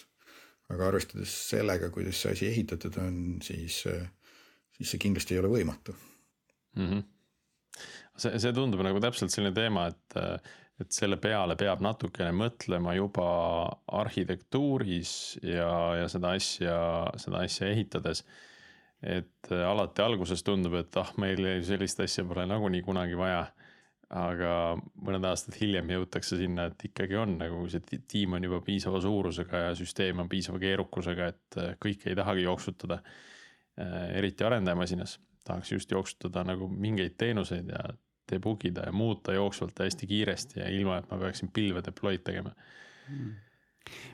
aga 0.70 0.86
arvestades 0.86 1.32
sellega, 1.48 1.90
kuidas 1.90 2.20
see 2.22 2.32
asi 2.36 2.46
ehitatud 2.46 2.94
on, 3.03 3.14
siis, 3.42 3.80
siis 4.76 4.92
see 4.92 5.01
kindlasti 5.03 5.34
ei 5.34 5.40
ole 5.42 5.51
võimatu 5.51 5.94
mm. 6.76 6.86
-hmm. 6.86 7.03
see, 8.16 8.38
see 8.38 8.53
tundub 8.55 8.84
nagu 8.86 9.01
täpselt 9.03 9.34
selline 9.34 9.55
teema, 9.57 9.88
et, 9.90 10.18
et 10.81 10.93
selle 10.97 11.18
peale 11.20 11.57
peab 11.61 11.83
natukene 11.85 12.33
mõtlema 12.33 12.95
juba 12.97 13.26
arhitektuuris 14.01 15.12
ja, 15.45 15.72
ja 16.01 16.07
seda 16.09 16.35
asja, 16.39 16.76
seda 17.20 17.45
asja 17.45 17.68
ehitades 17.68 18.24
et 19.03 19.53
äh, 19.53 19.64
alati 19.64 20.03
alguses 20.05 20.45
tundub, 20.45 20.76
et 20.81 20.97
ah, 21.01 21.11
meil 21.20 21.43
sellist 21.66 22.03
asja 22.05 22.24
pole 22.28 22.47
nagunii 22.49 22.85
kunagi 22.87 23.18
vaja. 23.18 23.49
aga 24.11 24.74
mõned 25.07 25.22
aastad 25.22 25.55
hiljem 25.61 25.93
jõutakse 25.93 26.35
sinna, 26.35 26.64
et 26.66 26.81
ikkagi 26.89 27.14
on 27.14 27.37
nagu 27.39 27.61
see 27.70 28.01
tiim 28.11 28.33
on 28.35 28.43
juba 28.43 28.59
piisava 28.66 28.99
suurusega 28.99 29.61
ja 29.68 29.76
süsteem 29.78 30.18
on 30.18 30.28
piisava 30.28 30.59
keerukusega, 30.59 31.28
et 31.31 31.59
äh, 31.62 31.68
kõike 31.78 32.11
ei 32.11 32.18
tahagi 32.18 32.43
jooksutada. 32.43 32.99
Äh, 33.78 34.09
eriti 34.18 34.45
arendajamasinas 34.45 35.20
tahaks 35.47 35.70
just 35.72 35.95
jooksutada 35.95 36.43
nagu 36.45 36.66
mingeid 36.68 37.14
teenuseid 37.22 37.70
ja 37.70 37.85
debug 38.31 38.64
ida 38.68 38.89
ja 38.89 38.93
muuta 38.95 39.37
jooksvalt 39.37 39.78
ja 39.78 39.89
hästi 39.89 40.11
kiiresti 40.11 40.61
ja 40.61 40.68
ilma, 40.72 41.01
et 41.01 41.11
ma 41.11 41.20
peaksin 41.20 41.53
pilve 41.55 41.83
deploy'd 41.87 42.24
tegema 42.26 42.53
mm.. 43.09 43.35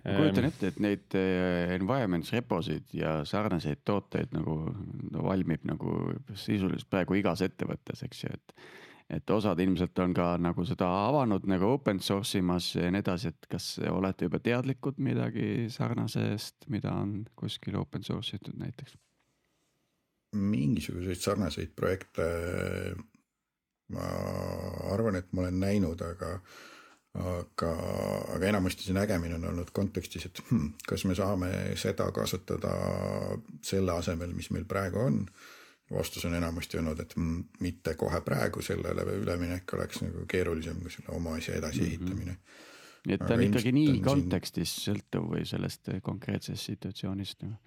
ma 0.07 0.17
kujutan 0.21 0.49
ette, 0.51 0.73
et 0.73 0.81
neid 0.83 1.19
eh, 1.19 1.75
environments 1.77 2.33
reposid 2.37 2.97
ja 2.97 3.19
sarnaseid 3.29 3.85
tooteid 3.85 4.35
nagu 4.37 4.59
no, 4.71 5.23
valmib 5.29 5.67
nagu 5.69 5.99
sisuliselt 6.35 6.91
praegu 6.91 7.21
igas 7.21 7.45
ettevõttes, 7.47 8.05
eks 8.09 8.27
ju, 8.27 8.35
et 8.35 8.59
et 9.07 9.31
osad 9.31 9.61
ilmselt 9.63 9.99
on 10.03 10.15
ka 10.15 10.33
nagu 10.43 10.65
seda 10.67 10.87
avanud 11.07 11.45
nagu 11.47 11.69
open 11.77 12.01
source 12.03 12.41
imas 12.41 12.73
ja 12.75 12.91
nii 12.91 13.05
edasi, 13.05 13.31
et 13.31 13.49
kas 13.51 13.69
olete 13.91 14.27
juba 14.27 14.41
teadlikud 14.43 14.99
midagi 14.99 15.69
sarnasest, 15.71 16.67
mida 16.73 16.91
on 16.91 17.21
kuskil 17.39 17.79
open 17.79 18.07
source 18.07 18.41
itud 18.41 18.59
näiteks? 18.59 18.97
mingisuguseid 20.37 21.23
sarnaseid 21.23 21.71
projekte 21.79 22.25
ma 23.95 24.07
arvan, 24.95 25.21
et 25.21 25.29
ma 25.33 25.45
olen 25.45 25.61
näinud, 25.63 26.01
aga, 26.03 26.31
aga, 27.23 27.73
aga 28.37 28.49
enamasti 28.49 28.89
see 28.89 28.97
nägemine 28.97 29.39
on 29.39 29.51
olnud 29.53 29.71
kontekstis, 29.77 30.27
et 30.31 30.43
hmm, 30.49 30.73
kas 30.89 31.07
me 31.07 31.15
saame 31.19 31.53
seda 31.79 32.09
kasutada 32.15 32.73
selle 33.65 33.95
asemel, 33.95 34.35
mis 34.37 34.51
meil 34.55 34.67
praegu 34.69 35.05
on 35.07 35.23
vastus 35.91 36.25
on 36.27 36.35
enamasti 36.35 36.81
olnud, 36.81 36.99
et 36.99 37.13
mitte 37.63 37.95
kohe 37.95 38.19
praegu 38.27 38.63
sellele 38.63 39.05
üleminek 39.21 39.71
oleks 39.77 40.03
nagu 40.03 40.25
keerulisem 40.27 40.81
kui 40.83 40.91
selle 40.91 41.15
oma 41.15 41.37
asja 41.39 41.55
edasiehitamine 41.61 42.33
mm. 42.33 42.41
-hmm 42.41 42.75
nii 43.07 43.15
et 43.15 43.23
ta 43.23 43.37
on 43.37 43.45
ikkagi 43.47 43.73
nii 43.75 43.99
kontekstis 44.05 44.73
siin... 44.75 44.97
sõltuv 44.97 45.31
või 45.35 45.47
sellest 45.49 45.91
konkreetsest 46.03 46.73
situatsioonist 46.73 47.45
nagu? 47.47 47.59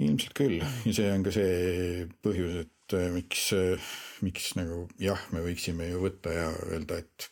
ilmselt 0.00 0.36
küll 0.38 0.60
ja 0.62 0.92
see 0.96 1.08
on 1.12 1.24
ka 1.26 1.32
see 1.34 2.04
põhjus, 2.24 2.60
et 2.64 2.70
äh, 2.96 3.10
miks, 3.14 3.50
äh, 3.56 3.90
miks 4.24 4.54
nagu 4.58 4.84
jah, 5.00 5.20
me 5.34 5.42
võiksime 5.44 5.88
ju 5.90 6.02
võtta 6.04 6.32
ja 6.34 6.48
öelda, 6.68 7.00
et, 7.02 7.28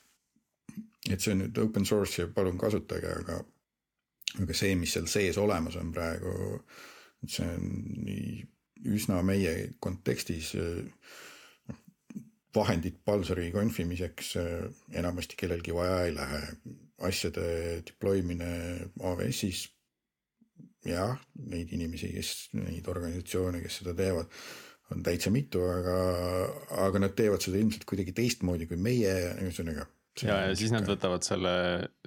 et 1.11 1.21
see 1.21 1.35
on 1.35 1.45
nüüd 1.45 1.63
open 1.63 1.89
source 1.89 2.23
ja 2.23 2.29
palun 2.35 2.59
kasutage, 2.61 3.13
aga, 3.23 3.41
aga 4.43 4.57
see, 4.57 4.77
mis 4.79 4.95
seal 4.97 5.09
sees 5.11 5.41
olemas 5.41 5.79
on 5.81 5.93
praegu, 5.95 6.61
see 7.27 7.47
on 7.47 7.73
nii 8.07 8.45
üsna 8.95 9.23
meie 9.27 9.73
kontekstis 9.83 10.53
noh, 10.55 11.81
vahendid 12.55 13.01
Palsari 13.05 13.49
konfimiseks 13.51 14.37
enamasti 14.95 15.39
kellelgi 15.41 15.75
vaja 15.75 16.05
ei 16.07 16.15
lähe. 16.15 16.45
asjade 17.09 17.43
deploy 17.87 18.23
mine 18.23 18.47
AWS-is. 19.01 19.67
jah, 20.87 21.19
neid 21.51 21.73
inimesi, 21.75 22.13
kes, 22.15 22.31
neid 22.55 22.87
organisatsioone, 22.89 23.61
kes 23.61 23.81
seda 23.81 23.93
teevad, 23.99 24.31
on 24.95 25.05
täitsa 25.05 25.31
mitu, 25.35 25.61
aga, 25.69 25.99
aga 26.87 27.05
nad 27.05 27.15
teevad 27.17 27.45
seda 27.45 27.61
ilmselt 27.61 27.85
kuidagi 27.89 28.15
teistmoodi 28.17 28.69
kui 28.71 28.79
meie, 28.81 29.15
ühesõnaga 29.45 29.85
ja, 30.23 30.39
ja 30.49 30.57
siis 30.59 30.73
nad 30.75 30.87
võtavad 30.89 31.25
selle, 31.27 31.55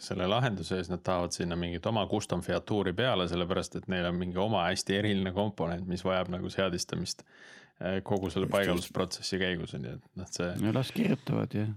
selle 0.01 0.27
lahenduse 0.29 0.77
ja 0.77 0.83
siis 0.83 0.91
nad 0.91 1.03
tahavad 1.05 1.35
sinna 1.35 1.57
mingit 1.59 1.85
oma 1.89 2.03
custom 2.11 2.43
featuuri 2.45 2.93
peale, 2.97 3.27
sellepärast 3.31 3.77
et 3.79 3.87
neil 3.91 4.07
on 4.09 4.17
mingi 4.19 4.39
oma 4.41 4.65
hästi 4.67 4.97
eriline 4.97 5.33
komponent, 5.35 5.85
mis 5.89 6.03
vajab 6.05 6.33
nagu 6.33 6.51
seadistamist 6.51 7.23
eh, 7.23 8.01
kogu 8.07 8.31
selle 8.33 8.49
paigaldusprotsessi 8.51 9.39
käigus 9.41 9.75
on 9.77 9.87
ju, 9.87 9.99
et 9.99 10.21
noh, 10.21 10.31
see. 10.33 10.49
no 10.65 10.73
las 10.75 10.91
kirjutavad 10.95 11.55
ja. 11.57 11.67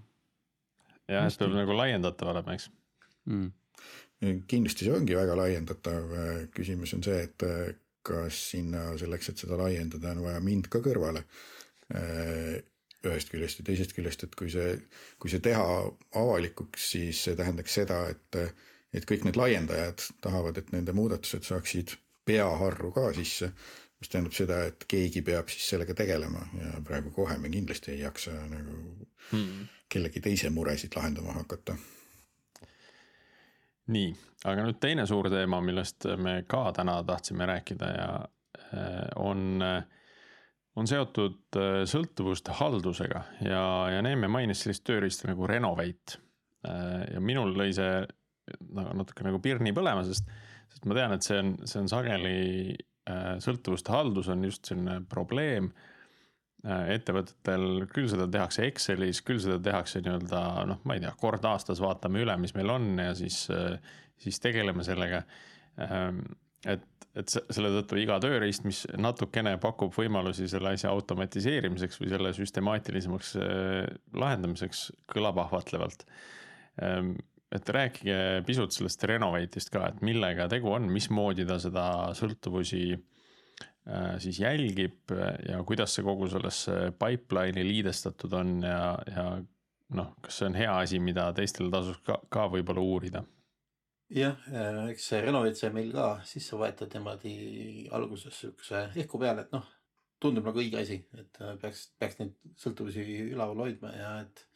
jah, 1.11 1.29
et 1.29 1.39
peab 1.45 1.55
nagu 1.59 1.79
laiendatav 1.79 2.33
olema, 2.35 2.57
eks 2.57 2.71
mm.. 3.31 3.53
kindlasti 4.51 4.89
see 4.89 4.97
ongi 4.97 5.19
väga 5.19 5.37
laiendatav, 5.39 6.19
küsimus 6.57 6.97
on 6.97 7.05
see, 7.07 7.23
et 7.29 7.49
eh, 7.49 7.75
kas 8.05 8.39
sinna 8.53 8.93
selleks, 9.01 9.31
et 9.31 9.43
seda 9.45 9.59
laiendada, 9.61 10.13
on 10.13 10.25
vaja 10.27 10.43
mind 10.45 10.69
ka 10.73 10.83
kõrvale 10.85 11.25
eh, 11.95 12.61
ühest 13.05 13.33
küljest 13.33 13.61
ja 13.61 13.67
teisest 13.69 13.95
küljest, 13.97 14.25
et 14.27 14.37
kui 14.39 14.51
see, 14.53 14.77
kui 15.21 15.33
see 15.33 15.43
teha 15.45 15.65
avalikuks, 16.21 16.91
siis 16.95 17.21
see 17.27 17.37
tähendaks 17.39 17.77
seda, 17.81 18.01
et, 18.13 18.39
et 18.97 19.07
kõik 19.09 19.27
need 19.29 19.39
laiendajad 19.41 20.07
tahavad, 20.25 20.61
et 20.61 20.73
nende 20.73 20.95
muudatused 20.97 21.45
saaksid 21.45 21.97
peaharru 22.25 22.93
ka 22.97 23.11
sisse, 23.17 23.51
mis 24.01 24.13
tähendab 24.13 24.37
seda, 24.37 24.61
et 24.71 24.87
keegi 24.89 25.23
peab 25.25 25.51
siis 25.53 25.69
sellega 25.75 25.97
tegelema 25.97 26.45
ja 26.61 26.81
praegu 26.85 27.13
kohe 27.15 27.37
me 27.41 27.51
kindlasti 27.53 27.95
ei 27.95 28.03
jaksa 28.03 28.35
nagu 28.51 28.79
hmm. 29.31 29.69
kellegi 29.89 30.25
teise 30.25 30.51
muresid 30.53 30.97
lahendama 30.97 31.37
hakata. 31.41 31.77
Nii, 33.93 34.15
aga 34.49 34.65
nüüd 34.65 34.79
teine 34.81 35.05
suur 35.09 35.29
teema, 35.33 35.61
millest 35.65 36.07
me 36.21 36.39
ka 36.49 36.71
täna 36.77 37.01
tahtsime 37.07 37.49
rääkida 37.49 37.91
ja 37.93 38.09
eh, 38.73 39.09
on 39.21 39.63
äh, 39.63 39.83
on 40.81 40.89
seotud 40.91 41.59
äh, 41.59 41.83
sõltuvuste 41.87 42.55
haldusega 42.59 43.23
ja, 43.47 43.65
ja 43.95 44.03
Neeme 44.03 44.31
mainis 44.31 44.65
sellist 44.65 44.85
tööriista 44.89 45.31
nagu 45.31 45.49
Renovate. 45.51 46.21
Ja 46.65 47.21
minul 47.21 47.51
lõi 47.53 47.75
see 47.77 47.99
nagu 48.73 48.95
natuke 48.97 49.25
nagu 49.27 49.37
pirni 49.45 49.75
põlema, 49.77 50.01
sest, 50.07 50.31
sest 50.73 50.87
ma 50.89 50.97
tean, 50.97 51.13
et 51.13 51.27
see 51.27 51.37
on, 51.37 51.51
see 51.69 51.83
on 51.83 51.91
sageli 51.93 52.39
sõltuvuste 53.45 53.93
haldus 53.93 54.31
on 54.33 54.47
just 54.49 54.71
selline 54.71 55.03
probleem 55.11 55.69
ettevõtetel, 56.65 57.85
küll 57.93 58.09
seda 58.09 58.29
tehakse 58.33 58.65
Excelis, 58.69 59.21
küll 59.27 59.43
seda 59.43 59.59
tehakse 59.63 60.01
nii-öelda 60.05 60.41
noh, 60.71 60.81
ma 60.89 60.97
ei 60.97 61.03
tea, 61.05 61.13
kord 61.21 61.45
aastas 61.45 61.83
vaatame 61.85 62.23
üle, 62.25 62.37
mis 62.41 62.55
meil 62.57 62.73
on 62.73 62.89
ja 63.03 63.13
siis, 63.19 63.43
siis 64.25 64.41
tegeleme 64.41 64.87
sellega. 64.87 65.25
et 66.65 66.87
et 67.15 67.31
selle 67.31 67.71
tõttu 67.77 67.99
iga 68.03 68.17
tööriist, 68.23 68.65
mis 68.67 68.83
natukene 68.99 69.55
pakub 69.63 69.95
võimalusi 69.95 70.49
selle 70.51 70.73
asja 70.75 70.91
automatiseerimiseks 70.95 72.01
või 72.01 72.11
selle 72.11 72.33
süstemaatilisemaks 72.35 73.35
äh, 73.39 73.87
lahendamiseks, 74.19 74.89
kõlab 75.15 75.39
ahvatlevalt. 75.45 76.03
Ähm, 76.83 77.15
et 77.55 77.71
rääkige 77.71 78.17
pisut 78.49 78.75
sellest 78.75 79.07
Renovate'ist 79.07 79.71
ka, 79.71 79.93
et 79.93 80.03
millega 80.03 80.49
tegu 80.51 80.73
on, 80.75 80.89
mismoodi 80.91 81.47
ta 81.47 81.61
seda 81.63 81.87
sõltuvusi 82.19 82.83
äh, 82.97 83.03
siis 84.19 84.39
jälgib 84.41 85.13
ja 85.49 85.59
kuidas 85.69 85.93
see 85.93 86.05
kogu 86.07 86.25
sellesse 86.33 86.93
pipeline'i 86.97 87.67
liidestatud 87.69 88.33
on 88.39 88.55
ja, 88.65 88.95
ja 89.13 89.25
noh, 89.93 90.15
kas 90.25 90.39
see 90.41 90.49
on 90.49 90.57
hea 90.57 90.77
asi, 90.79 91.01
mida 91.05 91.27
teistel 91.37 91.69
tasuks 91.73 92.01
ka, 92.07 92.17
ka 92.33 92.47
võib-olla 92.55 92.81
uurida 92.81 93.25
jah, 94.15 94.37
äh, 94.53 94.81
eks 94.93 95.09
see 95.11 95.21
Renovate 95.25 95.59
sai 95.59 95.73
meil 95.75 95.93
ka 95.95 96.09
sisse 96.29 96.59
võetud 96.61 96.93
niimoodi 96.95 97.35
alguses 97.97 98.41
siukse 98.45 98.87
ehku 99.01 99.21
peale, 99.21 99.47
et 99.47 99.55
noh, 99.55 99.69
tundub 100.23 100.47
nagu 100.49 100.61
õige 100.61 100.81
asi, 100.81 101.01
et 101.19 101.41
äh, 101.43 101.55
peaks, 101.61 101.87
peaks 102.01 102.21
neid 102.21 102.35
sõltuvusi 102.61 103.05
üleval 103.31 103.65
hoidma 103.67 103.93
ja 103.97 104.17
et. 104.25 104.47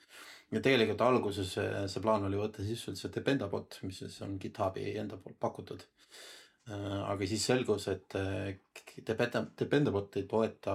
ja 0.55 0.63
tegelikult 0.65 1.05
alguses 1.05 1.55
see, 1.59 2.03
plaan 2.05 2.25
oli 2.29 2.41
võtta 2.41 2.65
sisse 2.65 2.93
üldse 2.93 3.13
Dependabot, 3.15 3.81
mis 3.85 4.03
siis 4.05 4.21
on 4.25 4.39
GitHubi 4.41 4.95
enda 5.01 5.19
poolt 5.21 5.37
pakutud. 5.41 5.85
Äh, 5.85 6.38
aga 6.69 7.27
siis 7.27 7.45
selgus, 7.49 7.89
et 7.89 8.17
Dependa-, 9.07 9.47
Dependabot 9.59 10.17
ei 10.21 10.27
toeta 10.29 10.75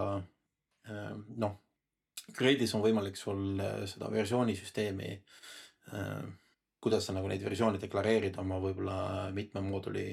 noh, 1.43 1.59
Grade'is 2.33 2.73
on 2.73 2.81
võimalik 2.81 3.17
sul 3.19 3.59
sedaversioonisüsteemi 3.91 5.11
kuidas 6.83 7.07
sa 7.07 7.15
nagu 7.15 7.29
neid 7.31 7.43
versioone 7.45 7.79
deklareerid 7.79 8.37
oma 8.41 8.59
võib-olla 8.59 8.97
mitme 9.35 9.61
mooduli 9.63 10.09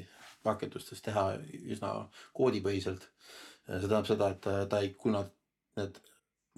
rakendustes 0.46 1.02
teha 1.02 1.24
üsna 1.74 1.90
koodipõhiselt. 2.36 3.08
see 3.66 3.80
tähendab 3.80 4.06
seda, 4.08 4.30
et 4.34 4.46
ta 4.70 4.80
ei, 4.82 4.92
kuna 4.98 5.24
need, 5.78 5.98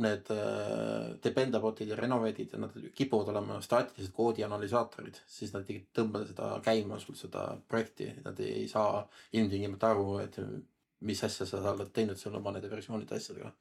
need 0.02 0.30
äh, 0.32 1.12
dependabot'id 1.24 1.92
ja 1.92 1.96
renovate'id 1.98 2.54
ja 2.54 2.60
nad 2.62 2.76
kipuvad 2.96 3.28
olema 3.34 3.60
staatilised 3.62 4.14
koodi 4.16 4.44
analüsaatorid, 4.46 5.20
siis 5.28 5.52
nad 5.52 5.68
ei 5.68 5.82
tõmba 5.94 6.24
seda 6.28 6.54
käima 6.64 6.98
sul 7.02 7.18
seda 7.18 7.50
projekti, 7.68 8.08
nad 8.24 8.40
ei 8.40 8.64
saa 8.70 9.02
ilmtingimata 9.36 9.92
aru, 9.92 10.06
et 10.24 10.40
mis 11.04 11.20
asja 11.26 11.46
sa 11.48 11.60
oled 11.74 11.92
teinud 11.92 12.16
seal 12.16 12.38
oma 12.38 12.54
nende 12.54 12.70
versioonide 12.72 13.18
asjadega 13.18 13.52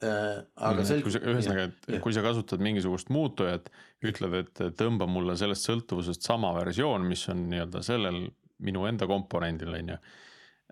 Äh, 0.00 0.38
aga 0.56 0.80
mm, 0.80 0.86
selgus. 0.88 1.16
ühesõnaga, 1.20 1.66
et 1.68 1.90
ja. 1.92 1.98
kui 2.00 2.14
sa 2.16 2.22
kasutad 2.24 2.62
mingisugust 2.64 3.10
muutujat, 3.12 3.66
ütled, 4.08 4.36
et 4.38 4.62
tõmba 4.78 5.04
mulle 5.04 5.34
sellest 5.36 5.66
sõltuvusest 5.68 6.24
sama 6.24 6.54
versioon, 6.56 7.04
mis 7.08 7.26
on 7.28 7.42
nii-öelda 7.50 7.82
sellel 7.84 8.22
minu 8.64 8.86
enda 8.88 9.04
komponendil 9.10 9.76
on 9.76 9.92
ju. 9.92 9.98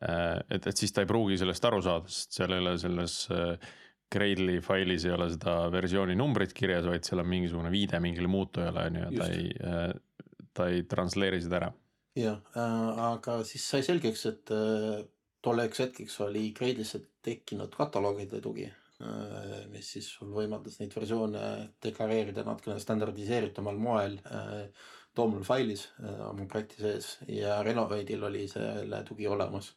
Äh, 0.09 0.39
et, 0.57 0.71
et 0.71 0.81
siis 0.81 0.97
ta 0.97 1.05
ei 1.05 1.11
pruugi 1.11 1.37
sellest 1.41 1.69
aru 1.69 1.83
saada, 1.85 2.09
sest 2.09 2.39
seal 2.39 2.57
ei 2.57 2.65
ole 2.65 2.75
selles 2.81 3.19
äh, 3.35 3.69
Gradle'i 4.13 4.63
failis 4.65 5.05
ei 5.05 5.13
ole 5.13 5.29
seda 5.35 5.59
versiooni 5.73 6.17
numbrit 6.17 6.55
kirjas, 6.57 6.87
vaid 6.89 7.05
seal 7.05 7.21
on 7.23 7.29
mingisugune 7.29 7.73
viide 7.75 8.01
mingile 8.01 8.31
muutujale 8.31 8.87
on 8.89 8.99
ju, 9.03 9.11
ta 9.19 9.29
ei, 9.35 9.51
ta 10.57 10.69
ei 10.73 10.83
transleeri 10.89 11.43
seda 11.45 11.61
ära. 11.63 11.71
jah, 12.19 12.41
aga 13.13 13.43
siis 13.47 13.69
sai 13.69 13.85
selgeks, 13.87 14.25
et 14.33 14.55
tolleks 15.45 15.85
hetkeks 15.85 16.21
oli 16.25 16.49
Gradle'isse 16.57 17.03
tekkinud 17.23 17.75
kataloogide 17.77 18.41
tugi 18.43 18.71
Äh, 18.99 19.67
mis 19.71 19.93
siis 19.95 20.09
sul 20.11 20.33
võimaldas 20.35 20.81
neid 20.81 20.95
versioone 20.97 21.41
deklareerida 21.85 22.43
natukene 22.43 22.81
standardiseeritumal 22.83 23.77
moel 23.79 24.17
äh, 24.27 24.65
failis 25.47 25.85
äh, 26.03 26.17
oma 26.27 26.47
projekti 26.51 26.83
sees 26.83 27.13
ja 27.31 27.61
Renovade'il 27.63 28.25
oli 28.27 28.49
selle 28.51 29.05
tugi 29.07 29.29
olemas. 29.31 29.71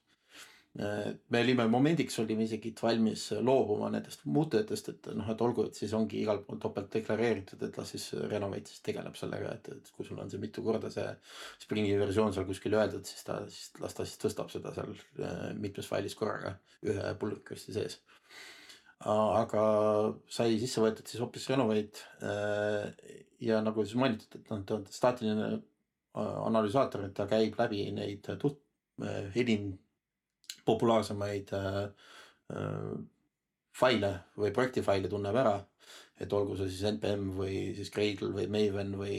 Me 0.80 1.40
olime 1.44 1.66
momendiks 1.68 2.16
olime 2.22 2.46
isegi 2.48 2.70
valmis 2.80 3.26
loobuma 3.44 3.90
nendest 3.92 4.22
muutujatest, 4.24 4.90
et 4.94 5.10
noh, 5.18 5.28
et 5.34 5.42
olgu, 5.44 5.66
et 5.68 5.76
siis 5.76 5.92
ongi 5.98 6.22
igal 6.22 6.40
pool 6.48 6.62
topelt 6.64 6.88
deklareeritud, 6.94 7.66
et 7.68 7.80
las 7.80 7.92
siis 7.92 8.06
Renovate 8.32 8.72
siis 8.72 8.86
tegeleb 8.86 9.18
sellega, 9.20 9.52
et, 9.58 9.68
et 9.76 9.92
kui 9.92 10.08
sul 10.08 10.22
on 10.24 10.32
see 10.32 10.40
mitu 10.40 10.64
korda 10.64 10.92
see 10.94 11.10
Springi 11.66 11.98
versioon 12.00 12.32
seal 12.32 12.48
kuskil 12.48 12.78
öeldud, 12.80 13.04
siis 13.08 13.28
ta 13.28 13.42
siis 13.52 13.76
las 13.84 13.98
ta 13.98 14.08
siis 14.08 14.24
tõstab 14.24 14.54
seda 14.54 14.72
seal 14.78 14.96
äh, 14.96 15.52
mitmes 15.60 15.92
failis 15.92 16.16
korraga 16.16 16.56
ühe 16.88 17.14
pull 17.20 17.36
request'i 17.36 17.76
sees. 17.76 18.00
aga 19.04 19.68
sai 20.32 20.56
sisse 20.62 20.80
võetud 20.80 21.04
siis 21.04 21.20
hoopis 21.20 21.52
Renovate 21.52 22.08
äh, 22.24 23.20
ja 23.44 23.60
nagu 23.60 23.84
siis 23.84 24.00
mainitud, 24.00 24.40
et 24.40 24.56
noh, 24.56 24.64
ta 24.64 24.80
on 24.80 24.88
staatiline 24.88 25.52
äh, 25.52 26.36
analüsaator, 26.48 27.10
et 27.10 27.18
ta 27.20 27.28
käib 27.28 27.60
läbi 27.60 27.90
neid 27.92 28.32
tut-, 28.40 28.64
enim 29.36 29.74
populaarsemaid 30.66 31.54
äh, 31.58 31.82
äh, 32.54 32.94
faile 33.82 34.12
või 34.38 34.54
projekti 34.56 34.84
faile 34.86 35.12
tunneb 35.12 35.38
ära. 35.44 35.60
et 36.22 36.34
olgu 36.38 36.54
see 36.54 36.70
siis 36.70 36.84
npm 36.86 37.32
või 37.34 37.56
siis 37.74 37.90
Gradle 37.90 38.28
või 38.36 38.44
Maven 38.54 38.92
või 38.94 39.16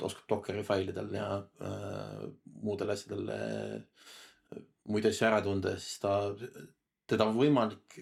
oskab 0.00 0.30
Dockeri 0.30 0.62
failidel 0.64 1.10
ja 1.12 1.26
äh, 1.60 2.22
muudel 2.62 2.94
asjadel 2.94 3.28
äh, 3.34 4.62
muid 4.88 5.06
asju 5.06 5.26
ära 5.28 5.42
tunda, 5.44 5.76
siis 5.76 6.00
ta, 6.00 6.32
teda 7.06 7.28
on 7.28 7.36
võimalik 7.36 7.98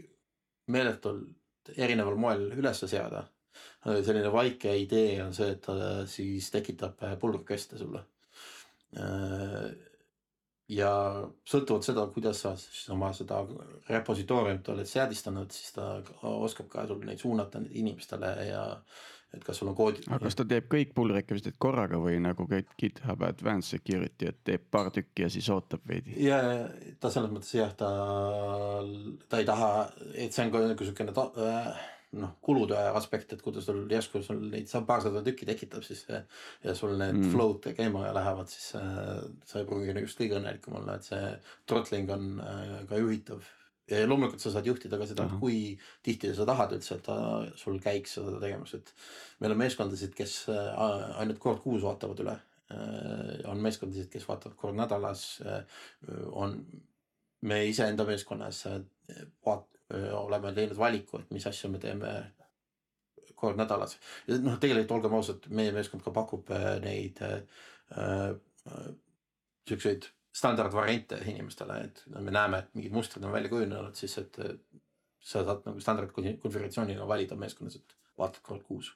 meeletult 0.71 1.75
erineval 1.77 2.17
moel 2.17 2.47
üles 2.55 2.85
seada. 2.87 3.27
selline 3.85 4.31
vaike 4.33 4.73
idee 4.79 5.21
on 5.25 5.35
see, 5.35 5.51
et 5.51 5.61
ta 5.67 6.07
siis 6.07 6.51
tekitab 6.51 7.03
pull 7.21 7.37
request'e 7.37 7.79
sulle 7.79 8.05
ja 10.71 10.91
sõltuvalt 11.49 11.87
seda, 11.87 12.07
kuidas 12.15 12.43
sa 12.45 12.55
siis 12.59 12.89
oma 12.95 13.11
seda 13.17 13.43
repositooriumit 13.89 14.69
oled 14.73 14.89
seadistanud, 14.89 15.51
siis 15.55 15.75
ta 15.77 15.97
oskab 16.31 16.69
ka 16.73 16.87
sul 16.89 17.03
neid 17.07 17.23
suunata 17.23 17.63
inimestele 17.71 18.35
ja 18.49 18.65
et 19.35 19.45
kas 19.47 19.61
sul 19.61 19.71
on 19.71 19.77
koodi. 19.79 20.03
aga 20.09 20.25
kas 20.25 20.39
ta 20.39 20.47
teeb 20.49 20.67
kõik 20.71 20.93
pull 20.95 21.15
request'id 21.15 21.59
korraga 21.63 22.01
või 22.03 22.19
nagu 22.23 22.47
kõik 22.51 22.73
GitHub 22.81 23.23
Advanced 23.27 23.77
Security, 23.77 24.31
et 24.31 24.41
teeb 24.47 24.67
paar 24.75 24.91
tükki 24.95 25.27
ja 25.27 25.31
siis 25.31 25.49
ootab 25.55 25.85
veidi? 25.87 26.17
ja, 26.25 26.41
ta 27.03 27.13
selles 27.15 27.31
mõttes 27.35 27.55
jah, 27.55 27.71
ta, 27.79 27.91
ta 29.31 29.43
ei 29.43 29.47
taha, 29.49 29.71
et 30.15 30.35
see 30.35 30.47
on 30.47 30.55
ka 30.55 30.65
nagu 30.67 30.89
siukene 30.89 31.15
äh, 31.15 31.87
noh, 32.19 32.33
kulude 32.43 32.79
aspekt, 32.99 33.33
et 33.35 33.43
kui 33.43 33.55
ta 33.55 33.63
sul 33.63 33.85
järsku 33.91 34.23
sul 34.27 34.43
neid 34.51 34.71
paarsada 34.87 35.23
tükki 35.27 35.47
tekitab, 35.47 35.85
siis 35.87 36.03
ja 36.09 36.75
sul 36.75 36.97
need 36.99 37.21
mm. 37.21 37.31
flow'd 37.35 37.71
käima 37.77 38.09
lähevad, 38.17 38.51
siis 38.51 38.73
sa 38.73 39.61
ei 39.61 39.69
pruugi 39.69 39.95
just 40.01 40.19
kõige 40.19 40.41
õnnelikum 40.41 40.81
olla, 40.81 40.99
et 40.99 41.07
see 41.07 41.31
throttling 41.71 42.11
on 42.15 42.29
äh, 42.43 42.77
ka 42.91 42.99
juhitav. 42.99 43.47
ja 43.91 44.03
loomulikult 44.07 44.43
sa 44.43 44.53
saad 44.55 44.67
juhtida 44.67 44.99
ka 44.99 45.07
seda, 45.11 45.27
kui 45.41 45.79
tihti 46.07 46.35
sa 46.35 46.47
tahad 46.47 46.75
üldse, 46.77 46.99
et 46.99 47.07
ta 47.07 47.17
sul 47.59 47.81
käiks 47.83 48.19
seda 48.19 48.39
tegemas, 48.43 48.75
et 48.75 48.95
meil 49.43 49.55
on 49.55 49.63
meeskondasid, 49.63 50.15
kes 50.19 50.37
äh, 50.51 50.71
ainult 51.23 51.43
kord 51.43 51.63
kuus 51.63 51.87
vaatavad 51.87 52.27
üle 52.27 52.37
äh,. 52.75 53.43
on 53.51 53.63
meeskondasid, 53.63 54.11
kes 54.11 54.27
vaatavad 54.29 54.59
kord 54.59 54.79
nädalas 54.79 55.43
on 56.31 56.59
me 57.43 57.65
iseenda 57.67 58.05
meeskonnas 58.07 58.65
vaat-, 59.47 59.80
oleme 60.17 60.53
teinud 60.57 60.79
valiku, 60.79 61.21
et 61.21 61.33
mis 61.35 61.47
asju 61.51 61.71
me 61.73 61.81
teeme 61.83 62.15
kord 63.41 63.57
nädalas. 63.57 63.97
noh, 64.29 64.59
tegelikult 64.61 64.97
olgem 64.99 65.17
ausad, 65.17 65.47
meie 65.57 65.73
meeskond 65.73 66.05
ka 66.05 66.13
pakub 66.15 66.51
neid 66.85 67.21
siukseid 69.69 70.11
standardvariante 70.37 71.19
inimestele, 71.33 71.79
et 71.89 72.03
me 72.13 72.31
näeme, 72.31 72.61
et 72.61 72.77
mingid 72.77 72.95
mustrid 72.95 73.25
on 73.27 73.33
välja 73.35 73.51
kujunenud, 73.51 73.97
siis 73.99 74.15
et 74.21 74.37
sa 75.21 75.43
saad 75.45 75.67
nagu 75.67 75.83
standardkonfiguratsiooniga 75.83 77.07
valida 77.09 77.39
meeskonnas, 77.39 77.81
et 77.81 77.97
vaatad 78.21 78.45
kord 78.47 78.63
kuus. 78.69 78.93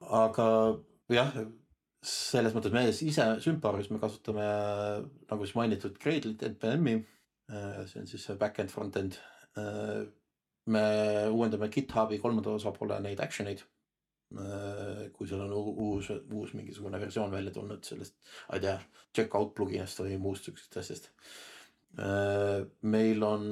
aga 0.00 0.46
jah, 1.12 1.38
selles 2.06 2.54
mõttes 2.54 2.74
me 2.74 2.82
ise 2.90 3.28
Symparis 3.42 3.88
me 3.90 4.00
kasutame 4.02 4.44
nagu 5.30 5.46
siis 5.46 5.56
mainitud 5.56 5.96
Gradle'it, 6.02 6.44
NPM-i. 6.52 6.98
see 7.86 8.02
on 8.02 8.10
siis 8.10 8.26
back-end, 8.40 8.72
front-end 8.74 9.20
me 9.56 10.84
uuendame 11.30 11.70
GitHubi 11.72 12.18
kolmanda 12.22 12.56
osapoole 12.58 12.98
neid 13.04 13.22
action 13.24 13.48
eid. 13.50 13.62
Äh, 14.36 15.06
kui 15.14 15.28
seal 15.30 15.44
on 15.44 15.52
uus, 15.54 16.10
uus 16.34 16.54
mingisugune 16.58 16.98
versioon 16.98 17.30
välja 17.30 17.52
tulnud 17.54 17.84
sellest, 17.86 18.16
ma 18.48 18.58
ei 18.58 18.64
tea, 18.64 18.74
check-out 19.14 19.52
pluginist 19.54 20.02
või 20.02 20.18
muust 20.18 20.48
siuksest 20.48 20.80
asjast. 20.82 21.12
Äh, 22.02 22.66
meil 22.82 23.22
on 23.22 23.46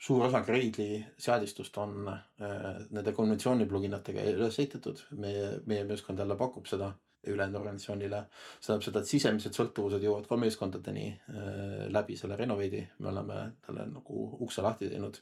suur 0.00 0.24
osa 0.24 0.40
Gradle'i 0.40 1.02
seadistust 1.20 1.76
on 1.82 2.06
nende 2.08 3.12
konventsiooni 3.12 3.66
pluginatega 3.68 4.24
üles 4.32 4.56
ehitatud, 4.62 5.02
meie, 5.20 5.50
meie 5.68 5.84
meeskond 5.84 6.22
jälle 6.22 6.38
pakub 6.40 6.64
seda 6.70 6.94
ülejäänud 7.32 7.60
organisatsioonile. 7.60 8.24
see 8.60 8.66
tähendab 8.66 8.84
seda, 8.86 9.00
et 9.00 9.10
sisemised 9.10 9.56
sõltuvused 9.56 10.04
jõuavad 10.04 10.28
ka 10.30 10.38
meeskondadeni 10.40 11.06
äh, 11.12 11.86
läbi 11.92 12.16
selle 12.18 12.36
Renovade'i, 12.38 12.82
me 12.98 13.10
oleme 13.12 13.38
talle 13.66 13.86
nagu 13.90 14.26
ukse 14.46 14.64
lahti 14.64 14.90
teinud 14.90 15.20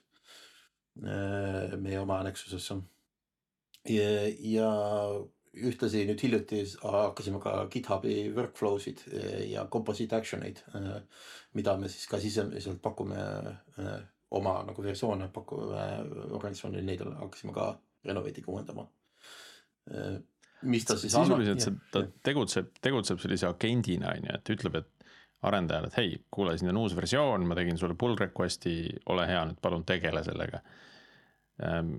äh, 1.04 1.76
meie 1.76 2.00
oma 2.00 2.22
Nexusesse. 2.26 2.80
ja, 3.88 4.10
ja 4.54 4.70
ühtlasi 5.54 6.02
nüüd 6.08 6.22
hiljuti 6.24 6.64
hakkasime 6.82 7.38
ka 7.42 7.54
GitHubi 7.70 8.16
workflow 8.34 8.78
sid 8.82 9.04
äh, 9.12 9.44
ja 9.52 9.66
composite 9.70 10.16
action 10.16 10.42
eid, 10.42 10.64
mida 11.54 11.76
me 11.78 11.88
siis 11.88 12.08
ka 12.10 12.20
sisemiselt 12.20 12.82
pakume 12.82 13.22
oma 14.34 14.54
nagu 14.66 14.82
versioone 14.82 15.28
pakume 15.32 15.88
organisatsioonile, 16.34 16.86
neid 16.86 17.04
hakkasime 17.22 17.54
ka 17.54 17.72
Renovade'iga 18.04 18.50
uuendama 18.50 18.88
mis 20.64 20.86
ta 20.88 20.96
siis 21.00 21.12
sisuliselt 21.14 21.62
see, 21.64 21.76
ta 21.92 22.04
tegutseb, 22.26 22.72
tegutseb 22.84 23.20
sellise 23.22 23.48
agendina 23.48 24.12
on 24.14 24.28
ju, 24.28 24.38
et 24.38 24.52
ütleb, 24.56 24.80
et 24.80 24.90
arendajale, 25.44 25.90
et 25.90 25.98
hei, 26.00 26.16
kuule, 26.32 26.56
siin 26.58 26.72
on 26.72 26.80
uus 26.84 26.96
versioon, 26.96 27.44
ma 27.48 27.56
tegin 27.58 27.78
sulle 27.80 27.96
pull 28.00 28.16
request'i, 28.18 28.74
ole 29.12 29.26
hea, 29.28 29.44
nüüd 29.48 29.60
palun 29.64 29.84
tegele 29.88 30.22
sellega. 30.24 30.60
Ehm, 31.64 31.94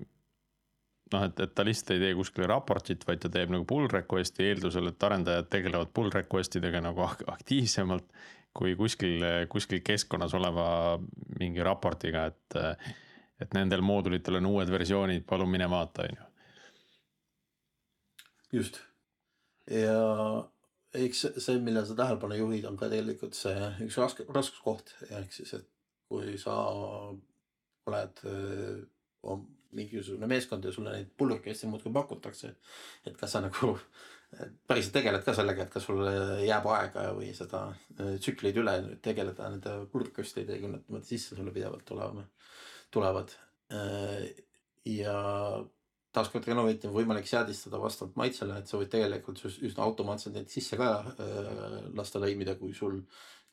noh, 1.14 1.26
et, 1.28 1.42
et 1.46 1.54
ta 1.56 1.66
lihtsalt 1.68 1.96
ei 1.96 2.02
tee 2.02 2.16
kuskile 2.18 2.50
raportit, 2.50 3.06
vaid 3.08 3.22
ta 3.22 3.32
teeb 3.32 3.54
nagu 3.54 3.68
pull 3.70 3.90
request'i 3.92 4.50
eeldusel, 4.50 4.90
et 4.92 5.08
arendajad 5.10 5.50
tegelevad 5.54 5.94
pull 5.96 6.14
request 6.14 6.58
idega 6.62 6.82
nagu 6.84 7.06
aktiivsemalt. 7.06 8.10
kui 8.56 8.72
kuskil, 8.80 9.20
kuskil 9.52 9.82
keskkonnas 9.84 10.34
oleva 10.38 10.66
mingi 11.40 11.60
raportiga, 11.60 12.22
et, 12.32 12.56
et 13.44 13.58
nendel 13.58 13.82
moodulitel 13.84 14.40
on 14.40 14.46
uued 14.48 14.70
versioonid, 14.72 15.26
palun 15.28 15.52
mine 15.52 15.68
vaata, 15.70 16.06
on 16.08 16.16
ju 16.16 16.30
just. 18.56 18.82
ja 19.72 20.00
eks 20.96 21.26
see, 21.38 21.60
millele 21.60 21.86
sa 21.88 21.98
tähelepanu 21.98 22.40
juhid, 22.40 22.66
on 22.70 22.78
ka 22.80 22.90
tegelikult 22.92 23.38
see 23.38 23.70
üks 23.86 24.00
raske, 24.02 24.26
raskuskoht 24.36 24.96
ehk 25.10 25.34
siis, 25.36 25.54
et 25.58 25.70
kui 26.10 26.38
sa 26.42 26.56
oled 27.86 28.26
on 29.26 29.46
mingisugune 29.76 30.28
meeskond 30.30 30.66
ja 30.66 30.72
sulle 30.72 30.94
neid 30.94 31.10
pullukesi 31.18 31.68
muudkui 31.68 31.94
pakutakse. 31.94 32.56
et 33.06 33.18
kas 33.18 33.32
sa 33.36 33.42
nagu 33.44 33.76
päriselt 34.68 34.94
tegeled 34.94 35.24
ka 35.26 35.34
sellega, 35.36 35.66
et 35.66 35.74
kas 35.74 35.86
sul 35.88 36.02
jääb 36.46 36.68
aega 36.76 37.06
või 37.18 37.32
seda 37.38 37.68
tsükleid 37.98 38.58
üle 38.62 38.76
tegeleda 39.04 39.50
nende 39.52 39.76
pullukestidega, 39.92 40.62
kui 40.62 40.72
nad 40.72 40.84
niimoodi 40.88 41.12
sisse 41.12 41.38
sulle 41.38 41.54
pidevalt 41.56 41.86
tulema, 41.88 42.26
tulevad. 42.92 43.36
ja 44.86 45.16
taaskord 46.16 46.48
Renovati 46.50 46.90
on 46.90 46.96
võimalik 46.96 47.28
seadistada 47.30 47.80
vastavalt 47.82 48.18
maitsele, 48.20 48.58
et 48.60 48.72
sa 48.72 48.80
võid 48.80 48.92
tegelikult 48.94 49.42
üsna 49.50 49.86
automaatselt 49.86 50.36
neid 50.38 50.52
sisse 50.52 50.80
ka 50.80 50.90
äh, 51.12 51.48
lasta 51.98 52.22
lõimida, 52.24 52.58
kui 52.60 52.74
sul, 52.78 53.02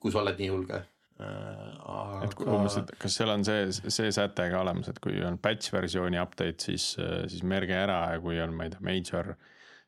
kui 0.02 0.14
sa 0.14 0.22
oled 0.22 0.40
nii 0.40 0.50
julge 0.50 0.78
äh,. 0.78 0.90
Aga... 1.22 2.22
et 2.26 2.36
umbes, 2.46 2.78
et 2.80 2.92
kas 3.02 3.18
seal 3.18 3.32
on 3.34 3.46
see, 3.46 3.68
see 3.72 4.12
säte 4.14 4.48
ka 4.52 4.62
olemas, 4.62 4.90
et 4.92 5.00
kui 5.02 5.20
on 5.26 5.38
batch 5.42 5.74
versiooni 5.74 6.20
update, 6.22 6.70
siis, 6.70 6.92
äh, 7.02 7.24
siis 7.32 7.44
merge 7.46 7.76
ära 7.78 8.02
ja 8.14 8.22
kui 8.24 8.40
on, 8.42 8.54
ma 8.58 8.68
ei 8.68 8.74
tea, 8.74 8.84
major, 8.86 9.34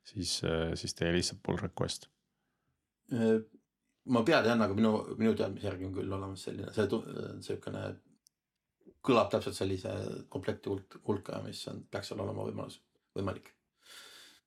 siis, 0.07 0.41
äh, 0.47 0.73
siis 0.79 0.99
tee 0.99 1.13
lihtsalt 1.15 1.43
pull 1.47 1.61
request 1.63 2.11
ma 4.05 4.21
pead 4.25 4.47
jah, 4.49 4.57
aga 4.57 4.75
minu, 4.77 4.97
minu 5.21 5.33
teadmise 5.37 5.69
järgi 5.69 5.87
on 5.89 5.95
küll 5.97 6.13
olemas 6.13 6.45
selline, 6.47 6.73
see 6.75 6.89
sihukene 7.45 7.85
kõlab 9.05 9.31
täpselt 9.33 9.57
sellise 9.57 9.93
komplekti 10.33 10.73
hulk, 10.73 10.99
hulka, 11.09 11.41
mis 11.45 11.61
on, 11.71 11.85
peaks 11.91 12.11
seal 12.11 12.23
olema 12.25 12.47
võimalus, 12.47 12.81
võimalik. 13.17 13.51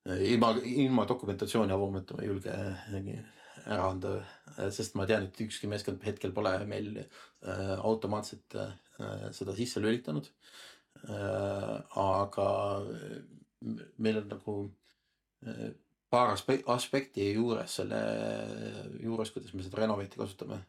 ilma, 0.08 0.54
ilma 0.64 1.04
dokumentatsiooni 1.08 1.74
avumata 1.74 2.16
ma 2.16 2.24
ei 2.24 2.30
julge 2.30 2.54
ära 3.66 3.88
anda, 3.90 4.14
sest 4.74 4.96
ma 4.96 5.06
tean, 5.08 5.28
et 5.28 5.40
ükski 5.44 5.68
meeskond 5.70 6.04
hetkel 6.06 6.32
pole 6.34 6.52
meil 6.70 7.02
äh, 7.02 7.74
automaatselt 7.76 8.56
äh, 8.56 8.72
seda 9.34 9.54
sisse 9.56 9.82
lülitanud 9.82 10.30
äh,. 11.04 11.98
aga 12.02 12.48
meil 13.98 14.22
on 14.22 14.30
nagu 14.32 14.56
äh, 15.46 15.68
paar 16.08 16.34
aspekti 16.34 17.32
juures 17.34 17.78
selle 17.80 18.00
juures, 19.02 19.32
kuidas 19.34 19.54
me 19.54 19.66
seda 19.66 19.82
Renovate'i 19.82 20.22
kasutame 20.22 20.62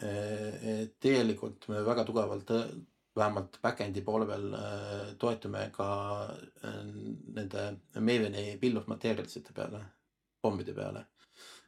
tegelikult 0.00 1.68
me 1.68 1.82
väga 1.84 2.04
tugevalt, 2.08 2.50
äh, 2.56 2.70
vähemalt 3.16 3.58
back-end'i 3.62 4.02
poole 4.06 4.26
peal 4.26 4.52
äh, 4.54 5.14
toetume 5.18 5.64
ka 5.74 5.88
äh, 6.64 6.82
nende 7.36 7.64
Maveni 8.00 8.56
bill 8.60 8.78
of 8.78 8.86
materials 8.88 9.36
ite 9.36 9.54
peale, 9.56 9.82
pommide 10.42 10.74
peale. 10.74 11.06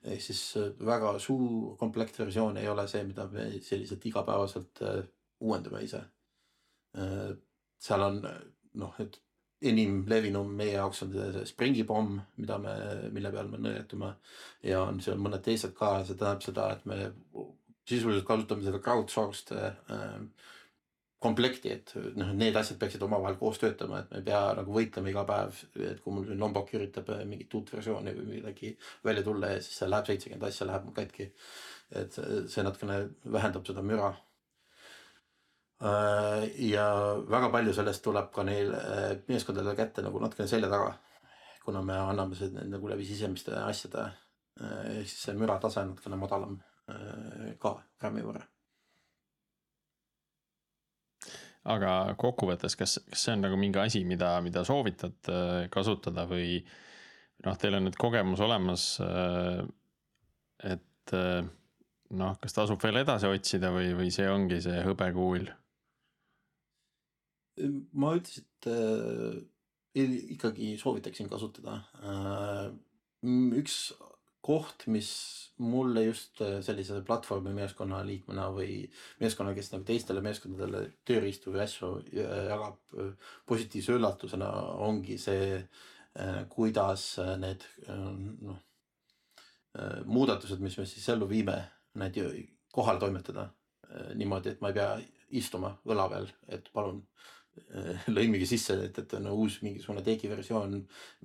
ehk 0.03 0.23
siis 0.23 0.43
äh, 0.59 0.71
väga 0.87 1.19
suur 1.23 1.77
komplektversioon 1.79 2.57
ei 2.59 2.69
ole 2.69 2.87
see, 2.91 3.05
mida 3.07 3.29
me 3.31 3.51
selliselt 3.63 4.07
igapäevaselt 4.07 4.83
äh, 4.83 5.03
uuendame 5.41 5.83
ise. 5.85 6.01
Äh, 6.99 7.37
seal 7.79 8.03
on 8.09 8.25
äh, 8.27 8.41
noh, 8.83 8.97
et 8.99 9.21
enim 9.63 10.03
levinum 10.11 10.51
meie 10.59 10.75
jaoks 10.75 11.05
on 11.05 11.13
see 11.15 11.45
Springi 11.47 11.85
pomm, 11.87 12.17
mida 12.43 12.59
me, 12.59 12.75
mille 13.15 13.31
peal 13.35 13.51
me 13.51 13.61
nõetume 13.63 14.11
ja 14.67 14.83
on 14.89 14.99
seal 15.05 15.21
mõned 15.23 15.43
teised 15.45 15.75
ka 15.79 15.99
ja 16.01 16.07
see 16.09 16.19
tähendab 16.19 16.43
seda, 16.47 16.69
et 16.75 16.87
me 16.91 16.99
sisuliselt 17.89 18.27
kasutame 18.27 18.65
seda 18.67 18.81
crowdsourced 18.83 19.55
äh, 19.57 20.17
komplekti, 21.23 21.71
et 21.71 21.93
noh, 22.19 22.33
need 22.35 22.57
asjad 22.59 22.81
peaksid 22.81 23.03
omavahel 23.07 23.37
koos 23.39 23.61
töötama, 23.63 24.01
et 24.03 24.11
me 24.11 24.19
ei 24.21 24.27
pea 24.27 24.41
nagu 24.59 24.75
võitlema 24.75 25.13
iga 25.13 25.23
päev, 25.29 25.61
et 25.93 26.01
kui 26.03 26.17
mul 26.17 26.27
siin 26.27 26.43
Lombok 26.43 26.75
üritab 26.79 27.13
äh, 27.15 27.23
mingit 27.29 27.55
uut 27.59 27.71
versiooni 27.75 28.17
või 28.19 28.41
midagi 28.41 28.75
välja 29.05 29.23
tulla 29.27 29.55
ja 29.55 29.63
siis 29.63 29.79
seal 29.83 29.95
läheb 29.95 30.11
seitsekümmend 30.11 30.51
asja 30.51 30.67
läheb 30.71 30.89
mul 30.89 30.99
katki. 30.99 31.31
et 31.93 32.13
see 32.17 32.45
see 32.49 32.63
natukene 32.65 32.99
vähendab 33.35 33.67
seda 33.69 33.83
müra 33.85 34.15
Äh, 35.83 36.45
ja 36.71 36.85
väga 37.27 37.49
palju 37.51 37.73
sellest 37.75 38.05
tuleb 38.05 38.29
ka 38.35 38.45
neil 38.47 38.69
äh, 38.77 39.17
meeskondadele 39.27 39.75
kätte 39.75 40.05
nagu 40.05 40.21
natukene 40.23 40.47
selja 40.49 40.69
taga. 40.71 40.93
kuna 41.63 41.83
me 41.83 41.95
anname 41.95 42.35
seda 42.35 42.63
nagu 42.67 42.89
läbi 42.91 43.05
sisemiste 43.07 43.53
asjade, 43.55 44.05
äh, 44.61 44.87
ehk 44.99 45.09
siis 45.11 45.21
see 45.27 45.35
müratase 45.39 45.81
on 45.83 45.93
natukene 45.93 46.19
madalam 46.19 46.57
ka 47.63 47.77
RAM-i 48.03 48.25
võrra. 48.27 48.43
aga 51.73 51.91
kokkuvõttes, 52.19 52.75
kas, 52.75 52.97
kas 53.07 53.21
see 53.23 53.37
on 53.37 53.45
nagu 53.47 53.57
mingi 53.61 53.79
asi, 53.79 54.01
mida, 54.05 54.35
mida 54.43 54.65
soovitad 54.67 55.31
kasutada 55.71 56.25
või 56.27 56.57
noh, 57.47 57.55
teil 57.55 57.79
on 57.79 57.87
nüüd 57.87 57.99
kogemus 58.03 58.43
olemas. 58.43 58.87
et 60.67 61.15
noh, 62.19 62.37
kas 62.43 62.57
tasub 62.57 62.83
veel 62.83 63.03
edasi 63.03 63.31
otsida 63.31 63.71
või, 63.75 63.93
või 63.97 64.11
see 64.15 64.29
ongi 64.31 64.61
see 64.65 64.85
hõbekuul? 64.87 65.51
ma 68.01 68.15
üldiselt 68.17 68.67
äh, 68.71 69.43
ikkagi 70.35 70.73
soovitaksin 70.81 71.29
kasutada 71.29 71.83
äh,. 72.01 72.71
üks 73.59 73.93
koht, 74.43 74.87
mis 74.91 75.11
mulle 75.63 76.03
just 76.09 76.41
sellise 76.67 76.99
platvormi 77.07 77.53
meeskonna 77.55 78.01
liikmena 78.07 78.49
või 78.55 78.81
meeskonna, 79.21 79.55
kes 79.55 79.71
nagu 79.75 79.87
teistele 79.87 80.23
meeskondadele 80.25 80.83
tööriistu 81.07 81.55
või 81.55 81.63
asju 81.65 81.93
jagab 82.17 82.97
positiivse 83.47 83.95
üllatusena, 83.99 84.51
ongi 84.83 85.19
see 85.23 85.55
äh,, 85.61 86.43
kuidas 86.51 87.15
need 87.41 87.67
noh 87.87 88.61
muudatused, 90.05 90.61
mis 90.61 90.75
me 90.77 90.85
siis 90.85 91.07
ellu 91.09 91.25
viime, 91.31 91.55
need 91.97 92.19
kohale 92.77 93.01
toimetada 93.01 93.47
niimoodi, 94.15 94.53
et 94.53 94.61
ma 94.61 94.69
ei 94.73 94.77
pea 94.77 94.91
istuma 95.41 95.73
õla 95.89 96.09
peal, 96.13 96.29
et 96.53 96.69
palun 96.75 97.01
lõimige 98.17 98.47
sisse, 98.49 98.77
et, 98.87 98.99
et 99.03 99.15
on 99.19 99.29
uus 99.35 99.59
mingisugune 99.65 100.03
tegi 100.05 100.31
versioon 100.31 100.79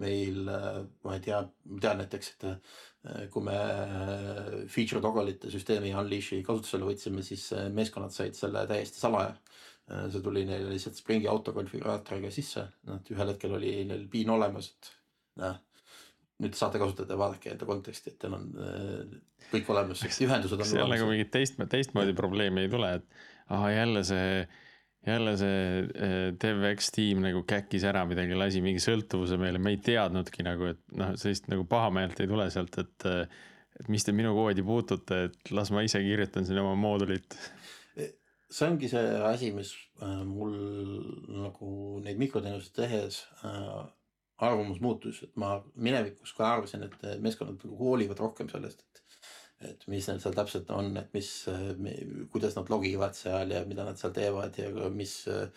meil, 0.03 0.41
ma 0.47 1.15
ei 1.15 1.23
tea, 1.23 1.39
ma 1.71 1.83
tean 1.83 2.01
näiteks, 2.01 2.33
et 2.35 2.47
äh, 2.49 3.21
kui 3.31 3.45
me 3.47 3.55
äh, 3.55 4.49
feature 4.71 5.01
toggle'ite 5.03 5.51
süsteemi 5.53 5.93
Unleash'i 5.95 6.41
kasutusele 6.47 6.87
võtsime, 6.89 7.23
siis 7.25 7.47
äh, 7.55 7.69
meeskonnad 7.73 8.15
said 8.15 8.35
selle 8.37 8.65
täiesti 8.69 9.03
salaja. 9.03 9.35
see 9.87 10.19
tuli 10.19 10.41
neile 10.43 10.67
lihtsalt 10.67 10.97
Springi 10.99 11.29
autokonfiguraatoriga 11.31 12.27
sisse, 12.35 12.65
noh 12.89 12.97
et 12.99 13.11
ühel 13.13 13.29
hetkel 13.31 13.53
oli 13.55 13.69
neil 13.87 14.03
piin 14.11 14.33
olemas, 14.33 14.73
et 14.73 14.89
noh 15.39 15.61
nüüd 16.43 16.53
saate 16.53 16.77
kasutada 16.77 17.15
ja 17.15 17.17
vaadake 17.21 17.53
enda 17.53 17.65
konteksti, 17.65 18.11
et 18.11 18.17
teil 18.19 18.35
on 18.35 18.49
kõik 19.47 19.71
olemas, 19.71 20.03
ühendused 20.03 20.59
on. 20.59 20.67
seal 20.67 20.91
nagu 20.91 21.07
mingit 21.07 21.31
teist, 21.33 21.55
teistmoodi 21.71 22.13
probleemi 22.19 22.65
ei 22.65 22.69
tule, 22.69 22.91
et 22.99 23.23
ahah, 23.47 23.71
jälle 23.73 24.03
see 24.05 24.27
jälle 25.07 25.33
see 25.39 25.59
äh, 25.83 26.15
DevX 26.41 26.91
tiim 26.95 27.21
nagu 27.23 27.43
käkkis 27.47 27.85
ära 27.87 28.03
midagi, 28.09 28.37
lasi 28.37 28.61
mingi 28.63 28.81
sõltuvuse 28.83 29.39
meile, 29.41 29.61
me 29.61 29.75
ei 29.75 29.81
teadnudki 29.83 30.45
nagu, 30.47 30.71
et 30.73 30.81
noh, 30.99 31.13
sellist 31.19 31.49
nagu 31.51 31.67
pahameelt 31.69 32.19
ei 32.23 32.31
tule 32.31 32.49
sealt, 32.53 32.81
et. 32.83 33.11
et 33.77 33.91
mis 33.93 34.01
te 34.01 34.09
minu 34.09 34.31
koodi 34.33 34.63
puutute, 34.65 35.17
et 35.27 35.51
las 35.53 35.69
ma 35.69 35.83
ise 35.85 35.99
kirjutan 36.01 36.47
siin 36.47 36.57
oma 36.57 36.71
moodulit. 36.81 37.35
see 37.93 38.65
ongi 38.65 38.89
see 38.89 39.11
asi, 39.27 39.51
mis 39.53 39.69
äh, 40.01 40.23
mul 40.25 40.55
nagu 41.43 41.69
neid 42.01 42.17
mikroteenuseid 42.17 42.73
tehes 42.73 43.19
äh, 43.45 43.83
arvamus 44.47 44.81
muutus, 44.81 45.21
et 45.27 45.35
ma 45.37 45.59
minevikus 45.75 46.33
ka 46.37 46.47
arvasin, 46.55 46.87
et 46.87 47.21
meeskonnad 47.21 47.61
nagu 47.61 47.77
hoolivad 47.77 48.17
rohkem 48.23 48.49
sellest, 48.49 48.86
et 49.65 49.87
mis 49.89 50.05
neil 50.05 50.21
seal 50.21 50.35
täpselt 50.37 50.69
on, 50.75 50.91
et 50.99 51.13
mis, 51.17 51.29
kuidas 52.33 52.55
nad 52.57 52.69
logivad 52.69 53.17
seal 53.17 53.53
ja 53.55 53.63
mida 53.65 53.87
nad 53.87 53.97
seal 53.97 54.13
teevad 54.13 54.57
ja 54.61 54.69
mis 54.93 55.19
äh, 55.31 55.47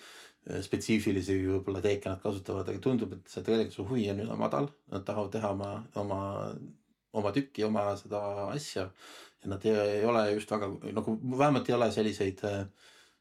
spetsiifilisi 0.65 1.37
võib-olla 1.45 1.83
teeke 1.85 2.09
nad 2.09 2.23
kasutavad, 2.23 2.69
aga 2.71 2.81
tundub, 2.83 3.13
et 3.17 3.33
see 3.33 3.45
tegelikult 3.45 3.77
see 3.77 3.89
huvi 3.91 4.07
on 4.13 4.23
üsna 4.25 4.39
madal, 4.41 4.71
nad 4.93 5.05
tahavad 5.05 5.35
teha 5.35 5.51
oma, 5.53 5.73
oma, 6.01 6.21
oma 7.21 7.35
tükki, 7.37 7.67
oma 7.69 7.91
seda 8.01 8.23
asja. 8.49 8.89
ja 9.41 9.53
nad 9.53 9.65
ei, 9.65 9.77
ei 10.01 10.05
ole 10.05 10.25
just 10.35 10.51
väga 10.53 10.71
nagu 10.97 11.19
vähemalt 11.39 11.69
ei 11.69 11.77
ole 11.77 11.91
selliseid 11.93 12.41
äh, 12.49 12.65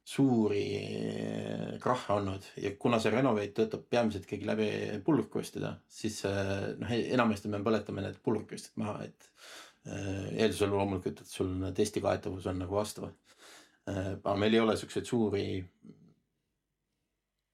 suuri 0.10 0.64
äh, 0.80 1.76
krahhe 1.84 2.16
olnud 2.16 2.48
ja 2.64 2.72
kuna 2.80 3.00
see 3.04 3.12
Renovate 3.12 3.52
töötab 3.60 3.84
peamiselt 3.92 4.24
ikkagi 4.24 4.48
läbi 4.48 4.70
pull 5.04 5.20
request'ide, 5.20 5.76
siis 5.92 6.22
noh, 6.24 6.96
enamasti 7.00 7.52
me 7.52 7.60
põletame 7.68 8.08
need 8.08 8.24
pull 8.24 8.40
request'id 8.40 8.80
maha, 8.80 9.04
et 9.12 9.32
eeldusel 9.86 10.70
loomulikult, 10.74 11.22
et 11.24 11.32
sul 11.32 11.54
testi 11.76 12.02
kaetavus 12.04 12.48
on 12.52 12.60
nagu 12.64 12.76
vastav. 12.76 13.10
Äh, 13.90 14.16
aga 14.20 14.36
meil 14.38 14.54
ei 14.54 14.64
ole 14.64 14.78
siukseid 14.78 15.08
suuri 15.08 15.46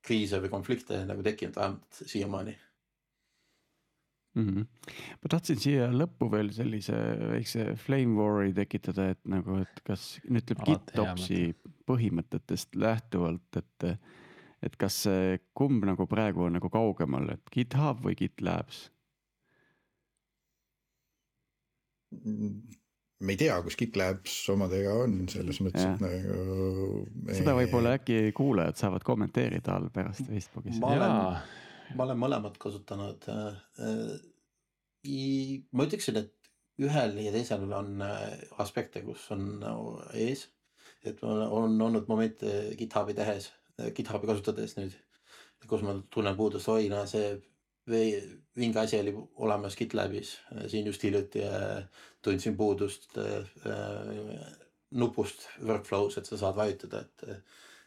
kriise 0.06 0.40
või 0.42 0.52
konflikte 0.54 1.02
nagu 1.08 1.24
tekkinud 1.26 1.56
vähemalt 1.58 2.02
siiamaani 2.06 2.56
mm. 4.36 4.50
-hmm. 4.50 4.66
ma 5.22 5.30
tahtsin 5.30 5.60
siia 5.62 5.88
lõppu 5.92 6.30
veel 6.32 6.52
sellise 6.54 6.98
väikse 7.32 7.68
flame 7.86 8.18
war'i 8.20 8.54
tekitada, 8.54 9.10
et 9.16 9.22
nagu, 9.32 9.60
et 9.64 9.82
kas 9.88 10.16
nüüd 10.28 10.44
ütleb 10.44 10.66
GitOpsi 10.70 11.40
põhimõtetest 11.90 12.76
lähtuvalt, 12.82 13.62
et, 13.62 13.88
et 14.66 14.76
kas 14.82 15.04
see 15.08 15.40
kumb 15.58 15.86
nagu 15.88 16.08
praegu 16.10 16.46
on 16.50 16.60
nagu 16.60 16.70
kaugemal, 16.74 17.30
et 17.38 17.54
GitHub 17.54 18.04
või 18.06 18.18
GitLabs? 18.20 18.90
Me 23.24 23.34
ei 23.34 23.40
tea, 23.40 23.56
kus 23.64 23.78
GitLabs 23.80 24.36
omadega 24.54 24.94
on, 25.06 25.18
selles 25.32 25.62
mõttes, 25.64 25.86
et 25.88 26.02
nagu 26.04 27.34
seda 27.36 27.56
võib-olla 27.58 27.96
äkki 28.00 28.32
kuulajad 28.36 28.80
saavad 28.82 29.06
kommenteerida 29.08 29.78
all 29.78 29.92
pärast 29.94 30.28
Facebookis. 30.28 30.80
ma 30.84 30.92
olen, 30.96 31.16
ma 31.96 32.08
olen 32.08 32.22
mõlemat 32.22 32.60
kasutanud. 32.62 33.30
Äh, 33.32 34.02
ma 35.72 35.88
ütleksin, 35.88 36.20
et 36.24 36.52
ühel 36.82 37.18
ja 37.24 37.32
teisel 37.32 37.64
on 37.72 38.04
äh, 38.04 38.36
aspekte, 38.62 39.04
kus 39.06 39.30
on 39.36 39.48
nagu 39.64 39.98
ees. 40.14 40.50
et 41.06 41.20
on 41.24 41.82
olnud 41.86 42.08
momente 42.10 42.76
GitHubi 42.78 43.14
tehes, 43.14 43.52
GitHubi 43.94 44.28
kasutades 44.28 44.74
nüüd, 44.80 44.96
kus 45.70 45.84
ma 45.86 45.94
tunnen 46.14 46.36
puudust, 46.38 46.68
oi, 46.74 46.90
no 46.90 47.04
see 47.10 47.36
vinge 47.86 48.80
asi 48.82 48.98
oli 49.00 49.14
olemas 49.46 49.76
GitLabis 49.78 50.38
siin 50.68 50.88
just 50.90 51.04
hiljuti 51.04 51.44
tundsin 52.26 52.58
puudust 52.58 53.18
äh, 53.18 53.50
nupust 54.92 55.48
workflow's, 55.64 56.18
et 56.18 56.30
sa 56.30 56.38
saad 56.40 56.56
vajutada, 56.58 57.02
et, 57.02 57.44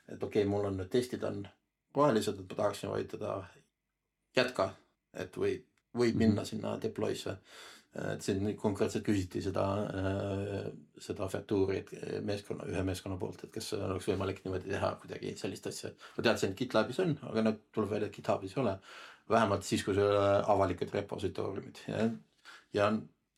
et 0.08 0.22
okei 0.22 0.42
okay,, 0.42 0.50
mul 0.50 0.68
on 0.68 0.76
nüüd 0.78 0.90
testid 0.92 1.24
on 1.26 1.42
rohelised, 1.96 2.36
et 2.36 2.52
ma 2.52 2.60
tahaksin 2.60 2.92
vajutada 2.92 3.40
jätka, 4.36 4.70
et 5.16 5.34
või 5.36 5.56
võib 5.96 6.14
mhm. 6.14 6.22
minna 6.24 6.46
sinna 6.46 6.76
deploy'sse. 6.82 7.38
et 7.98 8.22
siin 8.22 8.50
konkreetselt 8.60 9.02
küsiti 9.06 9.40
seda, 9.42 9.64
äh, 9.88 10.66
seda 11.02 11.26
featuuri 11.32 11.80
meeskonna, 12.22 12.66
ühe 12.68 12.82
meeskonna 12.84 13.16
poolt, 13.18 13.46
et 13.46 13.54
kas 13.54 13.72
oleks 13.78 14.10
võimalik 14.10 14.42
niimoodi 14.44 14.70
teha 14.70 14.92
kuidagi 15.00 15.32
sellist 15.40 15.66
asja. 15.66 15.90
ma 16.16 16.26
teadsin, 16.26 16.52
et 16.52 16.58
GitLabis 16.58 17.00
on, 17.02 17.16
aga 17.30 17.46
nüüd 17.46 17.62
tuleb 17.74 17.94
välja, 17.96 18.10
et 18.10 18.18
GitHubis 18.18 18.54
ei 18.54 18.62
ole 18.62 18.76
vähemalt 19.30 19.66
siis, 19.66 19.84
kui 19.84 19.94
sul 19.94 20.06
ei 20.06 20.16
ole 20.16 20.42
avalikud 20.54 20.92
repositooriumid 20.94 21.82
ja, 21.88 22.08
ja 22.76 22.90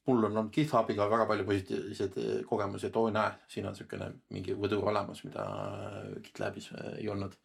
mul 0.07 0.25
on 0.25 0.31
olnud 0.31 0.53
GitHubiga 0.55 1.09
väga 1.11 1.27
palju 1.31 1.47
positiivseid 1.49 2.19
eh, 2.21 2.31
kogemusi, 2.49 2.89
et 2.89 2.97
oo 2.97 3.11
näe, 3.15 3.33
siin 3.49 3.69
on 3.71 3.77
siukene 3.77 4.11
mingi 4.35 4.57
võdur 4.59 4.89
olemas, 4.93 5.25
mida 5.27 5.47
GitLabis 6.25 6.71
eh, 6.75 6.93
ei 7.03 7.11
olnud. 7.13 7.37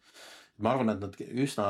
ma 0.58 0.72
arvan, 0.72 0.94
et 0.94 1.02
nad 1.02 1.18
üsna 1.44 1.66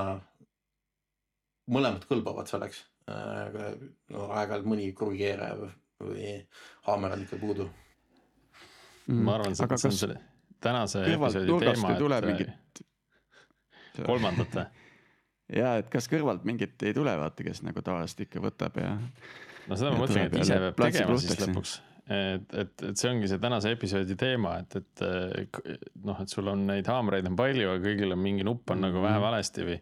mõlemad 1.72 2.06
kõlbavad 2.06 2.46
selleks, 2.50 2.84
aga 3.10 3.72
no 4.14 4.28
aeg-ajalt 4.34 4.68
mõni 4.70 4.92
korrigeerija 4.94 5.72
või 6.02 6.30
haamer 6.86 7.16
on 7.16 7.22
ikka 7.24 7.38
puudu 7.40 7.66
ma 9.06 9.36
arvan, 9.36 9.54
see 9.54 9.90
on 9.90 9.94
selle 9.94 10.18
tänase 10.62 11.02
episoodi 11.14 11.58
teema 11.62 11.94
et 13.96 14.06
kolmandat 14.06 14.58
või? 14.58 14.66
Ja 15.52 15.76
et 15.80 15.90
kas 15.92 16.08
kõrvalt 16.10 16.44
mingit 16.48 16.82
ei 16.82 16.94
tule, 16.96 17.12
vaata, 17.20 17.44
kes 17.46 17.62
nagu 17.66 17.82
tavaliselt 17.86 18.24
ikka 18.26 18.40
võtab 18.42 18.80
ja 18.82 18.94
no 19.68 19.76
seda 19.78 19.92
ma 19.94 20.02
mõtlengi, 20.04 20.32
et 20.32 20.40
ise 20.42 20.58
peab 20.64 20.80
tegema 20.80 21.18
siis 21.22 21.38
lõpuks. 21.44 21.76
et, 22.06 22.52
et, 22.64 22.82
et 22.90 22.96
see 22.98 23.10
ongi 23.12 23.28
see 23.30 23.38
tänase 23.42 23.70
episoodi 23.76 24.16
teema, 24.18 24.58
et, 24.62 24.76
et 24.80 25.06
noh, 26.06 26.18
et 26.22 26.30
sul 26.34 26.48
on 26.52 26.66
neid 26.68 26.86
haamreid 26.90 27.26
on 27.30 27.38
palju, 27.38 27.70
aga 27.76 27.82
kõigil 27.88 28.14
on 28.14 28.22
mingi 28.22 28.46
nupp 28.46 28.70
on 28.74 28.84
nagu 28.86 29.02
vähe 29.02 29.16
Mhm. 29.18 29.24
valesti 29.28 29.64
või. 29.70 29.78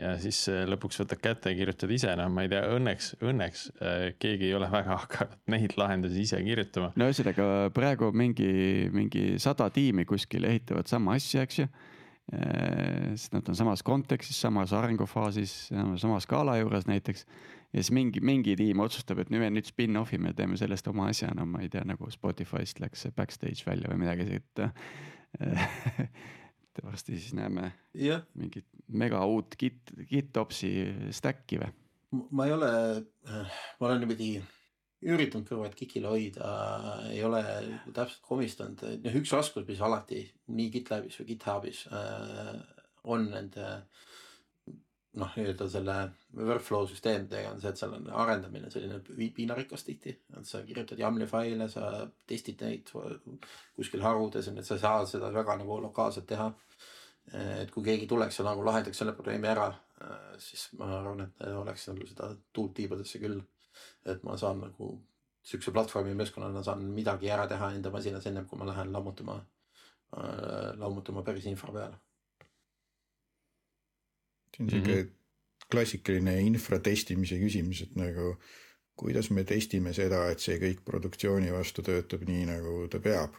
ja 0.00 0.14
siis 0.18 0.38
eh, 0.48 0.62
lõpuks 0.66 0.96
võtad 1.02 1.20
kätte 1.20 1.50
ja 1.52 1.56
kirjutad 1.58 1.90
ise, 1.92 2.14
noh, 2.16 2.30
ma 2.32 2.42
ei 2.46 2.48
tea, 2.48 2.62
õnneks, 2.76 3.10
õnneks 3.20 3.64
eh, 3.84 4.04
keegi 4.18 4.46
ei 4.48 4.54
ole 4.56 4.70
väga 4.72 4.96
hakanud 5.04 5.36
neid 5.52 5.74
lahendusi 5.76 6.22
ise 6.24 6.40
kirjutama. 6.42 6.92
no 6.96 7.08
ühesõnaga 7.10 7.48
praegu 7.76 8.08
mingi, 8.16 8.88
mingi 8.92 9.34
sada 9.38 9.68
tiimi 9.70 10.06
kuskil 10.08 10.44
ehitavad 10.48 10.88
sama 10.88 11.18
asja, 11.20 11.44
eks 11.44 11.58
ju. 11.60 11.68
Sest 12.30 13.34
nad 13.34 13.48
on 13.50 13.56
samas 13.58 13.82
kontekstis, 13.82 14.38
samas 14.40 14.72
arengufaasis, 14.76 15.54
sama 16.00 16.20
skaala 16.22 16.56
juures 16.60 16.86
näiteks. 16.86 17.26
ja 17.72 17.82
siis 17.82 17.90
mingi, 17.90 18.20
mingi 18.20 18.56
tiim 18.56 18.80
otsustab, 18.80 19.18
et 19.18 19.32
nüüd 19.32 19.44
nüüd 19.50 19.66
spin-off 19.68 20.14
ime, 20.14 20.32
teeme 20.36 20.56
sellest 20.56 20.88
oma 20.88 21.08
asja, 21.10 21.32
no 21.34 21.46
ma 21.48 21.64
ei 21.64 21.68
tea, 21.72 21.82
nagu 21.88 22.10
Spotify'st 22.10 22.80
läks 22.80 23.06
see 23.06 23.16
backstage 23.16 23.66
välja 23.66 23.90
või 23.90 24.04
midagi 24.04 24.28
siit. 24.28 24.64
et 26.72 26.82
varsti 26.84 27.18
siis 27.18 27.34
näeme 27.36 27.72
jah, 27.98 28.22
mingit 28.38 28.68
mega 28.88 29.24
uut 29.28 29.56
Git, 29.60 29.92
GitOpsi 30.08 30.72
stack'i 31.12 31.60
või? 31.60 31.72
ma 32.30 32.46
ei 32.46 32.52
ole, 32.52 32.72
ma 33.80 33.88
olen 33.88 34.04
niimoodi 34.04 34.34
üritanud 35.02 35.48
kõrvad 35.48 35.74
kikile 35.78 36.10
hoida, 36.12 36.52
ei 37.10 37.22
ole 37.26 37.42
täpselt 37.90 38.22
komistanud, 38.26 38.84
noh 39.02 39.18
üks 39.18 39.34
raskus, 39.34 39.66
mis 39.68 39.82
alati 39.82 40.22
nii 40.54 40.70
GitLabis 40.76 41.18
või 41.20 41.30
GitHubis 41.32 41.84
äh, 41.90 42.54
on 43.10 43.30
nende 43.32 43.68
noh, 45.20 45.32
nii-öelda 45.36 45.66
selle 45.68 45.96
workflow 46.38 46.86
süsteemidega 46.88 47.50
on 47.52 47.60
see, 47.60 47.72
et 47.72 47.80
seal 47.80 47.92
on 47.98 48.08
arendamine 48.22 48.70
selline 48.72 49.00
pi- 49.04 49.32
piinarikas 49.36 49.84
tihti, 49.84 50.14
et 50.38 50.48
sa 50.48 50.62
kirjutad 50.64 51.00
YAML-i 51.00 51.28
faile, 51.28 51.68
sa 51.72 52.06
testid 52.28 52.62
neid 52.64 52.88
kuskil 53.76 54.04
harudes, 54.04 54.48
et 54.48 54.64
sa 54.64 54.78
ei 54.78 54.84
saa 54.84 55.04
seda 55.08 55.32
väga 55.34 55.58
nagu 55.60 55.80
lokaalselt 55.84 56.28
teha. 56.32 56.52
et 57.38 57.70
kui 57.70 57.84
keegi 57.86 58.06
tuleks 58.10 58.40
ja 58.40 58.44
nagu 58.44 58.64
lahendaks 58.66 58.98
selle 58.98 59.12
probleemi 59.14 59.46
ära, 59.46 59.68
siis 60.42 60.64
ma 60.78 60.88
arvan, 60.96 61.20
et 61.22 61.44
oleks 61.54 61.84
nagu 61.86 62.06
seda 62.08 62.32
tuult 62.52 62.74
tiibadesse 62.74 63.20
küll. 63.22 63.38
Et 64.06 64.22
ma 64.26 64.36
saan 64.40 64.60
nagu 64.66 64.92
siukse 65.42 65.72
platvormi 65.74 66.14
meeskonnana 66.18 66.62
saan 66.62 66.84
midagi 66.96 67.30
ära 67.30 67.46
teha 67.50 67.72
enda 67.74 67.90
masinas 67.90 68.26
ennem 68.30 68.46
kui 68.46 68.58
ma 68.58 68.68
lähen 68.68 68.92
lammutama, 68.94 69.38
lammutama 70.78 71.24
päris 71.26 71.46
infra 71.50 71.74
peale. 71.74 71.98
see 74.52 74.64
on 74.64 74.70
sihuke 74.70 74.96
klassikaline 75.72 76.34
infra 76.44 76.78
testimise 76.84 77.38
küsimus, 77.40 77.82
et 77.86 77.96
nagu 77.96 78.34
kuidas 79.00 79.30
me 79.32 79.44
testime 79.48 79.94
seda, 79.96 80.26
et 80.30 80.42
see 80.44 80.58
kõik 80.60 80.82
produktsiooni 80.84 81.52
vastu 81.54 81.82
töötab 81.86 82.26
nii, 82.28 82.44
nagu 82.50 82.74
ta 82.92 83.00
peab. 83.00 83.38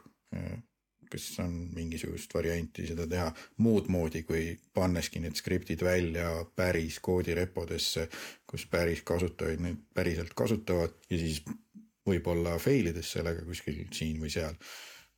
Kas 1.13 1.27
on 1.43 1.53
mingisugust 1.75 2.33
varianti 2.33 2.87
seda 2.89 3.05
teha 3.09 3.29
muud 3.65 3.89
moodi, 3.93 4.23
kui 4.27 4.53
panneski 4.73 5.21
need 5.23 5.37
skriptid 5.37 5.83
välja 5.85 6.29
päris 6.57 6.99
koodirepodesse, 7.03 8.07
kus 8.49 8.65
päris 8.71 9.03
kasutajaid 9.05 9.61
neid 9.63 9.83
päriselt 9.93 10.33
kasutavad 10.37 10.95
ja 11.09 11.19
siis 11.21 11.43
võib-olla 12.07 12.57
fail 12.59 12.89
ides 12.91 13.13
sellega 13.15 13.45
kuskil 13.47 13.85
siin 13.95 14.19
või 14.21 14.31
seal. 14.33 14.57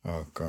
aga 0.06 0.48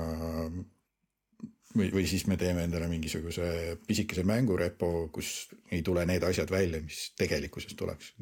või, 1.77 1.87
või 1.93 2.05
siis 2.09 2.27
me 2.29 2.37
teeme 2.37 2.65
endale 2.67 2.89
mingisuguse 2.91 3.77
pisikese 3.87 4.25
mängurepo, 4.27 5.09
kus 5.13 5.47
ei 5.71 5.81
tule 5.85 6.05
need 6.05 6.23
asjad 6.27 6.51
välja, 6.53 6.81
mis 6.83 7.11
tegelikkuses 7.17 7.73
tuleks. 7.79 8.13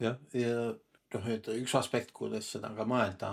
jah, 0.00 0.16
ja 0.32 0.54
noh, 1.14 1.28
et 1.32 1.48
üks 1.54 1.74
aspekt, 1.78 2.12
kuidas 2.16 2.48
seda 2.54 2.70
ka 2.76 2.86
mõelda, 2.88 3.30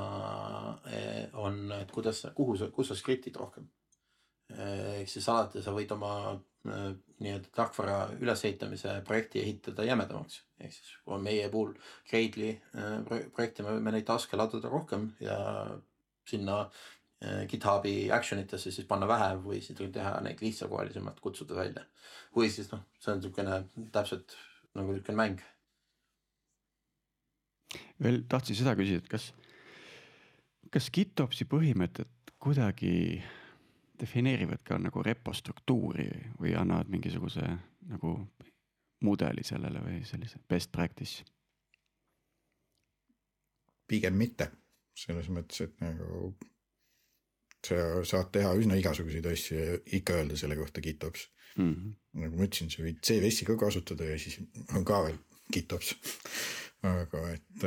on, 1.41 1.63
et 1.77 1.91
kuidas, 1.93 2.23
kuhu 2.37 2.57
sa, 2.59 2.69
kus 2.73 2.91
sa 2.91 2.97
skriptid 2.97 3.37
rohkem. 3.39 3.67
ehk 4.47 5.09
siis 5.11 5.25
alati 5.27 5.59
sa 5.59 5.73
võid 5.75 5.89
oma 5.91 6.11
eh, 6.31 6.91
nii-öelda 7.19 7.49
tarkvara 7.55 7.97
ülesehitamise 8.15 9.01
projekti 9.07 9.41
ehitada 9.41 9.83
jämedamaks. 9.83 10.43
ehk 10.59 10.73
siis 10.73 10.93
meie 11.21 11.49
puhul 11.49 11.73
eh, 12.13 13.03
pro- 13.07 13.25
projekti, 13.35 13.63
me 13.63 13.75
võime 13.75 13.91
neid 13.91 14.07
task'e 14.07 14.39
laduda 14.39 14.71
rohkem 14.71 15.09
ja 15.19 15.37
sinna 16.25 16.61
eh, 17.21 17.43
GitHubi 17.51 18.09
action 18.11 18.39
itesse 18.39 18.71
siis 18.71 18.87
panna 18.87 19.07
vähe 19.07 19.35
või 19.43 19.59
siis 19.61 19.77
teha 19.91 20.21
neid 20.21 20.41
lihtsakoelisemalt, 20.41 21.19
kutsuda 21.19 21.55
välja. 21.55 21.83
või 22.35 22.49
siis 22.49 22.71
noh, 22.71 22.87
see 22.99 23.11
on 23.11 23.19
niisugune 23.19 23.91
täpselt 23.91 24.39
nagu 24.75 24.95
niisugune 24.95 25.17
mäng 25.17 25.43
veel 28.03 28.23
tahtsin 28.29 28.55
seda 28.55 28.75
küsida, 28.79 29.03
et 29.03 29.09
kas, 29.11 29.31
kas 30.73 30.89
GitOpsi 30.93 31.47
põhimõtted 31.49 32.35
kuidagi 32.37 33.21
defineerivad 33.97 34.61
ka 34.65 34.77
nagu 34.77 35.01
repo 35.03 35.33
struktuuri 35.33 36.09
või 36.39 36.53
annavad 36.57 36.91
mingisuguse 36.93 37.47
nagu 37.89 38.13
mudeli 39.05 39.43
sellele 39.45 39.81
või 39.81 40.03
sellise 40.05 40.39
best 40.49 40.71
practice? 40.71 41.25
pigem 43.87 44.17
mitte, 44.19 44.49
selles 44.97 45.29
mõttes, 45.31 45.61
et 45.63 45.77
nagu 45.79 46.33
sa 47.63 48.03
saad 48.07 48.31
teha 48.35 48.53
üsna 48.59 48.77
igasuguseid 48.79 49.25
asju 49.31 49.57
ja 49.57 49.77
ikka 49.97 50.17
öelda 50.19 50.37
selle 50.39 50.57
kohta 50.59 50.83
GitOps. 50.83 51.27
Mm 51.57 51.73
-hmm. 51.73 51.93
nagu 52.21 52.37
ma 52.37 52.45
ütlesin, 52.45 52.69
sa 52.69 52.83
võid 52.83 52.99
CVS-i 53.01 53.45
ka 53.47 53.55
kasutada 53.57 54.05
ja 54.05 54.19
siis 54.19 54.39
on 54.75 54.85
ka 54.85 55.03
veel 55.05 55.17
GitOps. 55.53 55.95
aga 56.85 57.21
et, 57.33 57.63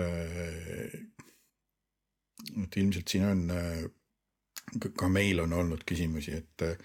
et 2.63 2.77
ilmselt 2.77 3.09
siin 3.09 3.25
on, 3.27 3.47
ka 4.97 5.09
meil 5.11 5.41
on 5.43 5.53
olnud 5.53 5.83
küsimusi, 5.89 6.37
et 6.39 6.67
äh, 6.67 6.77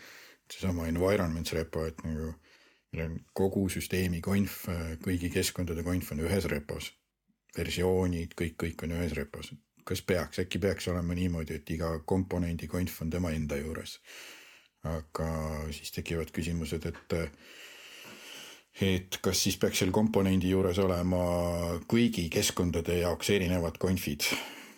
seesama 0.51 0.87
environments 0.89 1.53
repo, 1.53 1.85
et 1.85 2.01
nagu 2.05 2.31
meil 2.93 3.05
on 3.05 3.17
kogu 3.37 3.65
süsteemi 3.73 4.21
konf, 4.23 4.65
kõigi 5.03 5.31
keskkondade 5.33 5.83
konf 5.83 6.13
on 6.15 6.23
ühes 6.25 6.47
repos. 6.51 6.93
versioonid, 7.55 8.33
kõik, 8.35 8.57
kõik 8.59 8.81
on 8.83 8.97
ühes 8.97 9.13
repos. 9.15 9.53
kas 9.85 10.01
peaks, 10.01 10.39
äkki 10.41 10.59
peaks 10.59 10.87
olema 10.87 11.13
niimoodi, 11.13 11.55
et 11.55 11.69
iga 11.69 11.99
komponendi 12.05 12.67
konf 12.67 13.01
on 13.01 13.09
tema 13.09 13.31
enda 13.31 13.57
juures. 13.57 13.99
aga 14.83 15.29
siis 15.71 15.91
tekivad 15.91 16.31
küsimused, 16.31 16.85
et 16.85 17.13
et 18.81 19.19
kas 19.23 19.39
siis 19.45 19.55
peaks 19.59 19.79
seal 19.81 19.93
komponendi 19.95 20.49
juures 20.51 20.79
olema 20.83 21.21
kõigi 21.87 22.27
keskkondade 22.33 22.99
jaoks 22.99 23.29
erinevad 23.31 23.77
konfid, 23.79 24.25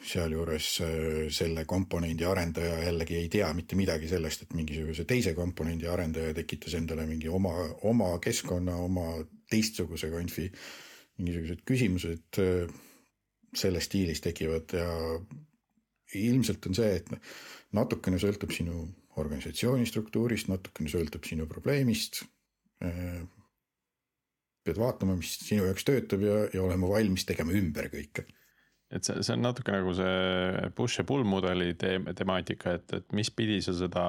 sealjuures 0.07 0.67
äh, 0.85 0.91
selle 1.33 1.65
komponendi 1.67 2.25
arendaja 2.27 2.77
jällegi 2.85 3.17
ei 3.17 3.29
tea 3.33 3.49
mitte 3.57 3.75
midagi 3.79 4.09
sellest, 4.11 4.45
et 4.45 4.53
mingisuguse 4.55 5.05
teise 5.09 5.33
komponendi 5.35 5.89
arendaja 5.89 6.35
tekitas 6.37 6.77
endale 6.77 7.07
mingi 7.09 7.29
oma, 7.29 7.53
oma 7.89 8.13
keskkonna, 8.23 8.75
oma 8.85 9.07
teistsuguse 9.49 10.11
konfi. 10.13 10.51
mingisugused 11.17 11.63
küsimused 11.65 12.37
äh, 12.43 12.69
selles 13.57 13.87
stiilis 13.89 14.21
tekivad 14.21 14.75
ja 14.77 14.87
ilmselt 16.15 16.67
on 16.69 16.75
see, 16.77 16.91
et 16.99 17.09
natukene 17.73 18.19
sõltub 18.21 18.53
sinu 18.53 18.85
organisatsiooni 19.17 19.87
struktuurist, 19.89 20.51
natukene 20.51 20.91
sõltub 20.93 21.25
sinu 21.25 21.47
probleemist 21.49 22.21
äh, 22.85 23.25
pead 24.67 24.81
vaatama, 24.81 25.17
mis 25.19 25.37
sinu 25.41 25.67
jaoks 25.67 25.87
töötab 25.87 26.25
ja, 26.25 26.41
ja 26.53 26.63
olema 26.63 26.89
valmis 26.91 27.25
tegema 27.27 27.55
ümber 27.55 27.89
kõike. 27.93 28.27
et 28.91 29.03
see, 29.03 29.19
see 29.23 29.35
on 29.35 29.43
natuke 29.43 29.73
nagu 29.73 29.93
see 29.95 30.73
push 30.75 31.01
ja 31.01 31.07
pull 31.07 31.25
mudeli 31.27 31.73
teem- 31.79 32.07
temaatika, 32.15 32.77
et, 32.79 32.99
et 33.01 33.15
mis 33.17 33.31
pidi 33.35 33.59
sa 33.63 33.75
seda, 33.75 34.07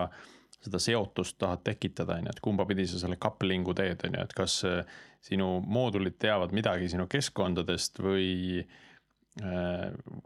seda 0.63 0.81
seotust 0.83 1.39
tahad 1.39 1.65
tekitada, 1.67 2.19
on 2.19 2.29
ju, 2.29 2.35
et 2.37 2.43
kumba 2.45 2.67
pidi 2.69 2.87
sa 2.91 3.01
selle 3.03 3.19
coupling 3.23 3.67
u 3.67 3.75
teed, 3.79 4.05
on 4.07 4.19
ju, 4.19 4.27
et 4.29 4.37
kas 4.39 4.61
äh, 4.69 4.99
sinu 5.25 5.59
moodulid 5.67 6.19
teavad 6.21 6.55
midagi 6.57 6.91
sinu 6.93 7.09
keskkondadest 7.11 8.03
või. 8.05 8.67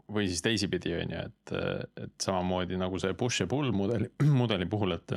või 0.09 0.25
siis 0.25 0.41
teisipidi, 0.41 0.95
on 0.97 1.11
ju, 1.13 1.23
et, 1.27 1.51
et 2.01 2.23
samamoodi 2.23 2.79
nagu 2.81 2.97
see 2.97 3.13
push 3.13 3.43
ja 3.43 3.45
pull 3.49 3.69
mudeli, 3.75 4.07
mudeli 4.41 4.65
puhul, 4.65 4.95
et. 4.95 5.13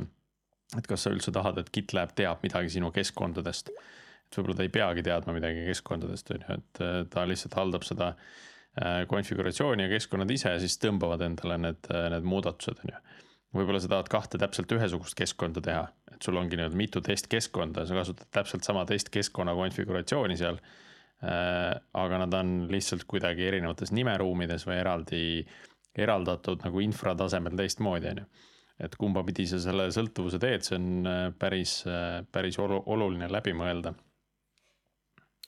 et 0.76 0.88
kas 0.90 1.06
sa 1.06 1.12
üldse 1.14 1.32
tahad, 1.32 1.56
et 1.62 1.70
GitLab 1.72 2.12
teab 2.18 2.42
midagi 2.44 2.74
sinu 2.74 2.90
keskkondadest. 2.92 3.70
Et 4.26 4.38
võib-olla 4.38 4.58
ta 4.58 4.66
ei 4.66 4.74
peagi 4.74 5.06
teadma 5.06 5.36
midagi 5.36 5.66
keskkondadest, 5.68 6.34
on 6.34 6.42
ju, 6.42 6.58
et 6.58 6.82
äh, 6.84 6.98
ta 7.12 7.26
lihtsalt 7.28 7.58
haldab 7.58 7.86
seda 7.86 8.12
äh, 8.14 9.04
konfiguratsiooni 9.10 9.86
ja 9.86 9.92
keskkonnad 9.92 10.32
ise 10.34 10.56
siis 10.62 10.78
tõmbavad 10.82 11.24
endale 11.28 11.60
need, 11.68 11.92
need 12.14 12.28
muudatused, 12.34 12.82
on 12.84 12.94
ju 12.94 13.04
võib-olla 13.56 13.80
sa 13.82 13.90
tahad 13.90 14.10
kahte 14.12 14.40
täpselt 14.40 14.72
ühesugust 14.76 15.16
keskkonda 15.18 15.62
teha, 15.64 15.84
et 16.12 16.26
sul 16.26 16.36
ongi 16.40 16.58
nii-öelda 16.58 16.78
mitu 16.78 17.02
testkeskkonda 17.04 17.86
sa 17.88 17.96
kasutad 17.98 18.28
täpselt 18.34 18.66
sama 18.66 18.84
testkeskkonna 18.88 19.54
konfiguratsiooni 19.56 20.36
seal 20.40 20.58
äh,. 21.24 21.72
aga 21.96 22.20
nad 22.24 22.34
on 22.36 22.56
lihtsalt 22.72 23.06
kuidagi 23.08 23.46
erinevates 23.48 23.94
nimeruumides 23.96 24.66
või 24.68 24.80
eraldi 24.82 25.22
eraldatud 25.96 26.64
nagu 26.66 26.82
infratasemel 26.84 27.56
teistmoodi, 27.56 28.12
on 28.12 28.20
ju. 28.20 28.26
et 28.86 28.96
kumba 29.00 29.22
pidi 29.24 29.46
sa 29.48 29.60
selle 29.62 29.88
sõltuvuse 29.94 30.40
teed, 30.42 30.66
see 30.66 30.76
on 30.76 31.08
äh, 31.08 31.22
päris, 31.38 31.78
päris 32.32 32.58
oluline 32.60 33.30
läbi 33.32 33.56
mõelda. 33.56 33.94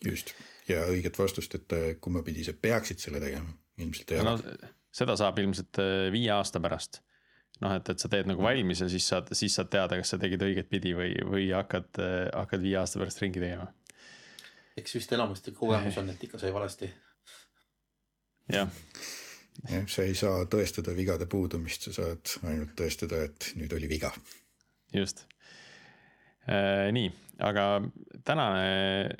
Just 0.04 0.34
ja 0.68 0.84
õiget 0.92 1.18
vastust, 1.18 1.54
et 1.54 2.00
kumba 2.00 2.22
pidi 2.22 2.44
sa 2.46 2.52
peaksid 2.52 3.00
selle 3.02 3.20
tegema, 3.22 3.50
ilmselt 3.80 4.12
ei 4.12 4.22
ole 4.22 4.36
no, 4.36 4.70
seda 4.94 5.16
saab 5.18 5.38
ilmselt 5.42 5.80
viie 6.12 6.30
aasta 6.34 6.60
pärast 6.62 7.02
noh, 7.64 7.74
et, 7.74 7.90
et 7.92 8.02
sa 8.02 8.10
teed 8.12 8.28
nagu 8.30 8.44
valmis 8.44 8.82
ja 8.82 8.88
siis 8.90 9.06
saad, 9.10 9.30
siis 9.36 9.54
saad 9.58 9.70
teada, 9.72 9.98
kas 9.98 10.14
sa 10.14 10.20
tegid 10.20 10.42
õiget 10.46 10.70
pidi 10.70 10.94
või, 10.96 11.12
või 11.26 11.48
hakkad, 11.54 12.00
hakkad 12.32 12.64
viie 12.64 12.78
aasta 12.80 13.00
pärast 13.02 13.22
ringi 13.24 13.42
tegema. 13.42 13.68
eks 14.78 14.94
vist 14.94 15.14
enamasti 15.16 15.54
kogemus 15.56 15.98
on, 16.00 16.10
et 16.12 16.26
ikka 16.28 16.40
sai 16.40 16.52
valesti. 16.54 16.90
jah. 18.54 18.70
jah, 19.70 19.88
sa 19.90 20.06
ei 20.06 20.14
saa 20.18 20.44
tõestada 20.50 20.94
vigade 20.96 21.26
puudumist, 21.30 21.88
sa 21.88 21.96
saad 21.96 22.36
ainult 22.50 22.76
tõestada, 22.78 23.24
et 23.26 23.52
nüüd 23.58 23.74
oli 23.74 23.90
viga. 23.90 24.12
just 24.94 25.26
äh,. 26.46 26.88
nii, 26.94 27.10
aga 27.50 27.70
tänane 28.24 29.16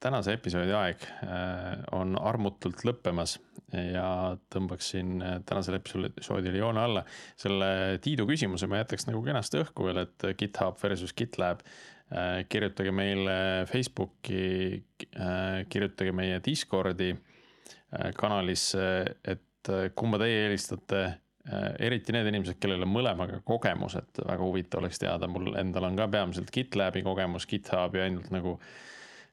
tänase 0.00 0.34
episoodi 0.38 0.74
aeg 0.76 1.02
äh, 1.02 1.82
on 1.96 2.14
armutult 2.20 2.84
lõppemas 2.86 3.38
ja 3.72 4.36
tõmbaksin 4.52 5.18
äh, 5.22 5.36
tänasele 5.46 5.80
episoodile 5.80 6.60
joone 6.60 6.82
alla. 6.82 7.04
selle 7.36 7.98
Tiidu 8.02 8.26
küsimuse 8.28 8.68
ma 8.70 8.82
jätaks 8.82 9.08
nagu 9.08 9.22
kenasti 9.26 9.62
õhku 9.62 9.88
veel, 9.88 10.04
et 10.06 10.28
GitHub 10.38 10.78
versus 10.82 11.14
GitLab. 11.18 11.64
Äh, 12.08 12.44
kirjutage 12.48 12.92
meile 12.94 13.66
Facebooki, 13.68 14.84
kirjutage 15.68 16.12
meie 16.16 16.38
Discordi 16.44 17.12
kanalisse, 18.16 18.84
et 19.24 19.68
kumba 19.96 20.18
teie 20.20 20.44
eelistate 20.46 21.02
eriti 21.80 22.12
need 22.12 22.26
inimesed, 22.28 22.58
kellel 22.60 22.84
on 22.84 22.90
mõlemaga 22.92 23.38
kogemus, 23.44 23.94
et 23.96 24.20
väga 24.20 24.44
huvitav 24.44 24.82
oleks 24.82 25.00
teada, 25.00 25.28
mul 25.28 25.54
endal 25.56 25.86
on 25.88 25.96
ka 25.96 26.04
peamiselt 26.12 26.52
GitLabi 26.52 27.00
kogemus, 27.04 27.48
GitHubi 27.48 28.02
ainult 28.04 28.28
nagu 28.32 28.58
Äh, 28.58 28.88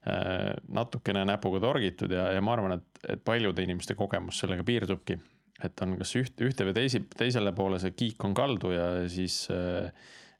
natukene 0.06 1.24
näpuga 1.26 1.60
torgitud 1.64 2.12
ja, 2.14 2.28
ja 2.36 2.42
ma 2.46 2.54
arvan, 2.54 2.78
et, 2.78 3.00
et 3.16 3.24
paljude 3.26 3.64
inimeste 3.66 3.96
kogemus 3.98 4.38
sellega 4.44 4.66
piirdubki. 4.66 5.18
et 5.64 5.82
on 5.82 5.96
kas 5.98 6.12
üht, 6.20 6.42
ühte 6.46 6.68
või 6.68 6.76
teisi, 6.76 7.02
teisele 7.18 7.54
poole 7.56 7.80
see 7.82 7.96
kiik 7.96 8.24
on 8.28 8.36
kaldu 8.38 8.74
ja 8.76 8.86
siis 9.10 9.48
äh, 9.54 9.90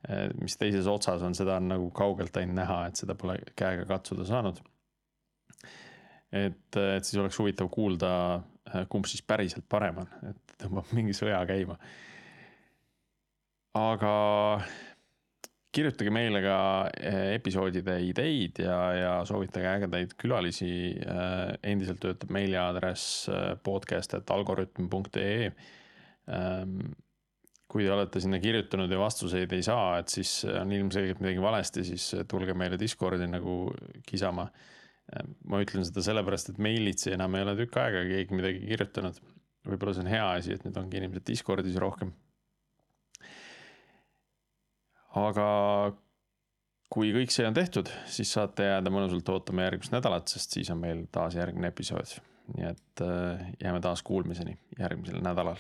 äh, 0.10 0.28
mis 0.42 0.58
teises 0.62 0.88
otsas 0.92 1.24
on, 1.26 1.34
seda 1.34 1.58
on 1.58 1.70
nagu 1.72 1.90
kaugelt 1.96 2.38
ainult 2.38 2.60
näha, 2.60 2.80
et 2.90 3.02
seda 3.02 3.16
pole 3.18 3.40
käega 3.58 3.88
katsuda 3.90 4.28
saanud. 4.28 4.62
et, 6.32 6.78
et 6.78 7.06
siis 7.06 7.22
oleks 7.22 7.40
huvitav 7.40 7.70
kuulda, 7.72 8.10
kumb 8.90 9.08
siis 9.08 9.24
päriselt 9.26 9.66
parem 9.70 10.04
on, 10.04 10.12
et 10.30 10.58
tõmbab 10.62 10.92
mingi 10.98 11.16
sõja 11.16 11.42
käima. 11.50 11.80
aga 13.74 14.14
kirjutage 15.76 16.12
meile 16.14 16.42
ka 16.44 16.58
eh, 16.96 17.36
episoodide 17.36 17.98
ideid 18.08 18.62
ja, 18.64 18.78
ja 18.96 19.14
soovitage 19.28 19.68
ägedaid 19.72 20.14
külalisi. 20.20 20.70
Eh, 21.00 21.56
endiselt 21.72 22.02
töötab 22.04 22.32
meiliaadress 22.36 23.30
eh, 23.32 23.50
podcast.algorütm.ee. 23.66 25.50
Ehm, 26.36 26.78
kui 27.70 27.84
te 27.84 27.92
olete 27.92 28.22
sinna 28.24 28.40
kirjutanud 28.40 28.92
ja 28.92 29.00
vastuseid 29.02 29.52
ei 29.54 29.66
saa, 29.66 30.00
et 30.00 30.14
siis 30.14 30.32
on 30.48 30.72
ilmselgelt 30.72 31.20
midagi 31.22 31.42
valesti, 31.44 31.84
siis 31.86 32.08
tulge 32.32 32.54
meile 32.58 32.80
Discordi 32.80 33.28
nagu 33.30 33.56
kisama. 34.08 34.48
Ehm, 35.14 35.36
ma 35.52 35.62
ütlen 35.66 35.86
seda 35.88 36.06
sellepärast, 36.06 36.54
et 36.54 36.62
meilitsi 36.62 37.14
enam 37.18 37.36
ei 37.36 37.46
ole 37.46 37.58
tükk 37.62 37.82
aega 37.84 38.06
keegi 38.10 38.38
midagi 38.42 38.64
kirjutanud. 38.70 39.24
võib-olla 39.66 39.96
see 39.98 40.06
on 40.06 40.14
hea 40.14 40.26
asi, 40.38 40.54
et 40.54 40.64
nüüd 40.66 40.76
ongi 40.78 41.00
inimesed 41.02 41.26
Discordis 41.26 41.78
rohkem 41.82 42.14
aga 45.16 45.48
kui 46.92 47.12
kõik 47.16 47.34
see 47.34 47.48
on 47.48 47.56
tehtud, 47.56 47.90
siis 48.12 48.32
saate 48.36 48.70
jääda 48.70 48.94
mõnusalt 48.94 49.30
ootama 49.34 49.66
järgmist 49.68 49.96
nädalat, 49.96 50.32
sest 50.32 50.56
siis 50.58 50.72
on 50.74 50.82
meil 50.84 51.06
taas 51.12 51.38
järgmine 51.40 51.72
episood. 51.74 52.18
nii 52.56 52.68
et 52.70 53.02
äh, 53.02 53.46
jääme 53.64 53.82
taas 53.82 54.04
kuulmiseni 54.06 54.58
järgmisel 54.80 55.24
nädalal. 55.26 55.58